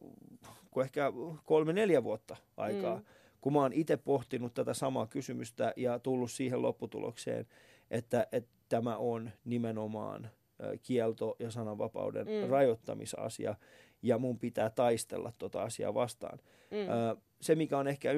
kuin 0.70 0.84
ehkä 0.84 1.12
kolme-neljä 1.44 2.04
vuotta 2.04 2.36
aikaa, 2.56 2.96
mm. 2.96 3.04
kun 3.40 3.52
mä 3.52 3.60
oon 3.60 3.72
itse 3.72 3.96
pohtinut 3.96 4.54
tätä 4.54 4.74
samaa 4.74 5.06
kysymystä 5.06 5.72
ja 5.76 5.98
tullut 5.98 6.30
siihen 6.30 6.62
lopputulokseen, 6.62 7.46
että, 7.90 8.26
että 8.32 8.50
tämä 8.68 8.96
on 8.96 9.30
nimenomaan 9.44 10.30
kielto- 10.82 11.36
ja 11.38 11.50
sananvapauden 11.50 12.26
mm. 12.26 12.50
rajoittamisasia, 12.50 13.54
ja 14.02 14.18
mun 14.18 14.38
pitää 14.38 14.70
taistella 14.70 15.32
tuota 15.38 15.62
asiaa 15.62 15.94
vastaan. 15.94 16.38
Mm. 16.70 17.20
Se, 17.40 17.54
mikä 17.54 17.78
on 17.78 17.88
ehkä 17.88 18.10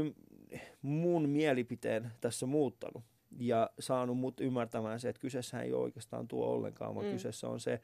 mun 0.82 1.28
mielipiteen 1.28 2.12
tässä 2.20 2.46
muuttanut, 2.46 3.04
ja 3.38 3.70
saanut 3.78 4.18
mut 4.18 4.40
ymmärtämään 4.40 5.00
se, 5.00 5.08
että 5.08 5.20
kyseessä 5.20 5.60
ei 5.60 5.72
ole 5.72 5.82
oikeastaan 5.82 6.28
tuo 6.28 6.46
ollenkaan, 6.46 6.94
vaan 6.94 7.06
mm. 7.06 7.12
kyseessä 7.12 7.48
on 7.48 7.60
se, 7.60 7.80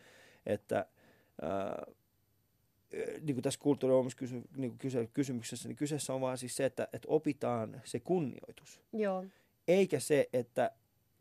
että 0.47 0.87
ää, 1.43 1.87
niin 3.21 3.35
kuin 3.35 3.43
tässä 3.43 3.61
kulttuuriohjelmassa 3.61 4.37
niin 4.57 4.79
kysymyksessä, 5.13 5.69
niin 5.69 5.77
kyseessä 5.77 6.15
on 6.15 6.21
vaan 6.21 6.39
siis 6.39 6.57
se, 6.57 6.65
että, 6.65 6.89
että 6.93 7.09
opitaan 7.09 7.81
se 7.85 8.01
kunnioitus. 8.01 8.81
Joo. 8.93 9.25
Eikä 9.69 10.01
se, 10.01 10.29
että 10.33 10.71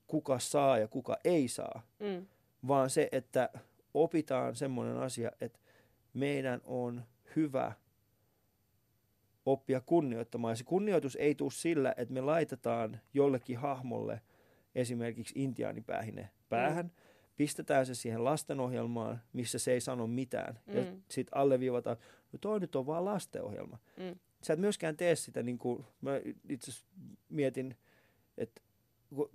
kuka 0.07 0.39
saa 0.39 0.77
ja 0.77 0.87
kuka 0.87 1.17
ei 1.23 1.47
saa, 1.47 1.81
mm. 1.99 2.25
vaan 2.67 2.89
se, 2.89 3.09
että 3.11 3.49
opitaan 3.93 4.55
semmoinen 4.55 4.97
asia, 4.97 5.31
että 5.41 5.59
meidän 6.13 6.61
on 6.65 7.03
hyvä 7.35 7.71
oppia 9.45 9.81
kunnioittamaan. 9.85 10.51
Ja 10.51 10.55
se 10.55 10.63
kunnioitus 10.63 11.15
ei 11.15 11.35
tule 11.35 11.51
sillä, 11.51 11.93
että 11.97 12.13
me 12.13 12.21
laitetaan 12.21 12.99
jollekin 13.13 13.57
hahmolle 13.57 14.21
esimerkiksi 14.75 15.33
intiaanipäähine 15.43 16.29
päähän, 16.49 16.85
mm. 16.85 16.91
pistetään 17.37 17.85
se 17.85 17.95
siihen 17.95 18.23
lastenohjelmaan, 18.23 19.21
missä 19.33 19.59
se 19.59 19.73
ei 19.73 19.81
sano 19.81 20.07
mitään. 20.07 20.59
Mm. 20.65 20.75
Ja 20.75 20.83
sitten 21.09 21.37
alleviivataan, 21.37 21.97
no 22.31 22.39
toi 22.41 22.59
nyt 22.59 22.75
on 22.75 22.85
vaan 22.85 23.05
lastenohjelma. 23.05 23.77
Mm. 23.97 24.19
Sä 24.43 24.53
et 24.53 24.59
myöskään 24.59 24.97
tee 24.97 25.15
sitä, 25.15 25.43
niin 25.43 25.57
kuin 25.57 25.85
mä 26.01 26.11
itse 26.49 26.71
mietin, 27.29 27.75
että 28.37 28.61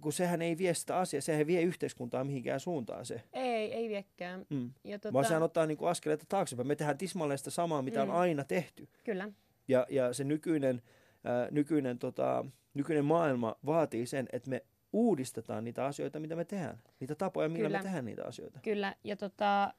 kun 0.01 0.13
sehän 0.13 0.43
ei 0.43 0.59
vie 0.59 0.75
sitä 0.75 0.99
asiaa, 0.99 1.21
sehän 1.21 1.39
ei 1.39 1.47
vie 1.47 1.63
yhteiskuntaa 1.63 2.25
mihinkään 2.25 2.61
suuntaan 2.61 3.07
se. 3.07 3.23
Ei, 3.33 3.73
ei 3.73 3.89
viekään. 3.89 4.47
Mm. 4.51 4.71
Ja 4.85 4.99
tota... 4.99 5.13
Vaan 5.13 5.25
sehän 5.25 5.43
ottaa 5.43 5.67
niin 5.67 5.79
kuin 5.79 5.89
askeleita 5.89 6.25
taaksepäin. 6.29 6.69
Me 6.69 6.77
tehdään 6.77 6.99
tismalleen 6.99 7.39
sitä 7.39 7.51
samaa, 7.51 7.83
mitä 7.83 8.05
mm. 8.05 8.11
on 8.11 8.17
aina 8.17 8.45
tehty. 8.45 8.89
Kyllä. 9.05 9.29
Ja, 9.69 9.87
ja 9.91 10.13
se 10.13 10.25
nykyinen, 10.25 10.83
ää, 11.25 11.49
nykyinen, 11.51 11.99
tota, 11.99 12.45
nykyinen 12.75 13.05
maailma 13.05 13.57
vaatii 13.67 14.07
sen, 14.07 14.29
että 14.33 14.51
me 14.51 14.65
uudistetaan 14.93 15.65
niitä 15.65 15.85
asioita, 15.85 16.21
mitä 16.21 16.37
me 16.37 16.45
tehdään. 16.45 16.79
Niitä 17.01 17.15
tapoja, 17.15 17.49
millä 17.49 17.69
Kyllä. 17.69 17.79
me 17.79 17.83
tehdään 17.83 18.05
niitä 18.05 18.25
asioita. 18.25 18.61
Kyllä, 18.63 18.95
ja 19.05 19.17
tota, 19.17 19.75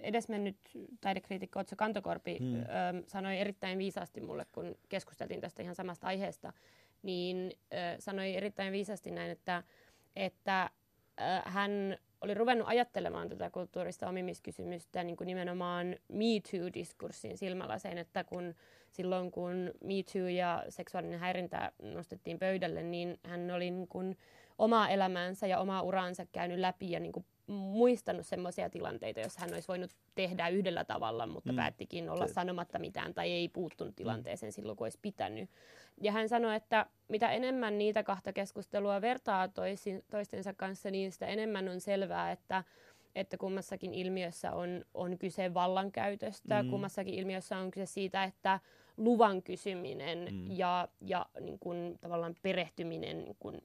edesmennyt 0.00 0.56
taidekriitikko 1.00 1.60
Otso 1.60 1.76
Kantokorpi 1.76 2.38
hmm. 2.38 2.58
sanoi 3.06 3.38
erittäin 3.38 3.78
viisaasti 3.78 4.20
mulle, 4.20 4.46
kun 4.52 4.74
keskusteltiin 4.88 5.40
tästä 5.40 5.62
ihan 5.62 5.74
samasta 5.74 6.06
aiheesta, 6.06 6.52
niin 7.02 7.52
sanoi 7.98 8.34
erittäin 8.34 8.72
viisaasti 8.72 9.10
näin, 9.10 9.30
että, 9.30 9.62
että 10.16 10.70
hän 11.44 11.98
oli 12.20 12.34
ruvennut 12.34 12.68
ajattelemaan 12.68 13.28
tätä 13.28 13.50
kulttuurista 13.50 14.08
omimiskysymystä 14.08 15.04
niin 15.04 15.16
kuin 15.16 15.26
nimenomaan 15.26 15.96
Me 16.08 16.40
Too-diskurssin 16.50 17.36
silmälaseen, 17.36 17.98
että 17.98 18.24
kun 18.24 18.54
silloin 18.94 19.30
kun 19.30 19.70
Me 19.84 19.94
Too 20.12 20.28
ja 20.28 20.64
seksuaalinen 20.68 21.20
häirintä 21.20 21.72
nostettiin 21.82 22.38
pöydälle, 22.38 22.82
niin 22.82 23.18
hän 23.22 23.50
oli 23.50 23.70
niin 23.70 23.88
kuin 23.88 24.16
omaa 24.58 24.88
elämäänsä 24.88 25.46
ja 25.46 25.58
omaa 25.58 25.82
uraansa 25.82 26.26
käynyt 26.32 26.58
läpi 26.58 26.90
ja 26.90 27.00
niin 27.00 27.12
kuin 27.12 27.26
muistanut 27.46 28.26
semmoisia 28.26 28.70
tilanteita, 28.70 29.20
jos 29.20 29.36
hän 29.36 29.54
olisi 29.54 29.68
voinut 29.68 29.90
tehdä 30.14 30.48
yhdellä 30.48 30.84
tavalla, 30.84 31.26
mutta 31.26 31.52
mm. 31.52 31.56
päättikin 31.56 32.10
olla 32.10 32.26
sanomatta 32.26 32.78
mitään 32.78 33.14
tai 33.14 33.30
ei 33.30 33.48
puuttunut 33.48 33.96
tilanteeseen 33.96 34.50
mm. 34.50 34.52
silloin, 34.52 34.76
kun 34.76 34.84
olisi 34.84 34.98
pitänyt. 35.02 35.50
Ja 36.00 36.12
hän 36.12 36.28
sanoi, 36.28 36.56
että 36.56 36.86
mitä 37.08 37.30
enemmän 37.30 37.78
niitä 37.78 38.02
kahta 38.02 38.32
keskustelua 38.32 39.00
vertaa 39.00 39.48
toisin, 39.48 40.04
toistensa 40.10 40.54
kanssa, 40.54 40.90
niin 40.90 41.12
sitä 41.12 41.26
enemmän 41.26 41.68
on 41.68 41.80
selvää, 41.80 42.32
että, 42.32 42.64
että 43.14 43.36
kummassakin 43.36 43.94
ilmiössä 43.94 44.52
on, 44.52 44.84
on 44.94 45.18
kyse 45.18 45.54
vallankäytöstä, 45.54 46.62
mm. 46.62 46.70
kummassakin 46.70 47.14
ilmiössä 47.14 47.58
on 47.58 47.70
kyse 47.70 47.86
siitä, 47.86 48.24
että 48.24 48.60
luvan 48.96 49.42
kysyminen 49.42 50.28
mm. 50.32 50.50
ja, 50.50 50.88
ja 51.00 51.26
niin 51.40 51.58
kuin, 51.58 51.98
tavallaan 52.00 52.34
perehtyminen 52.42 53.24
niin 53.24 53.36
kuin, 53.38 53.62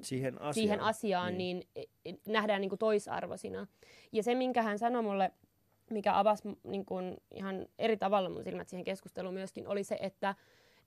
siihen 0.00 0.34
asiaan, 0.34 0.54
siihen 0.54 0.80
asiaan 0.80 1.38
niin. 1.38 1.58
niin 1.74 1.88
e, 2.04 2.10
e, 2.10 2.14
nähdään 2.28 2.60
niin 2.60 2.68
kuin 2.68 2.78
toisarvoisina. 2.78 3.66
Ja 4.12 4.22
se, 4.22 4.34
minkä 4.34 4.62
hän 4.62 4.78
sanoi 4.78 5.02
mulle, 5.02 5.30
mikä 5.90 6.18
avasi 6.18 6.48
niin 6.64 6.84
kuin, 6.84 7.16
ihan 7.34 7.66
eri 7.78 7.96
tavalla 7.96 8.28
mun 8.28 8.44
silmät 8.44 8.68
siihen 8.68 8.84
keskusteluun 8.84 9.34
myöskin, 9.34 9.68
oli 9.68 9.84
se, 9.84 9.96
että, 10.00 10.34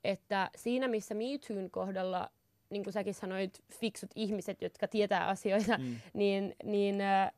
että 0.04 0.50
siinä 0.56 0.88
missä 0.88 1.16
MeToon 1.16 1.72
kohdalla 1.72 2.30
niin 2.70 2.84
kuin 2.84 2.94
säkin 2.94 3.14
sanoit, 3.14 3.64
fiksut 3.80 4.10
ihmiset, 4.16 4.62
jotka 4.62 4.88
tietää 4.88 5.28
asioita, 5.28 5.78
mm. 5.78 5.96
niin, 6.14 6.56
niin 6.64 7.02
äh, 7.02 7.32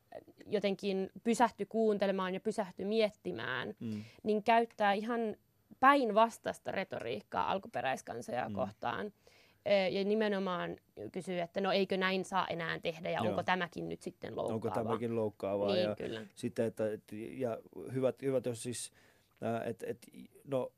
jotenkin 0.46 1.10
pysähty 1.24 1.66
kuuntelemaan 1.66 2.34
ja 2.34 2.40
pysähty 2.40 2.84
miettimään, 2.84 3.74
mm. 3.80 4.04
niin 4.22 4.42
käyttää 4.42 4.92
ihan 4.92 5.36
päinvastaista 5.80 6.70
retoriikkaa 6.70 7.50
alkuperäiskansoja 7.50 8.48
mm. 8.48 8.54
kohtaan. 8.54 9.12
Ja 9.90 10.04
nimenomaan 10.04 10.76
kysyy, 11.12 11.40
että 11.40 11.60
no 11.60 11.72
eikö 11.72 11.96
näin 11.96 12.24
saa 12.24 12.46
enää 12.46 12.78
tehdä 12.78 13.10
ja 13.10 13.20
Joo. 13.20 13.28
onko 13.28 13.42
tämäkin 13.42 13.88
nyt 13.88 14.02
sitten 14.02 14.36
loukkaavaa. 14.36 14.54
Onko 14.54 14.70
tämäkin 14.70 15.16
loukkaavaa. 15.16 15.72
Niin, 15.72 15.82
ja 15.82 15.96
kyllä. 15.96 16.26
Sitten, 16.34 16.66
että, 16.66 16.84
ja 17.30 17.58
hyvät, 17.92 18.22
hyvät 18.22 18.46
jos 18.46 18.62
siis, 18.62 18.92
että 19.64 19.86
et, 19.88 20.06
no 20.44 20.72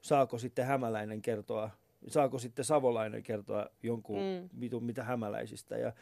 saako 0.00 0.38
sitten 0.38 0.66
hämäläinen 0.66 1.22
kertoa, 1.22 1.70
saako 2.06 2.38
sitten 2.38 2.64
savolainen 2.64 3.22
kertoa 3.22 3.66
jonkun 3.82 4.18
mm. 4.52 4.80
mitä 4.80 5.04
hämäläisistä. 5.04 5.76
Ja, 5.76 5.92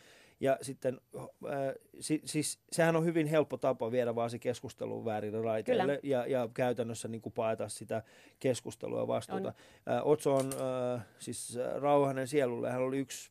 Ja 0.40 0.58
sitten, 0.62 1.00
äh, 1.16 1.74
si, 2.00 2.22
siis 2.24 2.58
sehän 2.72 2.96
on 2.96 3.04
hyvin 3.04 3.26
helppo 3.26 3.56
tapa 3.56 3.90
viedä 3.90 4.14
vaan 4.14 4.30
se 4.30 4.38
keskustelu 4.38 5.04
väärille 5.04 5.42
raiteille 5.42 6.00
ja, 6.02 6.26
ja 6.26 6.48
käytännössä 6.54 7.08
niin 7.08 7.20
kuin 7.20 7.32
paeta 7.32 7.68
sitä 7.68 8.02
keskustelua 8.38 9.06
vastuuta. 9.06 9.48
Äh, 9.48 10.06
Otso 10.06 10.34
on 10.34 10.52
äh, 10.94 11.06
siis 11.18 11.56
äh, 11.56 11.80
rauhanen 11.80 12.28
sielulle, 12.28 12.70
hän 12.70 12.82
oli 12.82 12.98
yksi 12.98 13.30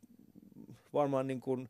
varmaan 0.94 1.28
niin 1.28 1.42
kuin, 1.42 1.70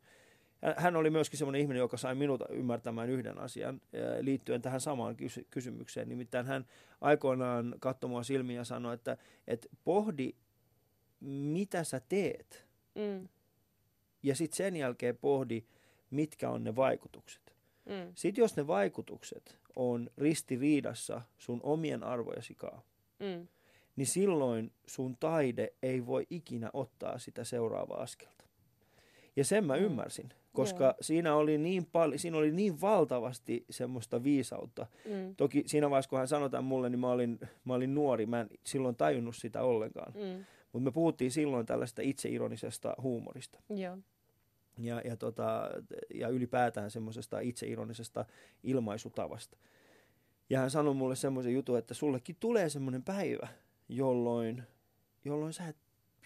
hän 0.77 0.95
oli 0.95 1.09
myöskin 1.09 1.38
sellainen 1.38 1.61
ihminen, 1.61 1.79
joka 1.79 1.97
sai 1.97 2.15
minut 2.15 2.41
ymmärtämään 2.49 3.09
yhden 3.09 3.39
asian 3.39 3.75
äh, 3.75 4.01
liittyen 4.21 4.61
tähän 4.61 4.81
samaan 4.81 5.15
kysy- 5.15 5.47
kysymykseen. 5.49 6.09
Nimittäin 6.09 6.45
hän 6.45 6.65
aikoinaan 7.01 7.75
katsoi 7.79 8.09
mua 8.09 8.23
silmiä 8.23 8.57
ja 8.57 8.63
sanoi, 8.63 8.93
että, 8.93 9.17
että 9.47 9.67
pohdi, 9.83 10.33
mitä 11.19 11.83
sä 11.83 12.01
teet. 12.09 12.67
Mm 12.95 13.27
ja 14.24 14.36
sitten 14.36 14.57
sen 14.57 14.76
jälkeen 14.76 15.18
pohdi, 15.18 15.63
mitkä 16.11 16.49
on 16.49 16.63
ne 16.63 16.76
vaikutukset. 16.76 17.53
Mm. 17.86 18.11
Sitten 18.15 18.41
jos 18.41 18.55
ne 18.55 18.68
vaikutukset 18.68 19.57
on 19.76 20.09
ristiriidassa 20.18 21.22
sun 21.38 21.59
omien 21.63 22.03
arvojesi 22.03 22.55
kanssa, 22.55 22.82
mm. 23.20 23.47
niin 23.95 24.07
silloin 24.07 24.72
sun 24.86 25.18
taide 25.20 25.74
ei 25.84 26.05
voi 26.05 26.28
ikinä 26.30 26.70
ottaa 26.74 27.18
sitä 27.18 27.43
seuraavaa 27.43 28.01
askelta. 28.01 28.45
Ja 29.36 29.43
sen 29.43 29.65
mä 29.65 29.78
mm. 29.78 29.84
ymmärsin, 29.84 30.30
koska 30.53 30.84
yeah. 30.84 30.95
siinä 31.01 31.36
oli 31.36 31.57
niin 31.57 31.86
paljon, 31.86 32.20
siinä 32.20 32.38
oli 32.38 32.51
niin 32.51 32.82
valtavasti 32.82 33.65
semmoista 33.70 34.24
viisautta. 34.24 34.88
Mm. 35.05 35.36
Toki 35.36 35.63
siinä 35.65 35.89
vaiheessa, 35.89 36.09
kun 36.09 36.20
hän 36.20 36.28
sanoi 36.28 36.49
tämän 36.49 36.65
mulle, 36.65 36.89
niin 36.89 36.99
mä 36.99 37.11
olin, 37.11 37.39
mä 37.65 37.74
olin 37.74 37.95
nuori, 37.95 38.26
mä 38.26 38.41
en 38.41 38.49
silloin 38.63 38.95
tajunnut 38.95 39.36
sitä 39.36 39.61
ollenkaan. 39.61 40.13
Mm. 40.13 40.45
Mutta 40.74 40.84
me 40.84 40.91
puhuttiin 40.91 41.32
silloin 41.32 41.65
tällaista 41.65 42.01
itseironisesta 42.01 42.95
huumorista. 43.01 43.59
Joo 43.70 43.97
ja, 44.78 45.01
ja, 45.05 45.18
tota, 45.18 45.70
ja 46.13 46.30
ylipäätään 46.30 46.91
semmoisesta 46.91 47.39
itseironisesta 47.39 48.26
ilmaisutavasta. 48.63 49.57
Ja 50.49 50.59
hän 50.59 50.72
sanoi 50.72 50.93
mulle 50.93 51.15
semmoisen 51.15 51.53
jutun, 51.53 51.78
että 51.78 51.93
sullekin 51.93 52.36
tulee 52.39 52.70
semmoinen 52.70 53.03
päivä, 53.03 53.47
jolloin, 53.89 54.63
jolloin, 55.26 55.53
sä 55.53 55.68
et, 55.68 55.78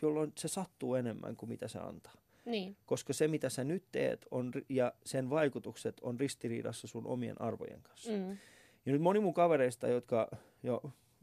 jolloin 0.01 0.31
se 0.37 0.47
sattuu 0.47 0.95
enemmän 0.95 1.35
kuin 1.35 1.49
mitä 1.49 1.67
se 1.67 1.79
antaa. 1.79 2.13
Niin. 2.45 2.77
Koska 2.85 3.13
se, 3.13 3.27
mitä 3.27 3.49
sä 3.49 3.63
nyt 3.63 3.83
teet 3.91 4.25
on, 4.31 4.51
ja 4.69 4.93
sen 5.05 5.29
vaikutukset 5.29 5.99
on 6.01 6.19
ristiriidassa 6.19 6.87
sun 6.87 7.07
omien 7.07 7.41
arvojen 7.41 7.81
kanssa. 7.83 8.11
Mm. 8.11 8.37
Ja 8.85 8.91
nyt 8.91 9.01
moni 9.01 9.19
mun 9.19 9.33
kavereista, 9.33 9.87
jotka, 9.87 10.27
jo, 10.63 10.81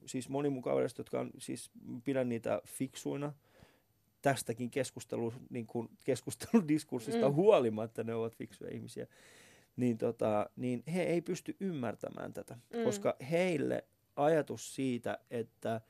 siis 0.09 0.29
moni 0.29 0.49
mun 0.49 0.63
kavereista, 0.63 1.01
jotka 1.01 1.21
on, 1.21 1.31
siis 1.39 1.71
pidän 2.05 2.29
niitä 2.29 2.63
fiksuina– 2.67 3.33
tästäkin 4.23 4.71
keskustelu, 4.71 5.35
niin 5.51 5.67
kuin 5.67 5.89
keskusteludiskurssista 6.05 7.29
mm. 7.29 7.35
huolimatta 7.35 8.05
ne 8.05 8.15
ovat 8.15 8.37
fiksuja 8.37 8.75
ihmisiä, 8.75 9.07
niin, 9.77 9.99
tota, 9.99 10.51
niin 10.57 10.83
he 10.95 11.03
ei 11.03 11.21
pysty 11.21 11.57
ymmärtämään 11.61 12.33
tätä, 12.33 12.59
mm. 12.75 12.85
koska 12.85 13.17
heille 13.31 13.85
ajatus 14.17 14.75
siitä, 14.75 15.19
että 15.31 15.81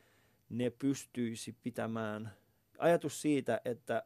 ne 0.49 0.71
pystyisi 0.71 1.57
pitämään, 1.63 2.31
ajatus 2.79 3.23
siitä, 3.23 3.61
että 3.65 4.03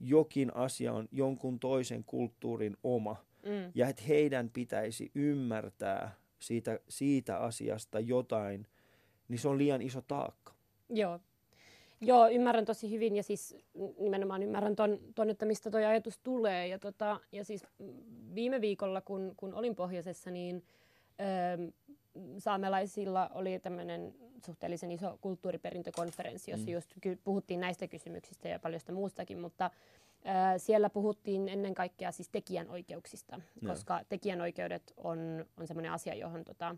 jokin 0.00 0.56
asia 0.56 0.92
on 0.92 1.08
jonkun 1.12 1.60
toisen 1.60 2.04
kulttuurin 2.04 2.76
oma 2.82 3.24
mm. 3.46 3.72
ja 3.74 3.88
että 3.88 4.02
heidän 4.08 4.50
pitäisi 4.50 5.10
ymmärtää 5.14 6.14
siitä, 6.38 6.80
siitä 6.88 7.36
asiasta 7.36 8.00
jotain, 8.00 8.66
niin 9.30 9.38
se 9.38 9.48
on 9.48 9.58
liian 9.58 9.82
iso 9.82 10.00
taakka. 10.00 10.52
Joo, 10.88 11.20
Joo, 12.00 12.28
ymmärrän 12.28 12.64
tosi 12.64 12.90
hyvin 12.90 13.16
ja 13.16 13.22
siis 13.22 13.56
nimenomaan 13.98 14.42
ymmärrän 14.42 14.76
ton, 14.76 14.98
ton 15.14 15.30
että 15.30 15.46
mistä 15.46 15.70
tuo 15.70 15.80
ajatus 15.80 16.18
tulee. 16.18 16.66
Ja, 16.66 16.78
tota, 16.78 17.20
ja 17.32 17.44
siis 17.44 17.66
viime 18.34 18.60
viikolla, 18.60 19.00
kun, 19.00 19.34
kun 19.36 19.54
olin 19.54 19.74
pohjoisessa, 19.76 20.30
niin 20.30 20.64
ö, 21.20 21.72
saamelaisilla 22.38 23.30
oli 23.34 23.58
tämmöinen 23.58 24.14
suhteellisen 24.46 24.92
iso 24.92 25.18
kulttuuriperintökonferenssi, 25.20 26.50
jossa 26.50 26.66
mm. 26.66 26.72
just 26.72 26.94
puhuttiin 27.24 27.60
näistä 27.60 27.88
kysymyksistä 27.88 28.48
ja 28.48 28.58
paljon 28.58 28.80
muustakin, 28.92 29.38
mutta 29.38 29.70
ö, 29.74 30.58
siellä 30.58 30.90
puhuttiin 30.90 31.48
ennen 31.48 31.74
kaikkea 31.74 32.12
siis 32.12 32.28
tekijänoikeuksista, 32.28 33.40
no. 33.60 33.70
koska 33.70 34.00
tekijänoikeudet 34.08 34.92
on, 34.96 35.46
on 35.56 35.66
semmoinen 35.66 35.92
asia, 35.92 36.14
johon 36.14 36.44
tota, 36.44 36.76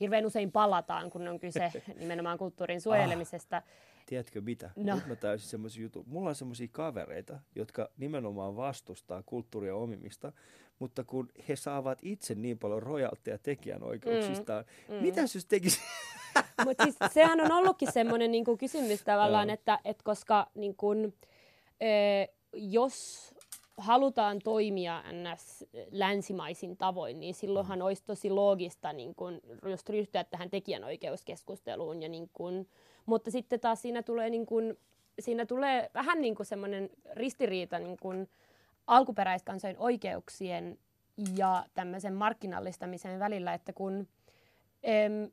hirveän 0.00 0.26
usein 0.26 0.52
palataan, 0.52 1.10
kun 1.10 1.28
on 1.28 1.40
kyse 1.40 1.72
nimenomaan 2.00 2.38
kulttuurin 2.38 2.80
suojelemisesta. 2.80 3.56
Ah 3.56 3.64
tiedätkö 4.08 4.40
mitä? 4.40 4.70
No. 4.76 4.94
Nyt 4.94 5.06
mä 5.06 5.16
täysin 5.16 5.48
semmoisen 5.48 5.82
jutun. 5.82 6.04
Mulla 6.06 6.28
on 6.28 6.34
semmoisia 6.34 6.68
kavereita, 6.72 7.38
jotka 7.54 7.88
nimenomaan 7.96 8.56
vastustaa 8.56 9.22
kulttuuria 9.22 9.74
omimista, 9.74 10.32
mutta 10.78 11.04
kun 11.04 11.28
he 11.48 11.56
saavat 11.56 11.98
itse 12.02 12.34
niin 12.34 12.58
paljon 12.58 12.82
rojalteja 12.82 13.38
tekijänoikeuksistaan, 13.38 14.64
mm. 14.88 14.94
Mm. 14.94 15.02
mitä 15.02 15.20
jos 15.20 15.46
tekisi? 15.48 15.80
Mutta 16.64 16.84
siis 16.84 16.96
sehän 17.12 17.40
on 17.40 17.52
ollutkin 17.52 17.92
semmoinen 17.92 18.30
niinku 18.30 18.56
kysymys 18.56 19.02
tavallaan, 19.02 19.50
että 19.50 19.78
et 19.84 20.02
koska 20.02 20.50
niinku, 20.54 20.92
e, 21.80 21.88
jos 22.52 23.34
halutaan 23.78 24.38
toimia 24.44 25.04
ns. 25.12 25.64
länsimaisin 25.90 26.76
tavoin, 26.76 27.20
niin 27.20 27.34
silloinhan 27.34 27.82
olisi 27.82 28.04
tosi 28.04 28.30
loogista 28.30 28.92
niin 28.92 29.14
kun, 29.14 29.40
just 29.70 29.88
ryhtyä 29.88 30.24
tähän 30.24 30.50
tekijänoikeuskeskusteluun 30.50 32.02
ja 32.02 32.08
niin 32.08 32.30
kun, 32.32 32.66
mutta 33.06 33.30
sitten 33.30 33.60
taas 33.60 33.82
siinä 33.82 34.02
tulee, 34.02 34.30
niin 34.30 34.46
kuin, 34.46 34.78
siinä 35.20 35.46
tulee 35.46 35.90
vähän 35.94 36.20
niin 36.20 36.36
semmoinen 36.42 36.90
ristiriita 37.12 37.78
niin 37.78 37.96
kuin 38.02 38.28
alkuperäiskansojen 38.86 39.78
oikeuksien 39.78 40.78
ja 41.36 41.64
tämmöisen 41.74 42.14
markkinallistamisen 42.14 43.18
välillä, 43.18 43.54
että 43.54 43.72
kun 43.72 44.08
em, 44.82 45.30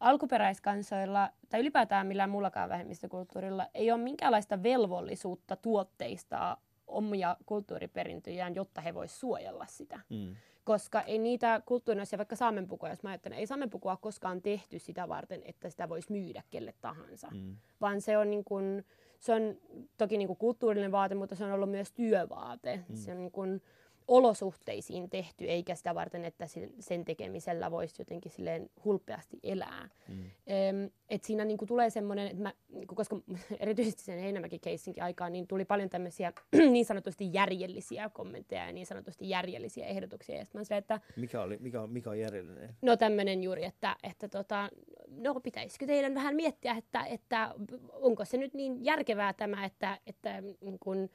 alkuperäiskansoilla 0.00 1.30
tai 1.48 1.60
ylipäätään 1.60 2.06
millään 2.06 2.30
muullakaan 2.30 2.68
vähemmistökulttuurilla 2.68 3.66
ei 3.74 3.92
ole 3.92 4.00
minkäänlaista 4.00 4.62
velvollisuutta 4.62 5.56
tuotteistaa 5.56 6.60
omia 6.88 7.36
kulttuuriperintöjään, 7.46 8.54
jotta 8.54 8.80
he 8.80 8.94
voisivat 8.94 9.20
suojella 9.20 9.66
sitä. 9.66 10.00
Mm 10.08 10.34
koska 10.68 11.00
ei 11.00 11.18
niitä 11.18 11.62
kulttuurinoisia, 11.66 12.18
vaikka 12.18 12.36
saamenpukua, 12.36 12.88
jos 12.88 13.02
mä 13.02 13.08
ajattelen, 13.08 13.38
ei 13.38 13.46
saamenpukua 13.46 13.96
koskaan 13.96 14.42
tehty 14.42 14.78
sitä 14.78 15.08
varten, 15.08 15.42
että 15.44 15.70
sitä 15.70 15.88
voisi 15.88 16.12
myydä 16.12 16.42
kelle 16.50 16.74
tahansa, 16.80 17.28
mm. 17.30 17.56
vaan 17.80 18.00
se 18.00 18.18
on, 18.18 18.30
niin 18.30 18.44
kun, 18.44 18.82
se 19.18 19.34
on 19.34 19.56
toki 19.96 20.18
niin 20.18 20.36
kulttuurinen 20.36 20.92
vaate, 20.92 21.14
mutta 21.14 21.34
se 21.34 21.44
on 21.44 21.52
ollut 21.52 21.70
myös 21.70 21.92
työvaate. 21.92 22.84
Mm. 22.88 22.96
Se 22.96 23.10
on 23.10 23.18
niin 23.18 23.30
kun, 23.30 23.60
olosuhteisiin 24.08 25.10
tehty, 25.10 25.44
eikä 25.44 25.74
sitä 25.74 25.94
varten, 25.94 26.24
että 26.24 26.46
sen 26.80 27.04
tekemisellä 27.04 27.70
voisi 27.70 27.94
jotenkin 27.98 28.32
silleen 28.32 28.70
hulpeasti 28.84 29.38
elää. 29.42 29.88
Mm. 30.08 30.90
et 31.08 31.24
siinä 31.24 31.44
niinku 31.44 31.66
tulee 31.66 31.90
semmoinen, 31.90 32.26
että 32.26 32.42
mä, 32.42 32.52
niinku, 32.68 32.94
koska 32.94 33.20
erityisesti 33.60 34.02
sen 34.02 34.18
Heinämäki-keissinkin 34.18 35.02
aikaan, 35.02 35.32
niin 35.32 35.46
tuli 35.46 35.64
paljon 35.64 35.88
tämmöisiä 35.88 36.32
niin 36.72 36.84
sanotusti 36.84 37.30
järjellisiä 37.32 38.10
kommentteja 38.12 38.66
ja 38.66 38.72
niin 38.72 38.86
sanotusti 38.86 39.28
järjellisiä 39.28 39.86
ehdotuksia. 39.86 40.36
Ja 40.36 40.44
mä 40.54 40.76
että, 40.76 41.00
mikä, 41.16 41.42
oli, 41.42 41.56
mikä, 41.60 41.86
mikä 41.86 42.10
on 42.10 42.18
järjellinen? 42.18 42.76
No 42.82 42.96
tämmöinen 42.96 43.42
juuri, 43.42 43.64
että, 43.64 43.96
että 44.02 44.28
tota, 44.28 44.68
no 45.08 45.40
pitäisikö 45.40 45.86
teidän 45.86 46.14
vähän 46.14 46.36
miettiä, 46.36 46.72
että, 46.72 47.04
että 47.04 47.54
onko 47.92 48.24
se 48.24 48.36
nyt 48.36 48.54
niin 48.54 48.84
järkevää 48.84 49.32
tämä, 49.32 49.64
että, 49.64 49.98
että 50.06 50.40
niin 50.40 50.78
kun, 50.80 51.08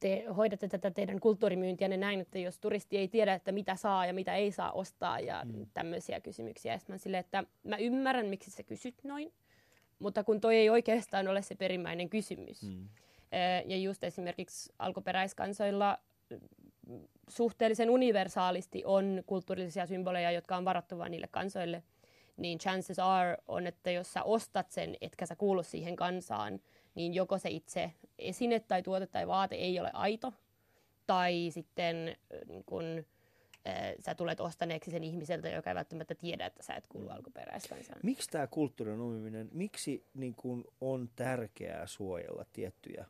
te 0.00 0.24
hoidatte 0.36 0.68
tätä 0.68 0.90
teidän 0.90 1.20
kulttuurimyyntiä 1.20 1.88
näin, 1.88 2.20
että 2.20 2.38
jos 2.38 2.58
turisti 2.58 2.98
ei 2.98 3.08
tiedä, 3.08 3.34
että 3.34 3.52
mitä 3.52 3.76
saa 3.76 4.06
ja 4.06 4.14
mitä 4.14 4.34
ei 4.34 4.52
saa 4.52 4.72
ostaa 4.72 5.20
ja 5.20 5.44
mm. 5.44 5.66
tämmöisiä 5.74 6.20
kysymyksiä. 6.20 6.72
Ja 6.72 6.78
mä 6.88 6.98
sille, 6.98 7.18
että 7.18 7.44
mä 7.62 7.76
ymmärrän, 7.76 8.26
miksi 8.26 8.50
sä 8.50 8.62
kysyt 8.62 9.04
noin, 9.04 9.32
mutta 9.98 10.24
kun 10.24 10.40
toi 10.40 10.56
ei 10.56 10.70
oikeastaan 10.70 11.28
ole 11.28 11.42
se 11.42 11.54
perimmäinen 11.54 12.10
kysymys. 12.10 12.62
Mm. 12.62 12.88
Ja 13.66 13.76
just 13.76 14.04
esimerkiksi 14.04 14.72
alkuperäiskansoilla 14.78 15.98
suhteellisen 17.28 17.90
universaalisti 17.90 18.82
on 18.84 19.22
kulttuurillisia 19.26 19.86
symboleja, 19.86 20.30
jotka 20.30 20.56
on 20.56 20.64
varattu 20.64 20.98
vain 20.98 21.10
niille 21.10 21.28
kansoille, 21.30 21.82
niin 22.36 22.58
chances 22.58 22.98
are 22.98 23.36
on, 23.48 23.66
että 23.66 23.90
jos 23.90 24.12
sä 24.12 24.22
ostat 24.22 24.70
sen, 24.70 24.96
etkä 25.00 25.26
sä 25.26 25.36
kuulu 25.36 25.62
siihen 25.62 25.96
kansaan, 25.96 26.60
niin 26.94 27.14
joko 27.14 27.38
se 27.38 27.48
itse 27.50 27.92
esine 28.18 28.60
tai 28.60 28.82
tuote 28.82 29.06
tai 29.06 29.26
vaate 29.26 29.54
ei 29.54 29.80
ole 29.80 29.90
aito, 29.92 30.32
tai 31.06 31.48
sitten 31.50 32.16
niin 32.48 32.64
kun, 32.64 33.04
sä 34.00 34.14
tulet 34.14 34.40
ostaneeksi 34.40 34.90
sen 34.90 35.04
ihmiseltä, 35.04 35.48
joka 35.48 35.70
ei 35.70 35.74
välttämättä 35.74 36.14
tiedä, 36.14 36.46
että 36.46 36.62
sä 36.62 36.74
et 36.74 36.86
kuulu 36.86 37.08
alkuperäiskansaan. 37.08 38.00
Miksi 38.02 38.30
tämä 38.30 38.46
kulttuurin 38.46 39.00
omiminen, 39.00 39.48
miksi 39.52 40.04
niin 40.14 40.34
kun 40.34 40.64
on 40.80 41.10
tärkeää 41.16 41.86
suojella 41.86 42.44
tiettyjä 42.52 43.04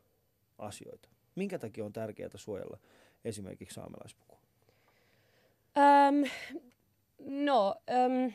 asioita? 0.57 1.09
Minkä 1.35 1.59
takia 1.59 1.85
on 1.85 1.93
tärkeää 1.93 2.29
suojella 2.35 2.77
esimerkiksi 3.25 3.75
saamelaispukua? 3.75 4.39
Um, 5.77 6.29
no, 7.19 7.75
um, 8.05 8.33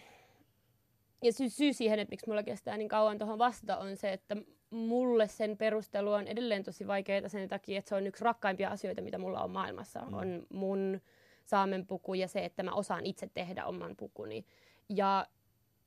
ja 1.25 1.33
sy- 1.33 1.49
syy 1.49 1.73
siihen, 1.73 1.99
että 1.99 2.11
miksi 2.11 2.29
mulla 2.29 2.43
kestää 2.43 2.77
niin 2.77 2.89
kauan 2.89 3.19
tuohon 3.19 3.39
vastata, 3.39 3.79
on 3.79 3.97
se, 3.97 4.13
että 4.13 4.37
mulle 4.71 5.29
sen 5.29 5.57
perustelu 5.57 6.13
on 6.13 6.27
edelleen 6.27 6.63
tosi 6.63 6.87
vaikeaa 6.87 7.29
sen 7.29 7.49
takia, 7.49 7.79
että 7.79 7.89
se 7.89 7.95
on 7.95 8.07
yksi 8.07 8.25
rakkaimpia 8.25 8.71
asioita, 8.71 9.03
mitä 9.03 9.19
mulla 9.19 9.43
on 9.43 9.51
maailmassa. 9.51 10.01
Mm. 10.01 10.15
On 10.15 10.47
mun 10.49 11.01
saamen 11.45 11.87
puku 11.87 12.15
ja 12.15 12.29
se, 12.29 12.45
että 12.45 12.63
mä 12.63 12.73
osaan 12.73 13.07
itse 13.07 13.31
tehdä 13.35 13.65
oman 13.65 13.97
pukuni. 13.97 14.45
Ja 14.89 15.27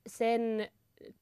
sen 0.06 0.68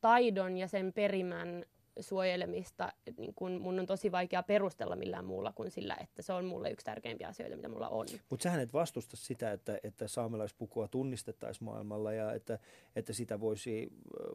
taidon 0.01 0.57
ja 0.57 0.69
sen 0.69 0.93
perimän 0.93 1.65
suojelemista 2.01 2.93
niin 3.19 3.35
kun 3.35 3.61
mun 3.61 3.81
on 3.81 3.87
tosi 3.87 4.13
vaikea 4.13 4.43
perustella 4.43 4.97
millään 4.97 5.25
muulla 5.25 5.53
kuin 5.53 5.71
sillä, 5.71 5.97
että 6.01 6.23
se 6.23 6.33
on 6.33 6.45
mulle 6.45 6.71
yksi 6.71 6.87
tärkeimpiä 6.87 7.29
asioita, 7.29 7.57
mitä 7.57 7.69
mulla 7.69 7.89
on. 7.89 8.07
Mutta 8.31 8.43
sähän 8.43 8.61
et 8.61 8.73
vastusta 8.73 9.17
sitä, 9.17 9.53
että, 9.53 9.79
että 9.83 10.09
saamelaispukua 10.09 10.89
tunnistettaisiin 10.89 11.65
maailmalla 11.65 12.13
ja 12.13 12.33
että, 12.33 12.59
että 12.97 13.13
sitä 13.13 13.41
voisi, 13.41 13.93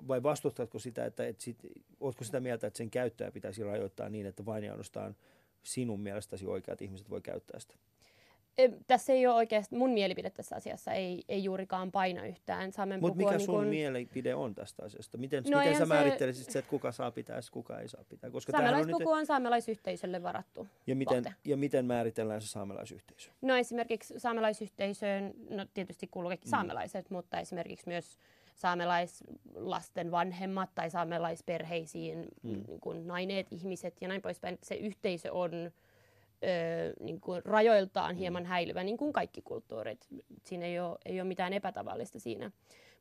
vai 0.07 0.23
vastustatko 0.23 0.79
sitä, 0.79 1.05
että, 1.05 1.27
että 1.27 1.43
sit, 1.43 1.57
ootko 1.99 2.23
sitä 2.23 2.39
mieltä, 2.39 2.67
että 2.67 2.77
sen 2.77 2.89
käyttöä 2.89 3.31
pitäisi 3.31 3.63
rajoittaa 3.63 4.09
niin, 4.09 4.25
että 4.25 4.45
vain 4.45 4.63
ja 4.63 4.71
ainoastaan 4.71 5.15
sinun 5.63 5.99
mielestäsi 5.99 6.45
oikeat 6.45 6.81
ihmiset 6.81 7.09
voi 7.09 7.21
käyttää 7.21 7.59
sitä? 7.59 7.75
Tässä 8.87 9.13
ei 9.13 9.27
ole 9.27 9.35
oikeasti, 9.35 9.75
mun 9.75 9.89
mielipide 9.89 10.29
tässä 10.29 10.55
asiassa 10.55 10.91
ei, 10.91 11.23
ei 11.29 11.43
juurikaan 11.43 11.91
paina 11.91 12.25
yhtään. 12.25 12.71
Mutta 12.99 13.17
mikä 13.17 13.39
sun 13.39 13.39
niin 13.39 13.45
kun... 13.45 13.67
mielipide 13.67 14.35
on 14.35 14.55
tästä 14.55 14.83
asiasta? 14.83 15.17
Miten, 15.17 15.43
no 15.49 15.59
miten 15.59 15.73
sä 15.73 15.79
se... 15.79 15.85
määrittelisit 15.85 16.51
se, 16.51 16.59
että 16.59 16.69
kuka 16.69 16.91
saa 16.91 17.11
pitää 17.11 17.39
kuka 17.51 17.79
ei 17.79 17.87
saa 17.87 18.03
pitää? 18.09 18.29
Koska 18.29 18.51
Saamelaispuku 18.51 18.95
on, 18.95 18.99
nyt... 18.99 19.19
on 19.19 19.25
saamelaisyhteisölle 19.25 20.23
varattu 20.23 20.67
ja 20.87 20.95
miten, 20.95 21.23
ja 21.45 21.57
miten 21.57 21.85
määritellään 21.85 22.41
se 22.41 22.47
saamelaisyhteisö? 22.47 23.31
No 23.41 23.55
esimerkiksi 23.55 24.13
saamelaisyhteisöön, 24.17 25.33
no 25.49 25.65
tietysti 25.73 26.07
kuuluu 26.07 26.29
kaikki 26.29 26.47
mm. 26.47 26.51
saamelaiset, 26.51 27.09
mutta 27.09 27.39
esimerkiksi 27.39 27.87
myös 27.87 28.17
saamelaislasten 28.55 30.11
vanhemmat 30.11 30.69
tai 30.75 30.89
saamelaisperheisiin 30.89 32.27
mm. 32.43 32.63
niin 32.67 32.79
kuin 32.79 33.07
naineet 33.07 33.47
ihmiset 33.51 33.95
ja 34.01 34.07
näin 34.07 34.21
poispäin. 34.21 34.57
Se 34.63 34.75
yhteisö 34.75 35.33
on 35.33 35.51
ö, 36.43 36.93
niin 36.99 37.21
kuin 37.21 37.41
rajoiltaan 37.45 38.15
mm. 38.15 38.17
hieman 38.17 38.45
häilyvä, 38.45 38.83
niin 38.83 38.97
kuin 38.97 39.13
kaikki 39.13 39.41
kulttuurit. 39.41 40.07
Siinä 40.43 40.65
ei 40.65 40.79
ole, 40.79 40.97
ei 41.05 41.21
ole 41.21 41.27
mitään 41.27 41.53
epätavallista 41.53 42.19
siinä. 42.19 42.51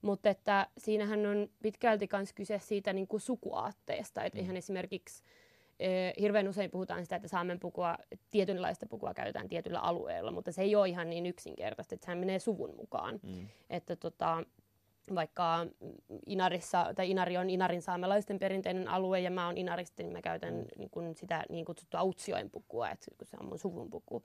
Mutta 0.03 0.30
että 0.30 0.66
siinähän 0.78 1.26
on 1.26 1.49
pitkälti 1.62 2.09
myös 2.12 2.32
kyse 2.32 2.59
siitä 2.59 2.93
niin 2.93 3.07
kuin 3.07 3.20
sukuaatteesta. 3.20 4.24
Että 4.24 4.39
mm. 4.39 4.45
ihan 4.45 4.57
esimerkiksi 4.57 5.22
ö, 5.82 6.20
hirveän 6.20 6.49
usein 6.49 6.70
puhutaan 6.70 7.03
sitä, 7.03 7.16
että 7.16 7.28
saamen 7.28 7.61
pukua, 7.61 7.99
tietynlaista 8.30 8.87
pukua 8.87 9.14
käytetään 9.14 9.49
tietyllä 9.49 9.80
alueella, 9.80 10.30
mutta 10.30 10.53
se 10.53 10.62
ei 10.62 10.76
ole 10.76 10.89
ihan 10.89 11.11
niin 11.11 11.26
yksinkertaista, 11.26 11.95
että 11.95 12.05
sehän 12.05 12.18
menee 12.18 12.39
suvun 12.39 12.76
mukaan. 12.76 13.20
Mm. 13.22 13.49
Että 13.70 13.97
tota, 13.97 14.45
vaikka 15.14 15.66
Inarissa, 16.26 16.92
tai 16.94 17.11
Inari 17.11 17.36
on 17.36 17.50
Inarin 17.50 17.82
saamelaisten 17.82 18.38
perinteinen 18.38 18.88
alue 18.88 19.20
ja 19.20 19.30
mä 19.30 19.46
oon 19.46 19.59
Inarista, 19.59 20.02
niin 20.02 20.12
mä 20.12 20.22
käytän 20.22 20.64
niin 20.78 20.90
kun 20.90 21.14
sitä 21.14 21.44
niin 21.48 21.64
kutsuttua 21.64 22.02
Utsioen 22.02 22.50
pukua, 22.50 22.90
että 22.90 23.07
kun 23.18 23.26
se 23.26 23.36
on 23.40 23.46
mun 23.46 23.59
suvun 23.59 23.90
puku, 23.90 24.22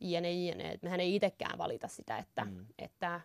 jne, 0.00 0.32
jne. 0.32 0.70
Et 0.70 0.82
mehän 0.82 1.00
ei 1.00 1.14
itsekään 1.14 1.58
valita 1.58 1.88
sitä, 1.88 2.18
että, 2.18 2.44
mm. 2.44 2.66
että 2.78 3.20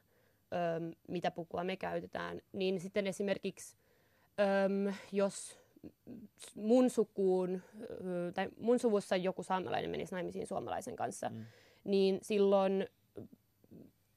ö, 0.53 0.95
mitä 1.07 1.31
pukua 1.31 1.63
me 1.63 1.77
käytetään. 1.77 2.41
Niin 2.53 2.79
sitten 2.79 3.07
esimerkiksi, 3.07 3.75
ö, 4.39 4.93
jos 5.11 5.59
mun 6.55 6.89
sukuun, 6.89 7.61
tai 8.33 8.49
mun 8.59 8.79
suvussa 8.79 9.15
joku 9.15 9.43
saamelainen 9.43 9.89
menisi 9.89 10.15
naimisiin 10.15 10.47
suomalaisen 10.47 10.95
kanssa, 10.95 11.29
mm. 11.29 11.45
niin 11.83 12.19
silloin 12.21 12.87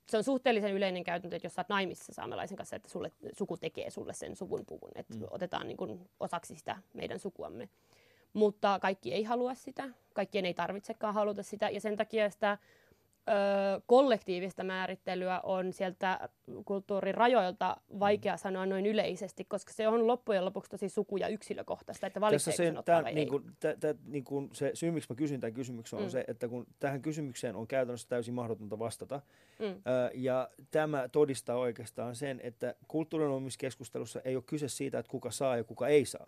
se 0.08 0.16
on 0.16 0.24
suhteellisen 0.24 0.72
yleinen 0.72 1.04
käytäntö, 1.04 1.36
että 1.36 1.46
jos 1.46 1.54
sä 1.54 1.60
oot 1.60 1.68
naimissa 1.68 2.12
saamelaisen 2.12 2.56
kanssa, 2.56 2.76
että 2.76 2.88
sulle, 2.88 3.12
suku 3.38 3.56
tekee 3.56 3.90
sulle 3.90 4.14
sen 4.14 4.36
suvun 4.36 4.66
puvun, 4.66 4.90
että 4.94 5.18
mm. 5.18 5.26
otetaan 5.30 5.68
niin 5.68 5.76
kuin 5.76 6.10
osaksi 6.20 6.56
sitä 6.56 6.76
meidän 6.92 7.18
sukuamme. 7.18 7.68
Mutta 8.32 8.78
kaikki 8.78 9.14
ei 9.14 9.22
halua 9.22 9.54
sitä, 9.54 9.88
kaikkien 10.14 10.46
ei 10.46 10.54
tarvitsekaan 10.54 11.14
haluta 11.14 11.42
sitä, 11.42 11.70
ja 11.70 11.80
sen 11.80 11.96
takia 11.96 12.30
sitä 12.30 12.58
ö, 13.28 13.32
kollektiivista 13.86 14.64
määrittelyä 14.64 15.40
on 15.40 15.72
sieltä 15.72 16.28
kulttuurin 16.64 17.14
rajoilta 17.14 17.76
vaikea 18.00 18.34
mm. 18.34 18.38
sanoa 18.38 18.66
noin 18.66 18.86
yleisesti, 18.86 19.44
koska 19.44 19.72
se 19.72 19.88
on 19.88 20.06
loppujen 20.06 20.44
lopuksi 20.44 20.70
tosi 20.70 20.88
suku- 20.88 21.16
ja 21.16 21.28
yksilökohtaista, 21.28 22.06
että 22.06 22.20
valitseeko 22.20 22.56
se, 22.56 22.82
tämän, 22.84 23.14
niin 23.14 23.28
kuin, 23.28 23.44
tä, 23.60 23.76
tä, 23.80 23.94
niin 24.06 24.24
kuin 24.24 24.50
se 24.52 24.70
syy, 24.74 24.90
miksi 24.90 25.10
mä 25.10 25.16
kysyn 25.16 25.40
tämän 25.40 25.54
kysymyksen, 25.54 25.98
on 25.98 26.04
mm. 26.04 26.10
se, 26.10 26.24
että 26.28 26.48
kun 26.48 26.66
tähän 26.80 27.02
kysymykseen 27.02 27.56
on 27.56 27.66
käytännössä 27.66 28.08
täysin 28.08 28.34
mahdotonta 28.34 28.78
vastata, 28.78 29.20
mm. 29.58 29.66
ö, 29.66 30.10
ja 30.14 30.48
tämä 30.70 31.08
todistaa 31.08 31.56
oikeastaan 31.56 32.16
sen, 32.16 32.40
että 32.42 32.74
kulttuurin 32.88 33.48
keskustelussa 33.58 34.20
ei 34.24 34.36
ole 34.36 34.44
kyse 34.46 34.68
siitä, 34.68 34.98
että 34.98 35.10
kuka 35.10 35.30
saa 35.30 35.56
ja 35.56 35.64
kuka 35.64 35.88
ei 35.88 36.04
saa 36.04 36.26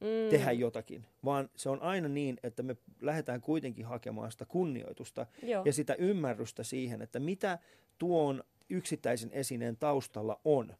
mm. 0.00 0.30
tehdä 0.30 0.52
jotakin, 0.52 1.06
vaan 1.24 1.50
se 1.56 1.68
on 1.68 1.82
aina 1.82 2.08
niin, 2.08 2.38
että 2.42 2.62
me 2.62 2.76
lähdetään 3.00 3.40
kuitenkin 3.40 3.84
hakemaan 3.84 4.32
sitä 4.32 4.44
kunnioitusta 4.44 5.26
Joo. 5.42 5.62
ja 5.64 5.72
sitä 5.72 5.94
ymmärrystä 5.94 6.62
siihen, 6.62 7.02
että 7.02 7.20
mitä 7.20 7.58
tuon 7.98 8.44
yksittäisen 8.70 9.30
esineen 9.32 9.76
taustalla 9.76 10.40
on 10.44 10.74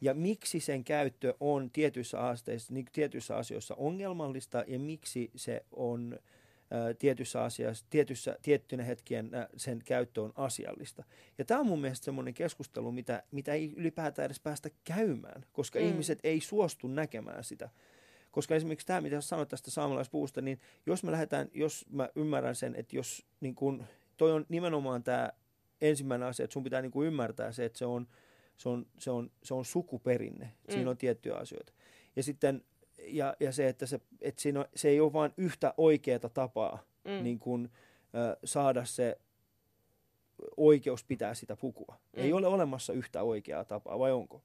ja 0.00 0.14
miksi 0.14 0.60
sen 0.60 0.84
käyttö 0.84 1.34
on 1.40 1.70
tietyissä, 1.70 2.20
asteissa, 2.20 2.74
niin 2.74 2.86
tietyissä 2.92 3.36
asioissa 3.36 3.74
ongelmallista 3.74 4.64
ja 4.66 4.78
miksi 4.78 5.30
se 5.36 5.64
on 5.70 6.18
ä, 6.72 6.94
tietyissä 6.94 7.42
asioissa, 7.42 7.86
tietyissä, 7.90 8.38
tiettynä 8.42 8.82
hetkien 8.82 9.30
sen 9.56 9.82
käyttö 9.84 10.22
on 10.22 10.32
asiallista. 10.34 11.04
Ja 11.38 11.44
tämä 11.44 11.60
on 11.60 11.66
mun 11.66 11.80
mielestä 11.80 12.04
semmoinen 12.04 12.34
keskustelu, 12.34 12.92
mitä, 12.92 13.22
mitä 13.30 13.52
ei 13.52 13.72
ylipäätään 13.76 14.26
edes 14.26 14.40
päästä 14.40 14.70
käymään, 14.84 15.44
koska 15.52 15.78
mm. 15.78 15.86
ihmiset 15.86 16.18
ei 16.24 16.40
suostu 16.40 16.88
näkemään 16.88 17.44
sitä. 17.44 17.70
Koska 18.30 18.54
esimerkiksi 18.54 18.86
tämä, 18.86 19.00
mitä 19.00 19.20
sanoit 19.20 19.48
tästä 19.48 19.70
saamelaispuusta, 19.70 20.40
niin 20.40 20.60
jos 20.86 21.02
me 21.02 21.12
lähdetään, 21.12 21.48
jos 21.54 21.86
mä 21.90 22.08
ymmärrän 22.16 22.54
sen, 22.54 22.74
että 22.74 22.96
jos 22.96 23.26
niin 23.40 23.54
kun, 23.54 23.84
toi 24.16 24.32
on 24.32 24.46
nimenomaan 24.48 25.02
tämä 25.02 25.32
ensimmäinen 25.80 26.28
asia, 26.28 26.44
että 26.44 26.52
sun 26.52 26.64
pitää 26.64 26.82
niin 26.82 26.92
kuin 26.92 27.06
ymmärtää 27.06 27.52
se, 27.52 27.64
että 27.64 27.78
se 27.78 27.86
on, 27.86 28.06
se 28.56 28.68
on, 28.68 28.86
se 28.98 29.10
on, 29.10 29.30
se 29.42 29.54
on 29.54 29.64
sukuperinne. 29.64 30.44
Mm. 30.44 30.72
Siinä 30.72 30.90
on 30.90 30.96
tiettyjä 30.96 31.34
asioita. 31.34 31.72
Ja 32.16 32.22
sitten 32.22 32.64
ja, 33.06 33.36
ja 33.40 33.52
se, 33.52 33.68
että, 33.68 33.86
se, 33.86 34.00
että 34.20 34.42
siinä 34.42 34.60
on, 34.60 34.66
se 34.76 34.88
ei 34.88 35.00
ole 35.00 35.12
vain 35.12 35.32
yhtä 35.36 35.74
oikeaa 35.76 36.28
tapaa 36.34 36.84
mm. 37.04 37.22
niin 37.22 37.38
kuin, 37.38 37.70
äh, 38.14 38.36
saada 38.44 38.84
se 38.84 39.18
oikeus 40.56 41.04
pitää 41.04 41.34
sitä 41.34 41.56
pukua. 41.56 41.94
Mm. 42.16 42.22
Ei 42.22 42.32
ole 42.32 42.46
olemassa 42.46 42.92
yhtä 42.92 43.22
oikeaa 43.22 43.64
tapaa, 43.64 43.98
vai 43.98 44.12
onko? 44.12 44.42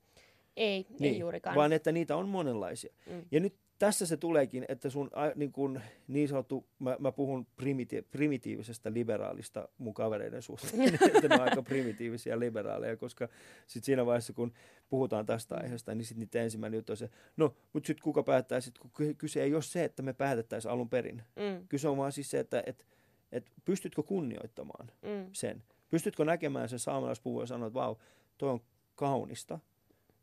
Ei, 0.58 0.86
niin, 1.00 1.14
ei 1.14 1.20
juurikaan. 1.20 1.56
Vaan 1.56 1.74
että 1.74 1.92
niitä 1.92 2.16
on 2.16 2.30
monenlaisia. 2.30 2.94
Mm. 3.06 3.26
Ja 3.32 3.40
nyt 3.40 3.56
tässä 3.80 4.06
se 4.06 4.18
tuleekin, 4.18 4.66
että 4.68 4.90
sun 4.90 5.10
niin, 5.36 5.52
kun, 5.52 5.82
niin 6.08 6.28
sanottu, 6.28 6.68
mä, 6.80 6.96
mä 7.00 7.12
puhun 7.12 7.48
primiti- 7.58 8.06
primitiivisesta 8.12 8.94
liberaalista 8.94 9.70
mun 9.78 9.94
kavereiden 9.94 10.42
suhteen, 10.42 10.94
että 11.16 11.28
ne 11.28 11.36
on 11.36 11.42
aika 11.42 11.64
primitiivisia 11.64 12.40
liberaaleja, 12.40 12.98
koska 12.98 13.28
sit 13.68 13.84
siinä 13.84 14.06
vaiheessa, 14.06 14.34
kun 14.34 14.54
puhutaan 14.90 15.26
tästä 15.26 15.56
aiheesta, 15.56 15.96
niin 15.96 16.06
sitten 16.06 16.20
niiden 16.20 16.44
ensimmäinen 16.44 16.78
juttu 16.78 16.94
on 16.94 16.98
se, 16.98 17.10
no, 17.38 17.56
mutta 17.74 17.88
sitten 17.88 18.04
kuka 18.04 18.24
päättää, 18.24 18.62
sit, 18.62 18.80
kun 18.80 19.16
kyse 19.18 19.44
ei 19.44 19.54
ole 19.54 19.62
se, 19.62 19.84
että 19.84 20.04
me 20.04 20.14
päätettäisiin 20.14 20.72
alun 20.72 20.90
perin. 20.90 21.24
Mm. 21.36 21.68
Kyse 21.68 21.88
on 21.88 21.98
vaan 21.98 22.12
siis 22.12 22.32
se, 22.32 22.40
että 22.40 22.64
et, 22.66 22.86
et 23.32 23.52
pystytkö 23.66 24.04
kunnioittamaan 24.04 24.92
mm. 25.02 25.30
sen. 25.34 25.64
Pystytkö 25.90 26.26
näkemään 26.26 26.70
sen 26.70 26.80
saamelaispuvun 26.80 27.44
ja 27.44 27.48
sanoa, 27.48 27.68
että 27.68 27.80
vau, 27.80 27.96
toi 28.38 28.50
on 28.50 28.62
kaunista. 28.96 29.60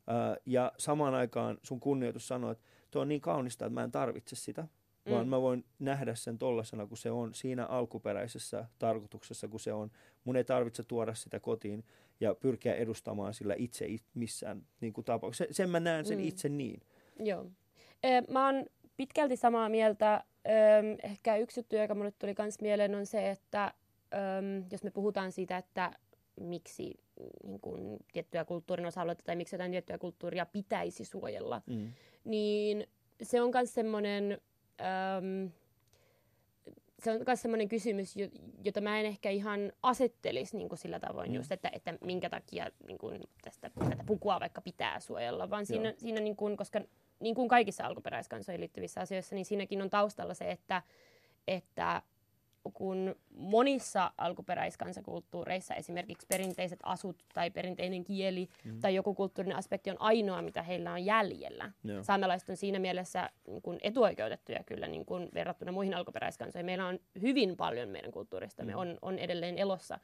Ää, 0.06 0.36
ja 0.46 0.72
samaan 0.78 1.14
aikaan 1.14 1.58
sun 1.62 1.80
kunnioitus 1.80 2.28
sanoo, 2.28 2.50
että 2.50 2.64
tuo 2.92 3.02
on 3.02 3.08
niin 3.08 3.20
kaunista, 3.20 3.66
että 3.66 3.74
mä 3.74 3.84
en 3.84 3.92
tarvitse 3.92 4.36
sitä, 4.36 4.62
mm. 4.62 5.12
vaan 5.12 5.28
mä 5.28 5.40
voin 5.40 5.64
nähdä 5.78 6.14
sen 6.14 6.38
tollasena, 6.38 6.86
kun 6.86 6.96
se 6.96 7.10
on 7.10 7.34
siinä 7.34 7.66
alkuperäisessä 7.66 8.64
tarkoituksessa, 8.78 9.48
kun 9.48 9.60
se 9.60 9.72
on. 9.72 9.90
Mun 10.24 10.36
ei 10.36 10.44
tarvitse 10.44 10.82
tuoda 10.82 11.14
sitä 11.14 11.40
kotiin 11.40 11.84
ja 12.20 12.34
pyrkiä 12.34 12.74
edustamaan 12.74 13.34
sillä 13.34 13.54
itse 13.58 13.86
missään 14.14 14.66
niin 14.80 14.92
kuin 14.92 15.04
tapauksessa. 15.04 15.54
Sen, 15.54 15.70
mä 15.70 15.80
näen 15.80 16.04
sen 16.04 16.18
mm. 16.18 16.24
itse 16.24 16.48
niin. 16.48 16.80
Joo. 17.18 17.46
mä 18.30 18.46
oon 18.46 18.66
pitkälti 18.96 19.36
samaa 19.36 19.68
mieltä. 19.68 20.24
ehkä 21.02 21.36
yksi 21.36 21.60
juttu, 21.60 21.76
joka 21.76 21.94
mulle 21.94 22.12
tuli 22.18 22.34
myös 22.38 22.60
mieleen, 22.60 22.94
on 22.94 23.06
se, 23.06 23.30
että 23.30 23.74
jos 24.72 24.84
me 24.84 24.90
puhutaan 24.90 25.32
siitä, 25.32 25.56
että 25.56 25.92
miksi 26.40 27.01
niin 27.44 27.60
kuin, 27.60 27.98
tiettyjä 28.12 28.44
kulttuurin 28.44 28.86
osa-alueita 28.86 29.24
tai 29.24 29.36
miksi 29.36 29.54
jotain 29.54 29.70
tiettyä 29.70 29.98
kulttuuria 29.98 30.46
pitäisi 30.46 31.04
suojella, 31.04 31.62
mm. 31.66 31.92
Niin 32.24 32.86
se 33.22 33.42
on 33.42 33.50
myös 33.54 33.74
semmoinen, 33.74 34.40
ähm, 34.80 35.52
se 36.98 37.10
on 37.10 37.20
myös 37.26 37.42
semmoinen 37.42 37.68
kysymys, 37.68 38.14
jota 38.64 38.80
mä 38.80 39.00
en 39.00 39.06
ehkä 39.06 39.30
ihan 39.30 39.72
asettelisi 39.82 40.56
niin 40.56 40.68
kuin 40.68 40.78
sillä 40.78 41.00
tavoin 41.00 41.30
mm. 41.30 41.34
just, 41.34 41.52
että, 41.52 41.70
että 41.72 41.98
minkä 42.00 42.30
takia 42.30 42.70
niin 42.86 42.98
kuin 42.98 43.20
tästä, 43.42 43.70
tätä 43.90 44.04
pukua 44.06 44.40
vaikka 44.40 44.60
pitää 44.60 45.00
suojella, 45.00 45.50
vaan 45.50 45.66
siinä, 45.66 45.94
siinä 45.98 46.20
niin 46.20 46.36
kuin, 46.36 46.56
koska 46.56 46.80
niin 47.20 47.34
kuin 47.34 47.48
kaikissa 47.48 47.86
alkuperäiskansoihin 47.86 48.60
liittyvissä 48.60 49.00
asioissa, 49.00 49.34
niin 49.34 49.44
siinäkin 49.44 49.82
on 49.82 49.90
taustalla 49.90 50.34
se, 50.34 50.50
että, 50.50 50.82
että 51.48 52.02
kun 52.74 53.14
monissa 53.36 54.12
alkuperäiskansakulttuureissa 54.18 55.74
esimerkiksi 55.74 56.26
perinteiset 56.26 56.78
asut 56.82 57.24
tai 57.34 57.50
perinteinen 57.50 58.04
kieli 58.04 58.48
mm. 58.64 58.80
tai 58.80 58.94
joku 58.94 59.14
kulttuurinen 59.14 59.56
aspekti 59.58 59.90
on 59.90 60.00
ainoa, 60.00 60.42
mitä 60.42 60.62
heillä 60.62 60.92
on 60.92 61.04
jäljellä. 61.04 61.72
Joo. 61.84 62.02
Saamelaiset 62.02 62.48
on 62.48 62.56
siinä 62.56 62.78
mielessä 62.78 63.30
niin 63.46 63.62
kuin 63.62 63.78
etuoikeutettuja 63.82 64.64
kyllä 64.64 64.86
niin 64.86 65.04
kuin 65.04 65.28
verrattuna 65.34 65.72
muihin 65.72 65.94
alkuperäiskansoihin. 65.94 66.66
Meillä 66.66 66.86
on 66.86 66.98
hyvin 67.22 67.56
paljon 67.56 67.88
meidän 67.88 68.12
kulttuuristamme, 68.12 68.72
mm. 68.72 68.78
on, 68.78 68.98
on 69.02 69.18
edelleen 69.18 69.58
elossa. 69.58 69.98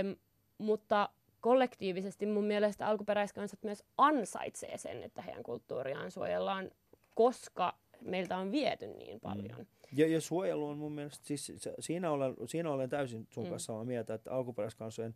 Öm, 0.00 0.16
mutta 0.58 1.08
kollektiivisesti 1.40 2.26
mun 2.26 2.44
mielestä 2.44 2.86
alkuperäiskansat 2.86 3.62
myös 3.62 3.84
ansaitsee 3.98 4.78
sen, 4.78 5.02
että 5.02 5.22
heidän 5.22 5.42
kulttuuriaan 5.42 6.10
suojellaan, 6.10 6.70
koska 7.14 7.74
meiltä 8.00 8.36
on 8.36 8.52
viety 8.52 8.86
niin 8.86 9.20
paljon. 9.20 9.58
Mm. 9.58 9.66
Ja, 9.92 10.06
ja 10.06 10.20
suojelu 10.20 10.68
on 10.68 10.78
mun 10.78 10.92
mielestä, 10.92 11.26
siis 11.26 11.52
siinä 11.80 12.10
olen, 12.10 12.34
siinä 12.46 12.70
olen 12.70 12.90
täysin 12.90 13.26
sun 13.30 13.44
mm. 13.44 13.50
kanssa 13.50 13.66
samaa 13.66 13.84
mieltä, 13.84 14.14
että 14.14 14.30
alkuperäiskansojen 14.30 15.14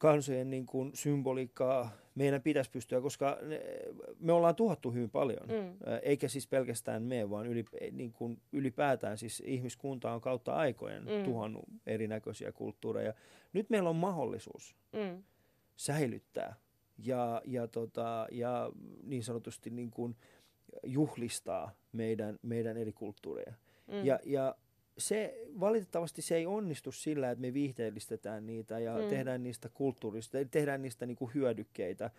kansojen 0.00 0.50
niin 0.50 0.66
kuin 0.66 0.90
symboliikkaa 0.94 1.90
meidän 2.14 2.42
pitäisi 2.42 2.70
pystyä, 2.70 3.00
koska 3.00 3.38
me 4.18 4.32
ollaan 4.32 4.54
tuhattu 4.54 4.90
hyvin 4.90 5.10
paljon, 5.10 5.48
mm. 5.48 5.78
eikä 6.02 6.28
siis 6.28 6.46
pelkästään 6.46 7.02
me, 7.02 7.30
vaan 7.30 7.46
yli, 7.46 7.64
niin 7.92 8.12
kuin 8.12 8.40
ylipäätään 8.52 9.18
siis 9.18 9.42
ihmiskunta 9.46 10.12
on 10.12 10.20
kautta 10.20 10.52
aikojen 10.52 11.02
mm. 11.02 11.24
tuhannut 11.24 11.64
erinäköisiä 11.86 12.52
kulttuureja. 12.52 13.14
Nyt 13.52 13.70
meillä 13.70 13.90
on 13.90 13.96
mahdollisuus 13.96 14.76
mm. 14.92 15.22
säilyttää 15.76 16.54
ja, 16.98 17.42
ja, 17.44 17.68
tota, 17.68 18.26
ja 18.30 18.70
niin 19.02 19.24
sanotusti 19.24 19.70
niin 19.70 19.90
kuin 19.90 20.16
juhlistaa 20.84 21.72
meidän, 21.92 22.38
meidän 22.42 22.76
eri 22.76 22.92
kulttuureja. 22.92 23.52
Mm. 23.86 24.04
Ja, 24.04 24.18
ja 24.24 24.54
se, 24.98 25.44
valitettavasti 25.60 26.22
se 26.22 26.36
ei 26.36 26.46
onnistu 26.46 26.92
sillä, 26.92 27.30
että 27.30 27.42
me 27.42 27.54
viihteellistetään 27.54 28.46
niitä 28.46 28.78
ja 28.78 28.98
mm. 28.98 29.08
tehdään 29.08 29.42
niistä 29.42 29.68
kulttuurista, 29.68 30.38
tehdään 30.50 30.82
niistä 30.82 31.06
niinku 31.06 31.30
hyödykkeitä, 31.34 32.10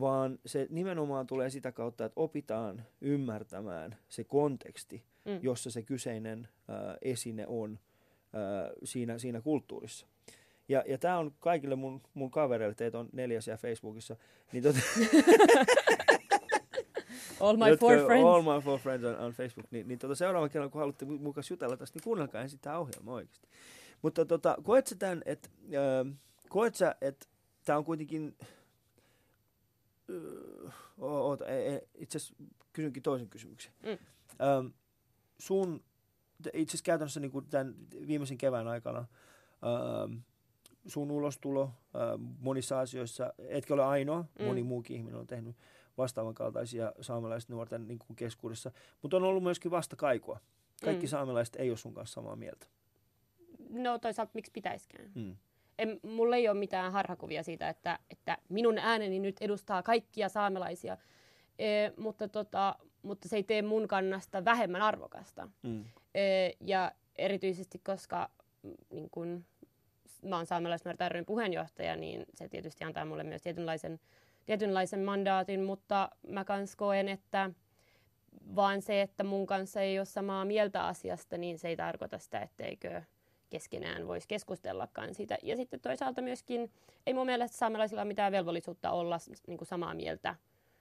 vaan 0.00 0.38
se 0.46 0.66
nimenomaan 0.70 1.26
tulee 1.26 1.50
sitä 1.50 1.72
kautta, 1.72 2.04
että 2.04 2.20
opitaan 2.20 2.82
ymmärtämään 3.00 3.96
se 4.08 4.24
konteksti, 4.24 5.02
mm. 5.24 5.38
jossa 5.42 5.70
se 5.70 5.82
kyseinen 5.82 6.48
äh, 6.70 6.96
esine 7.02 7.46
on 7.46 7.78
äh, 8.34 8.70
siinä, 8.84 9.18
siinä 9.18 9.40
kulttuurissa. 9.40 10.06
Ja, 10.68 10.84
ja 10.88 10.98
tämä 10.98 11.18
on 11.18 11.34
kaikille 11.38 11.76
mun, 11.76 12.00
mun 12.14 12.30
kavereille, 12.30 12.74
teitä 12.74 12.98
on 12.98 13.08
neljäs 13.12 13.48
ja 13.48 13.56
Facebookissa, 13.56 14.16
niin 14.52 14.62
tota, 14.62 14.78
All 17.40 17.56
my 17.56 17.68
jotka, 17.68 17.86
four 17.86 18.06
friends. 18.06 18.26
All 18.26 18.42
my 18.42 18.60
four 18.64 18.78
friends 18.78 19.04
on, 19.04 19.16
on 19.16 19.32
Facebook. 19.32 19.66
Niin, 19.70 19.88
niin 19.88 19.98
tota, 19.98 20.14
seuraava 20.14 20.48
kerran, 20.48 20.70
kun 20.70 20.78
haluatte 20.78 21.04
mukaan 21.04 21.44
jutella 21.50 21.76
tästä, 21.76 21.96
niin 21.96 22.04
kuunnelkaa 22.04 22.40
ensin 22.40 22.58
tämä 22.58 22.78
ohjelma 22.78 23.12
oikeasti. 23.12 23.48
Mutta 24.02 24.24
tota, 24.24 24.56
koet 24.62 24.86
sä 24.86 24.96
tämän, 24.96 25.22
että 25.26 25.48
äh, 25.64 26.14
koet 26.48 26.74
sä, 26.74 26.94
että 27.00 27.26
tämä 27.64 27.78
on 27.78 27.84
kuitenkin... 27.84 28.36
Äh, 30.10 30.74
oota, 30.98 31.46
e, 31.46 31.74
e, 31.74 31.88
itse 31.94 32.18
asiassa 32.18 32.34
kysynkin 32.72 33.02
toisen 33.02 33.28
kysymyksen. 33.28 33.72
Mm. 33.82 33.88
Ähm, 33.90 34.66
sun, 35.38 35.84
itse 36.38 36.70
asiassa 36.70 36.84
käytännössä 36.84 37.20
niin 37.20 37.46
tämän 37.50 37.74
viimeisen 38.06 38.38
kevään 38.38 38.68
aikana, 38.68 38.98
ähm, 38.98 40.18
sun 40.86 41.10
ulostulo 41.10 41.62
äh, 41.62 41.70
monissa 42.40 42.80
asioissa, 42.80 43.32
etkä 43.38 43.74
ole 43.74 43.84
ainoa, 43.84 44.24
mm. 44.38 44.44
moni 44.44 44.62
muukin 44.62 44.96
ihminen 44.96 45.20
on 45.20 45.26
tehnyt 45.26 45.56
vastaavan 45.98 46.34
kaltaisia 46.34 46.92
nuorten 47.48 47.88
niin 47.88 47.98
kuin 47.98 48.16
keskuudessa. 48.16 48.70
Mutta 49.02 49.16
on 49.16 49.24
ollut 49.24 49.42
myöskin 49.42 49.70
vastakaikua. 49.70 50.40
Kaikki 50.84 51.06
mm. 51.06 51.10
saamelaiset 51.10 51.56
ei 51.56 51.70
ole 51.70 51.76
sun 51.76 51.94
kanssa 51.94 52.14
samaa 52.14 52.36
mieltä. 52.36 52.66
No 53.70 53.98
toisaalta 53.98 54.30
miksi 54.34 54.52
pitäisikään? 54.52 55.10
Mm. 55.14 55.36
En, 55.78 56.00
mulla 56.02 56.36
ei 56.36 56.48
ole 56.48 56.58
mitään 56.58 56.92
harhakuvia 56.92 57.42
siitä, 57.42 57.68
että, 57.68 57.98
että 58.10 58.38
minun 58.48 58.78
ääneni 58.78 59.18
nyt 59.18 59.36
edustaa 59.40 59.82
kaikkia 59.82 60.28
saamelaisia, 60.28 60.96
e, 61.58 61.90
mutta, 61.96 62.28
tota, 62.28 62.74
mutta 63.02 63.28
se 63.28 63.36
ei 63.36 63.42
tee 63.42 63.62
mun 63.62 63.88
kannasta 63.88 64.44
vähemmän 64.44 64.82
arvokasta. 64.82 65.48
Mm. 65.62 65.84
E, 66.14 66.50
ja 66.60 66.92
erityisesti, 67.16 67.78
koska 67.78 68.30
mm, 68.62 68.74
niin 68.90 69.10
kun, 69.10 69.44
mä 70.22 70.36
oon 70.36 70.46
saamelaisnuorten 70.46 71.26
puheenjohtaja, 71.26 71.96
niin 71.96 72.26
se 72.34 72.48
tietysti 72.48 72.84
antaa 72.84 73.04
mulle 73.04 73.24
myös 73.24 73.42
tietynlaisen 73.42 74.00
tietynlaisen 74.48 75.00
mandaatin, 75.00 75.64
mutta 75.64 76.10
mä 76.28 76.44
kans 76.44 76.76
koen, 76.76 77.08
että 77.08 77.50
vaan 78.56 78.82
se, 78.82 79.02
että 79.02 79.24
mun 79.24 79.46
kanssa 79.46 79.80
ei 79.80 79.98
ole 79.98 80.04
samaa 80.04 80.44
mieltä 80.44 80.86
asiasta, 80.86 81.38
niin 81.38 81.58
se 81.58 81.68
ei 81.68 81.76
tarkoita 81.76 82.18
sitä, 82.18 82.40
etteikö 82.40 83.02
keskenään 83.50 84.06
voisi 84.06 84.28
keskustellakaan 84.28 85.14
siitä. 85.14 85.38
Ja 85.42 85.56
sitten 85.56 85.80
toisaalta 85.80 86.22
myöskin 86.22 86.70
ei 87.06 87.14
mun 87.14 87.26
mielestä 87.26 87.56
saamelaisilla 87.56 88.02
ole 88.02 88.08
mitään 88.08 88.32
velvollisuutta 88.32 88.90
olla 88.90 89.18
niin 89.46 89.58
kuin 89.58 89.68
samaa 89.68 89.94
mieltä 89.94 90.34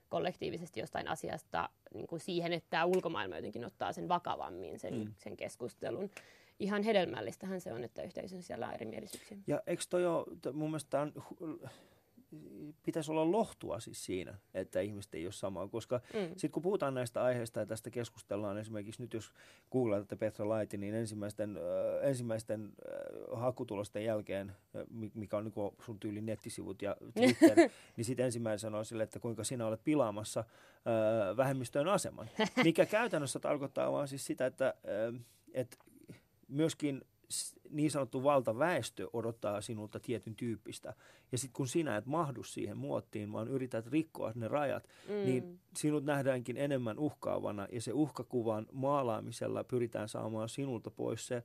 kollektiivisesti 0.09 0.79
jostain 0.79 1.07
asiasta 1.07 1.69
niin 1.93 2.07
kuin 2.07 2.19
siihen, 2.19 2.53
että 2.53 2.85
ulkomaailma 2.85 3.35
jotenkin 3.35 3.65
ottaa 3.65 3.93
sen 3.93 4.09
vakavammin, 4.09 4.79
sen, 4.79 4.93
mm. 4.93 5.13
sen 5.17 5.37
keskustelun. 5.37 6.09
Ihan 6.59 6.83
hedelmällistähän 6.83 7.61
se 7.61 7.73
on, 7.73 7.83
että 7.83 8.01
yhteisön 8.01 8.43
siellä 8.43 8.67
on 8.67 8.73
erimielisyyksiä. 8.73 9.37
Ja 9.47 9.61
eikö 9.67 9.83
toi 9.89 10.05
ole, 10.05 10.53
mun 10.53 10.69
mielestä 10.69 11.01
on 11.01 11.13
pitäisi 12.83 13.11
olla 13.11 13.31
lohtua 13.31 13.79
siis 13.79 14.05
siinä, 14.05 14.37
että 14.53 14.81
ihmiset 14.81 15.15
ei 15.15 15.25
ole 15.25 15.31
samaa, 15.31 15.67
koska 15.67 16.01
mm. 16.13 16.27
sitten 16.27 16.51
kun 16.51 16.63
puhutaan 16.63 16.93
näistä 16.93 17.23
aiheista 17.23 17.59
ja 17.59 17.65
tästä 17.65 17.89
keskustellaan 17.89 18.57
esimerkiksi 18.57 19.01
nyt 19.01 19.13
jos 19.13 19.31
googlaat 19.71 20.07
Petra 20.19 20.49
Laiti, 20.49 20.77
niin 20.77 20.95
ensimmäisten, 20.95 21.57
äh, 21.57 22.07
ensimmäisten 22.09 22.63
äh, 22.63 23.39
hakutulosten 23.41 24.03
jälkeen, 24.03 24.49
äh, 24.49 25.09
mikä 25.13 25.37
on 25.37 25.43
niin 25.43 25.73
sun 25.85 25.99
tyylin 25.99 26.25
nettisivut 26.25 26.81
ja 26.81 26.95
Twitter, 27.15 27.69
niin 27.97 28.05
sitten 28.05 28.25
ensimmäinen 28.25 28.59
sanoo 28.59 28.83
sille, 28.83 29.03
että 29.03 29.19
kuinka 29.19 29.43
sinä 29.43 29.65
olet 29.65 29.83
pilaamassa 29.83 30.39
äh, 30.39 31.37
vähemmistöön 31.37 31.87
aseman, 31.87 32.29
mikä 32.63 32.85
käytännössä 32.85 33.39
tarkoittaa 33.39 33.91
vaan 33.91 34.07
siis 34.07 34.25
sitä, 34.25 34.45
että 34.45 34.67
äh, 34.67 35.21
et 35.53 35.77
myöskin 36.47 37.01
niin 37.69 37.91
sanottu 37.91 38.23
valtaväestö 38.23 39.09
odottaa 39.13 39.61
sinulta 39.61 39.99
tietyn 39.99 40.35
tyyppistä. 40.35 40.93
Ja 41.31 41.37
sitten 41.37 41.53
kun 41.53 41.67
sinä 41.67 41.97
et 41.97 42.05
mahdu 42.05 42.43
siihen 42.43 42.77
muottiin, 42.77 43.33
vaan 43.33 43.47
yrität 43.47 43.87
rikkoa 43.87 44.31
ne 44.35 44.47
rajat, 44.47 44.87
mm. 45.07 45.13
niin 45.13 45.59
sinut 45.75 46.05
nähdäänkin 46.05 46.57
enemmän 46.57 46.99
uhkaavana. 46.99 47.67
Ja 47.71 47.81
se 47.81 47.93
uhkakuvan 47.93 48.65
maalaamisella 48.71 49.63
pyritään 49.63 50.09
saamaan 50.09 50.49
sinulta 50.49 50.91
pois 50.91 51.27
se, 51.27 51.43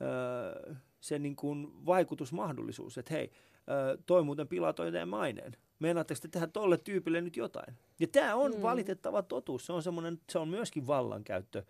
öö, 0.00 0.74
se 1.00 1.18
niin 1.18 1.36
kuin 1.36 1.86
vaikutusmahdollisuus, 1.86 2.98
että 2.98 3.14
hei, 3.14 3.30
öö, 3.70 3.96
toi 4.06 4.24
muuten 4.24 4.48
pilaa 4.48 4.72
toi 4.72 4.92
teidän 4.92 5.08
maineen. 5.08 5.56
Meinaatteko 5.78 6.20
te 6.22 6.28
tehdä 6.28 6.46
tolle 6.46 6.78
tyypille 6.78 7.20
nyt 7.20 7.36
jotain? 7.36 7.74
Ja 8.00 8.06
tämä 8.06 8.34
on 8.34 8.54
mm. 8.54 8.62
valitettava 8.62 9.22
totuus. 9.22 9.66
Se 9.66 9.72
on, 9.72 9.82
se 10.30 10.38
on 10.38 10.48
myöskin 10.48 10.86
vallankäyttö 10.86 11.62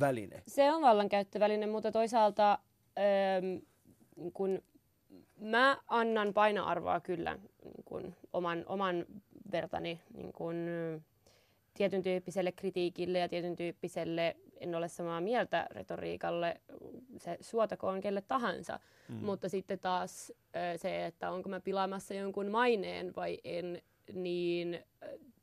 väline. 0.00 0.42
Se 0.46 0.72
on 0.72 0.82
vallankäyttöväline, 0.82 1.66
mutta 1.66 1.92
toisaalta 1.92 2.58
öö, 2.98 3.60
kun 4.32 4.62
mä 5.40 5.78
annan 5.88 6.34
painoarvoa 6.34 7.00
kyllä 7.00 7.38
niin 7.64 7.84
kun 7.84 8.14
oman, 8.32 8.64
oman 8.66 9.06
vertani 9.52 10.00
niin 10.14 10.32
kun, 10.32 10.56
tietyn 11.74 12.02
tyyppiselle 12.02 12.52
kritiikille 12.52 13.18
ja 13.18 13.28
tietyn 13.28 13.56
tyyppiselle 13.56 14.36
en 14.60 14.74
ole 14.74 14.88
samaa 14.88 15.20
mieltä 15.20 15.66
retoriikalle, 15.70 16.60
se 17.18 17.38
suotakoon 17.40 18.00
kelle 18.00 18.20
tahansa. 18.20 18.80
Mm. 19.08 19.14
Mutta 19.14 19.48
sitten 19.48 19.78
taas 19.78 20.32
se, 20.76 21.06
että 21.06 21.30
onko 21.30 21.48
mä 21.48 21.60
pilaamassa 21.60 22.14
jonkun 22.14 22.46
maineen 22.46 23.12
vai 23.16 23.38
en, 23.44 23.82
niin 24.12 24.84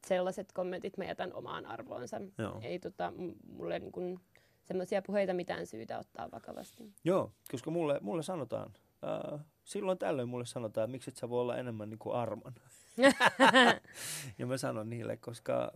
sellaiset 0.07 0.51
kommentit 0.51 0.97
mä 0.97 1.05
jätän 1.05 1.33
omaan 1.33 1.65
arvoonsa. 1.65 2.21
Joo. 2.37 2.59
Ei 2.61 2.79
tota, 2.79 3.13
mulle 3.47 3.79
niin 3.79 3.91
kun, 3.91 4.19
semmoisia 4.67 5.01
puheita 5.01 5.33
mitään 5.33 5.67
syytä 5.67 5.99
ottaa 5.99 6.31
vakavasti. 6.31 6.91
Joo, 7.03 7.31
koska 7.51 7.71
mulle, 7.71 7.99
mulle 8.01 8.23
sanotaan, 8.23 8.73
äh, 9.33 9.45
silloin 9.63 9.97
tällöin 9.97 10.29
mulle 10.29 10.45
sanotaan, 10.45 10.85
että 10.85 10.91
miksi 10.91 11.09
et 11.09 11.17
sä 11.17 11.29
voi 11.29 11.41
olla 11.41 11.57
enemmän 11.57 11.89
niin 11.89 11.99
kuin 11.99 12.15
Arman. 12.15 12.55
ja 14.39 14.45
mä 14.45 14.57
sanon 14.57 14.89
niille, 14.89 15.17
koska 15.17 15.71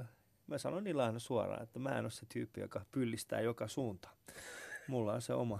äh, 0.00 0.06
mä 0.46 0.58
sanon 0.58 0.84
niille 0.84 1.02
aina 1.02 1.18
suoraan, 1.18 1.62
että 1.62 1.78
mä 1.78 1.98
en 1.98 2.04
ole 2.04 2.10
se 2.10 2.26
tyyppi, 2.32 2.60
joka 2.60 2.84
pyllistää 2.92 3.40
joka 3.40 3.68
suuntaan. 3.68 4.16
Mulla 4.88 5.12
on 5.12 5.22
se 5.22 5.34
oma, 5.34 5.58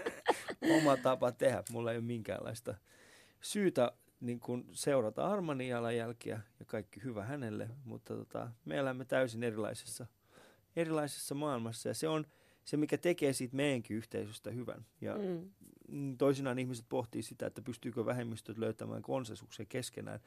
oma 0.76 0.96
tapa 0.96 1.32
tehdä. 1.32 1.62
Mulla 1.70 1.90
ei 1.92 1.98
ole 1.98 2.04
minkäänlaista 2.04 2.74
syytä 3.40 3.92
niin 4.20 4.40
kuin 4.40 4.68
seurata 4.72 5.26
Armanin 5.26 5.68
jalanjälkiä 5.68 6.40
ja 6.60 6.64
kaikki 6.66 7.02
hyvä 7.04 7.24
hänelle, 7.24 7.68
mutta 7.84 8.16
tota, 8.16 8.50
me 8.64 8.76
elämme 8.76 9.04
täysin 9.04 9.42
erilaisessa 9.42 10.06
erilaisessa 10.76 11.34
maailmassa 11.34 11.88
ja 11.88 11.94
se 11.94 12.08
on 12.08 12.26
se, 12.64 12.76
mikä 12.76 12.98
tekee 12.98 13.32
siitä 13.32 13.56
meidänkin 13.56 13.96
yhteisöstä 13.96 14.50
hyvän. 14.50 14.86
Ja 15.00 15.16
mm. 15.88 16.16
toisinaan 16.18 16.58
ihmiset 16.58 16.86
pohtii 16.88 17.22
sitä, 17.22 17.46
että 17.46 17.62
pystyykö 17.62 18.06
vähemmistöt 18.06 18.58
löytämään 18.58 19.02
konsensuksen 19.02 19.66
keskenään. 19.66 20.20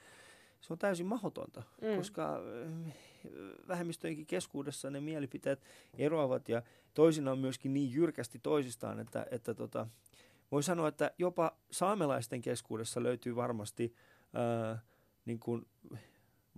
se 0.62 0.74
on 0.74 0.80
täysin 0.80 1.06
mahdotonta, 1.06 1.64
mm. 1.82 1.98
koska 1.98 2.42
vähemmistöjenkin 3.68 4.26
keskuudessa 4.26 4.90
ne 4.90 5.02
mielipiteet 5.02 5.66
eroavat 5.98 6.50
ja 6.50 6.62
toisinaan 6.94 7.40
myöskin 7.40 7.74
niin 7.74 7.94
jyrkästi 7.94 8.40
toisistaan, 8.40 9.00
että, 9.00 9.26
että 9.32 9.54
tota, 9.54 9.88
voi 10.52 10.64
sanoa, 10.64 10.88
että 10.88 11.12
jopa 11.18 11.58
saamelaisten 11.72 12.42
keskuudessa 12.42 13.04
löytyy 13.04 13.36
varmasti 13.36 13.96
ää, 14.34 14.80
niin 15.26 15.40
kuin 15.40 15.68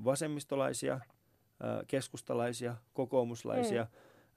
vasemmistolaisia, 0.04 1.00
keskustalaisia, 1.88 2.76
kokoomuslaisia, 2.94 3.88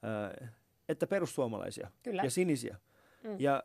mm. 0.03 0.49
että 0.89 1.07
perussuomalaisia 1.07 1.91
Kyllä. 2.03 2.23
ja 2.23 2.31
sinisiä. 2.31 2.77
Mm. 3.25 3.37
Ja 3.39 3.63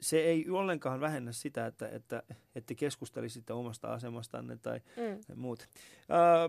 se 0.00 0.20
ei 0.20 0.50
ollenkaan 0.50 1.00
vähennä 1.00 1.32
sitä, 1.32 1.66
että, 1.66 1.88
että, 1.88 2.22
että 2.54 2.74
keskustelisitte 2.74 3.52
omasta 3.52 3.92
asemastanne 3.92 4.58
tai 4.62 4.80
mm. 4.96 5.40
muut. 5.40 5.68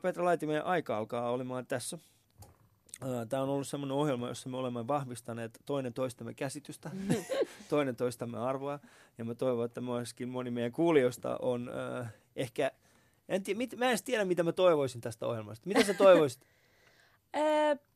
Petra 0.02 0.26
Laiti, 0.26 0.46
meidän 0.46 0.66
aika 0.66 0.98
alkaa 0.98 1.32
olemaan 1.32 1.66
tässä. 1.66 1.98
Tämä 3.30 3.44
on 3.44 3.50
ollut 3.50 3.68
sellainen 3.68 3.98
ohjelma, 3.98 4.28
jossa 4.28 4.50
me 4.50 4.58
olemme 4.58 4.88
vahvistaneet 4.88 5.60
toinen 5.66 5.94
toistamme 5.94 6.34
käsitystä, 6.34 6.92
toinen 7.70 7.96
toistamme 7.96 8.38
arvoa. 8.38 8.80
Ja 9.18 9.26
mä 9.26 9.36
toivon, 9.36 9.66
että 9.66 9.82
myöskin 9.82 10.30
moni 10.30 10.52
meidän 10.52 10.72
kuulijoista 10.72 11.38
on 11.42 11.72
ehkä, 12.36 12.72
en 13.30 13.44
tiedä, 13.44 13.58
mit, 13.58 13.78
mä 13.78 13.92
en 13.92 13.98
tiedä, 14.06 14.26
mitä 14.26 14.44
mä 14.44 14.52
toivoisin 14.52 15.02
tästä 15.02 15.28
ohjelmasta. 15.28 15.68
Mitä 15.68 15.84
sä 15.84 15.94
toivoisit? 15.94 16.42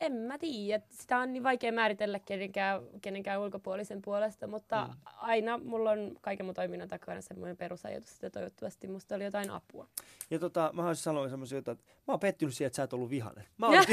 en 0.00 0.12
mä 0.12 0.38
tiedä. 0.38 0.84
Sitä 0.90 1.18
on 1.18 1.32
niin 1.32 1.42
vaikea 1.42 1.72
määritellä 1.72 2.18
kenenkään, 2.18 2.82
kenenkään 3.02 3.40
ulkopuolisen 3.40 4.02
puolesta, 4.02 4.46
mutta 4.46 4.86
mm. 4.86 4.94
aina 5.04 5.58
mulla 5.58 5.90
on 5.90 6.16
kaiken 6.20 6.46
mun 6.46 6.54
toiminnan 6.54 6.88
takana 6.88 7.20
semmoinen 7.20 7.56
perusajatus, 7.56 8.12
että 8.12 8.30
toivottavasti 8.30 8.88
musta 8.88 9.14
oli 9.14 9.24
jotain 9.24 9.50
apua. 9.50 9.88
Ja 10.30 10.38
tota, 10.38 10.70
mä 10.72 10.82
haluaisin 10.82 11.02
sanoa 11.02 11.28
semmoisia, 11.28 11.58
että 11.58 11.72
mä 11.72 11.78
oon 12.06 12.20
pettynyt 12.20 12.54
siihen, 12.54 12.66
että 12.66 12.76
sä 12.76 12.82
et 12.82 12.92
ollut 12.92 13.10
vihanen. 13.10 13.44
Mä 13.58 13.66
oon... 13.66 13.76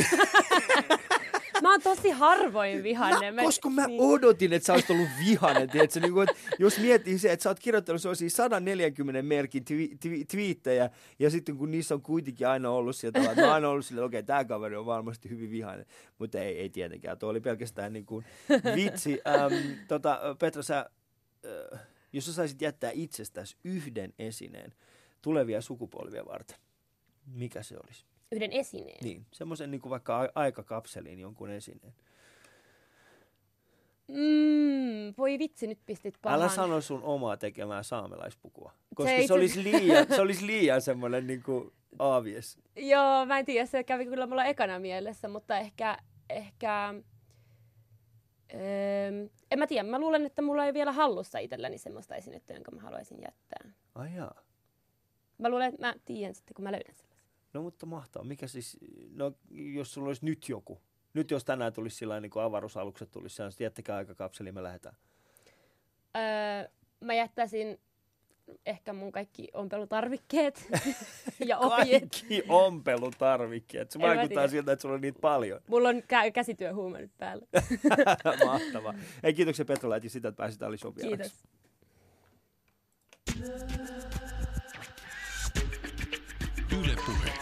Mä 1.66 1.72
oon 1.72 1.82
tosi 1.82 2.10
harvoin 2.10 2.84
vihainen. 2.84 3.36
Mä, 3.36 3.42
koska 3.42 3.70
mä 3.70 3.88
niin. 3.88 4.02
odotin, 4.02 4.54
että 4.54 4.66
sä 4.66 4.74
olisit 4.74 4.90
ollut 4.90 5.10
vihainen. 5.26 5.70
Tiedätkö? 5.70 6.00
Niin 6.00 6.14
kuin, 6.14 6.28
jos 6.60 6.80
miettii 6.80 7.20
se, 7.20 7.32
että 7.32 7.44
sä 7.44 7.50
oot 7.50 7.60
kirjoittanut 7.60 8.02
sellaisia 8.02 8.30
140 8.30 9.22
merkin 9.22 9.64
twi- 9.64 9.98
twi- 10.06 10.26
twiittejä, 10.32 10.90
ja 11.20 11.30
sitten 11.30 11.58
kun 11.58 11.72
niissä 11.72 11.96
on 11.96 12.02
kuitenkin 12.02 12.48
aina 12.48 12.70
ollut 12.70 12.96
sieltä, 12.96 13.20
että 13.20 13.36
mä 13.36 13.42
oon 13.42 13.54
aina 13.54 13.70
ollut 13.70 13.86
silleen, 13.86 14.06
okei, 14.06 14.20
okay, 14.20 14.26
tämä 14.26 14.46
kaveri 14.46 14.76
on 14.76 14.86
varmasti 14.86 15.30
hyvin 15.30 15.52
vihainen. 15.52 15.86
Mutta 16.18 16.40
ei, 16.40 16.60
ei 16.60 16.70
tietenkään. 16.70 17.18
Tuo 17.18 17.30
oli 17.30 17.42
pelkästään 17.42 17.94
niin 17.94 18.06
kuin 18.06 18.26
vitsi. 18.76 19.22
Ähm, 19.28 19.54
tota, 19.88 20.36
Petra, 20.40 20.64
sä, 20.64 20.90
äh, 21.74 21.80
jos 22.14 22.26
sä 22.26 22.34
saisit 22.34 22.62
jättää 22.62 22.92
itsestäsi 22.94 23.58
yhden 23.64 24.14
esineen 24.20 24.74
tulevia 25.22 25.62
sukupolvia 25.62 26.26
varten, 26.26 26.58
mikä 27.26 27.64
se 27.64 27.76
olisi? 27.84 28.06
Yhden 28.32 28.54
esineen? 28.54 29.04
Niin, 29.04 29.26
semmoisen 29.32 29.72
niin 29.72 29.82
kuin 29.82 29.90
vaikka 29.90 30.30
aikakapseliin 30.36 31.20
jonkun 31.20 31.50
esineen. 31.50 31.94
Mm, 34.08 35.14
voi 35.18 35.40
vitsi, 35.40 35.68
nyt 35.68 35.80
pistit 35.86 36.16
pahan. 36.22 36.40
Älä 36.40 36.50
sano 36.50 36.82
sun 36.82 37.04
omaa 37.04 37.38
tekemää 37.38 37.84
saamelaispukua, 37.84 38.72
koska 38.96 39.18
se, 39.18 39.28
se, 39.28 39.34
olisi, 39.34 39.64
liian, 39.64 40.08
se 40.10 40.22
olisi 40.22 40.48
liian 40.52 40.82
semmoinen 40.82 41.28
niin 41.28 41.44
kuin 41.44 41.72
aavies. 42.00 42.60
Joo, 42.76 43.26
mä 43.26 43.40
en 43.40 43.46
tiedä, 43.46 43.66
se 43.66 43.84
kävi 43.84 44.06
kyllä 44.06 44.28
mulla 44.28 44.46
ekana 44.46 44.80
mielessä, 44.80 45.28
mutta 45.28 45.58
ehkä, 45.58 45.98
ehkä 46.30 46.94
öö, 48.54 49.28
en 49.52 49.60
mä 49.60 49.68
tiedä, 49.68 49.90
mä 49.90 50.00
luulen, 50.00 50.26
että 50.26 50.42
mulla 50.42 50.66
ei 50.66 50.74
vielä 50.74 50.92
hallussa 50.92 51.40
itselläni 51.40 51.78
semmoista 51.78 52.16
esinettä, 52.16 52.54
jonka 52.54 52.72
mä 52.72 52.82
haluaisin 52.82 53.18
jättää. 53.22 53.72
Ai 53.96 54.16
jaa. 54.16 54.42
Mä 55.38 55.50
luulen, 55.50 55.74
että 55.74 55.88
mä 55.88 55.94
tiedän 56.06 56.36
sitten, 56.36 56.54
kun 56.54 56.64
mä 56.64 56.72
löydän 56.72 56.96
sen. 56.96 57.05
No 57.56 57.62
mutta 57.62 57.86
mahtavaa. 57.86 58.28
Mikä 58.28 58.48
siis, 58.48 58.78
no 59.14 59.34
jos 59.50 59.94
sulla 59.94 60.08
olisi 60.08 60.26
nyt 60.26 60.50
joku, 60.50 60.82
nyt 61.14 61.32
jos 61.32 61.46
tänään 61.46 61.74
tulisi 61.74 61.98
sillä 61.98 62.20
niin 62.20 62.30
kuin 62.30 62.44
avaruusalukset 62.44 63.12
tulisi, 63.12 63.44
niin 63.44 63.52
jättäkää 63.60 63.98
aika 63.98 64.16
kapseli, 64.16 64.52
me 64.52 64.64
lähdetään. 64.64 64.96
Öö, 66.16 66.70
mä 67.00 67.14
jättäisin 67.14 67.80
ehkä 68.66 68.94
mun 68.94 69.12
kaikki 69.12 69.48
ompelutarvikkeet 69.54 70.68
ja 71.50 71.58
ohjeet. 71.58 72.02
Kaikki 72.02 72.44
ompelutarvikkeet. 72.48 73.92
Se 73.92 74.00
vaikuttaa 74.00 74.48
siltä, 74.48 74.72
että 74.72 74.82
sulla 74.82 74.96
on 74.96 75.02
niitä 75.02 75.20
paljon. 75.20 75.62
Mulla 75.68 75.90
on 75.90 75.96
kä- 75.96 76.32
käsityöhuume 76.34 77.00
nyt 77.02 77.12
päällä. 77.18 77.46
Mahtavaa. 78.46 78.94
Hei, 79.24 79.34
kiitoksia 79.34 79.66
Petra 79.66 79.90
Läti 79.90 80.10
sitä, 80.10 80.28
että 80.28 80.38
pääsit 80.38 80.64
Ali 80.64 80.78
Kiitos. 81.02 81.44
Yle 86.80 86.96
Puhe. 87.06 87.35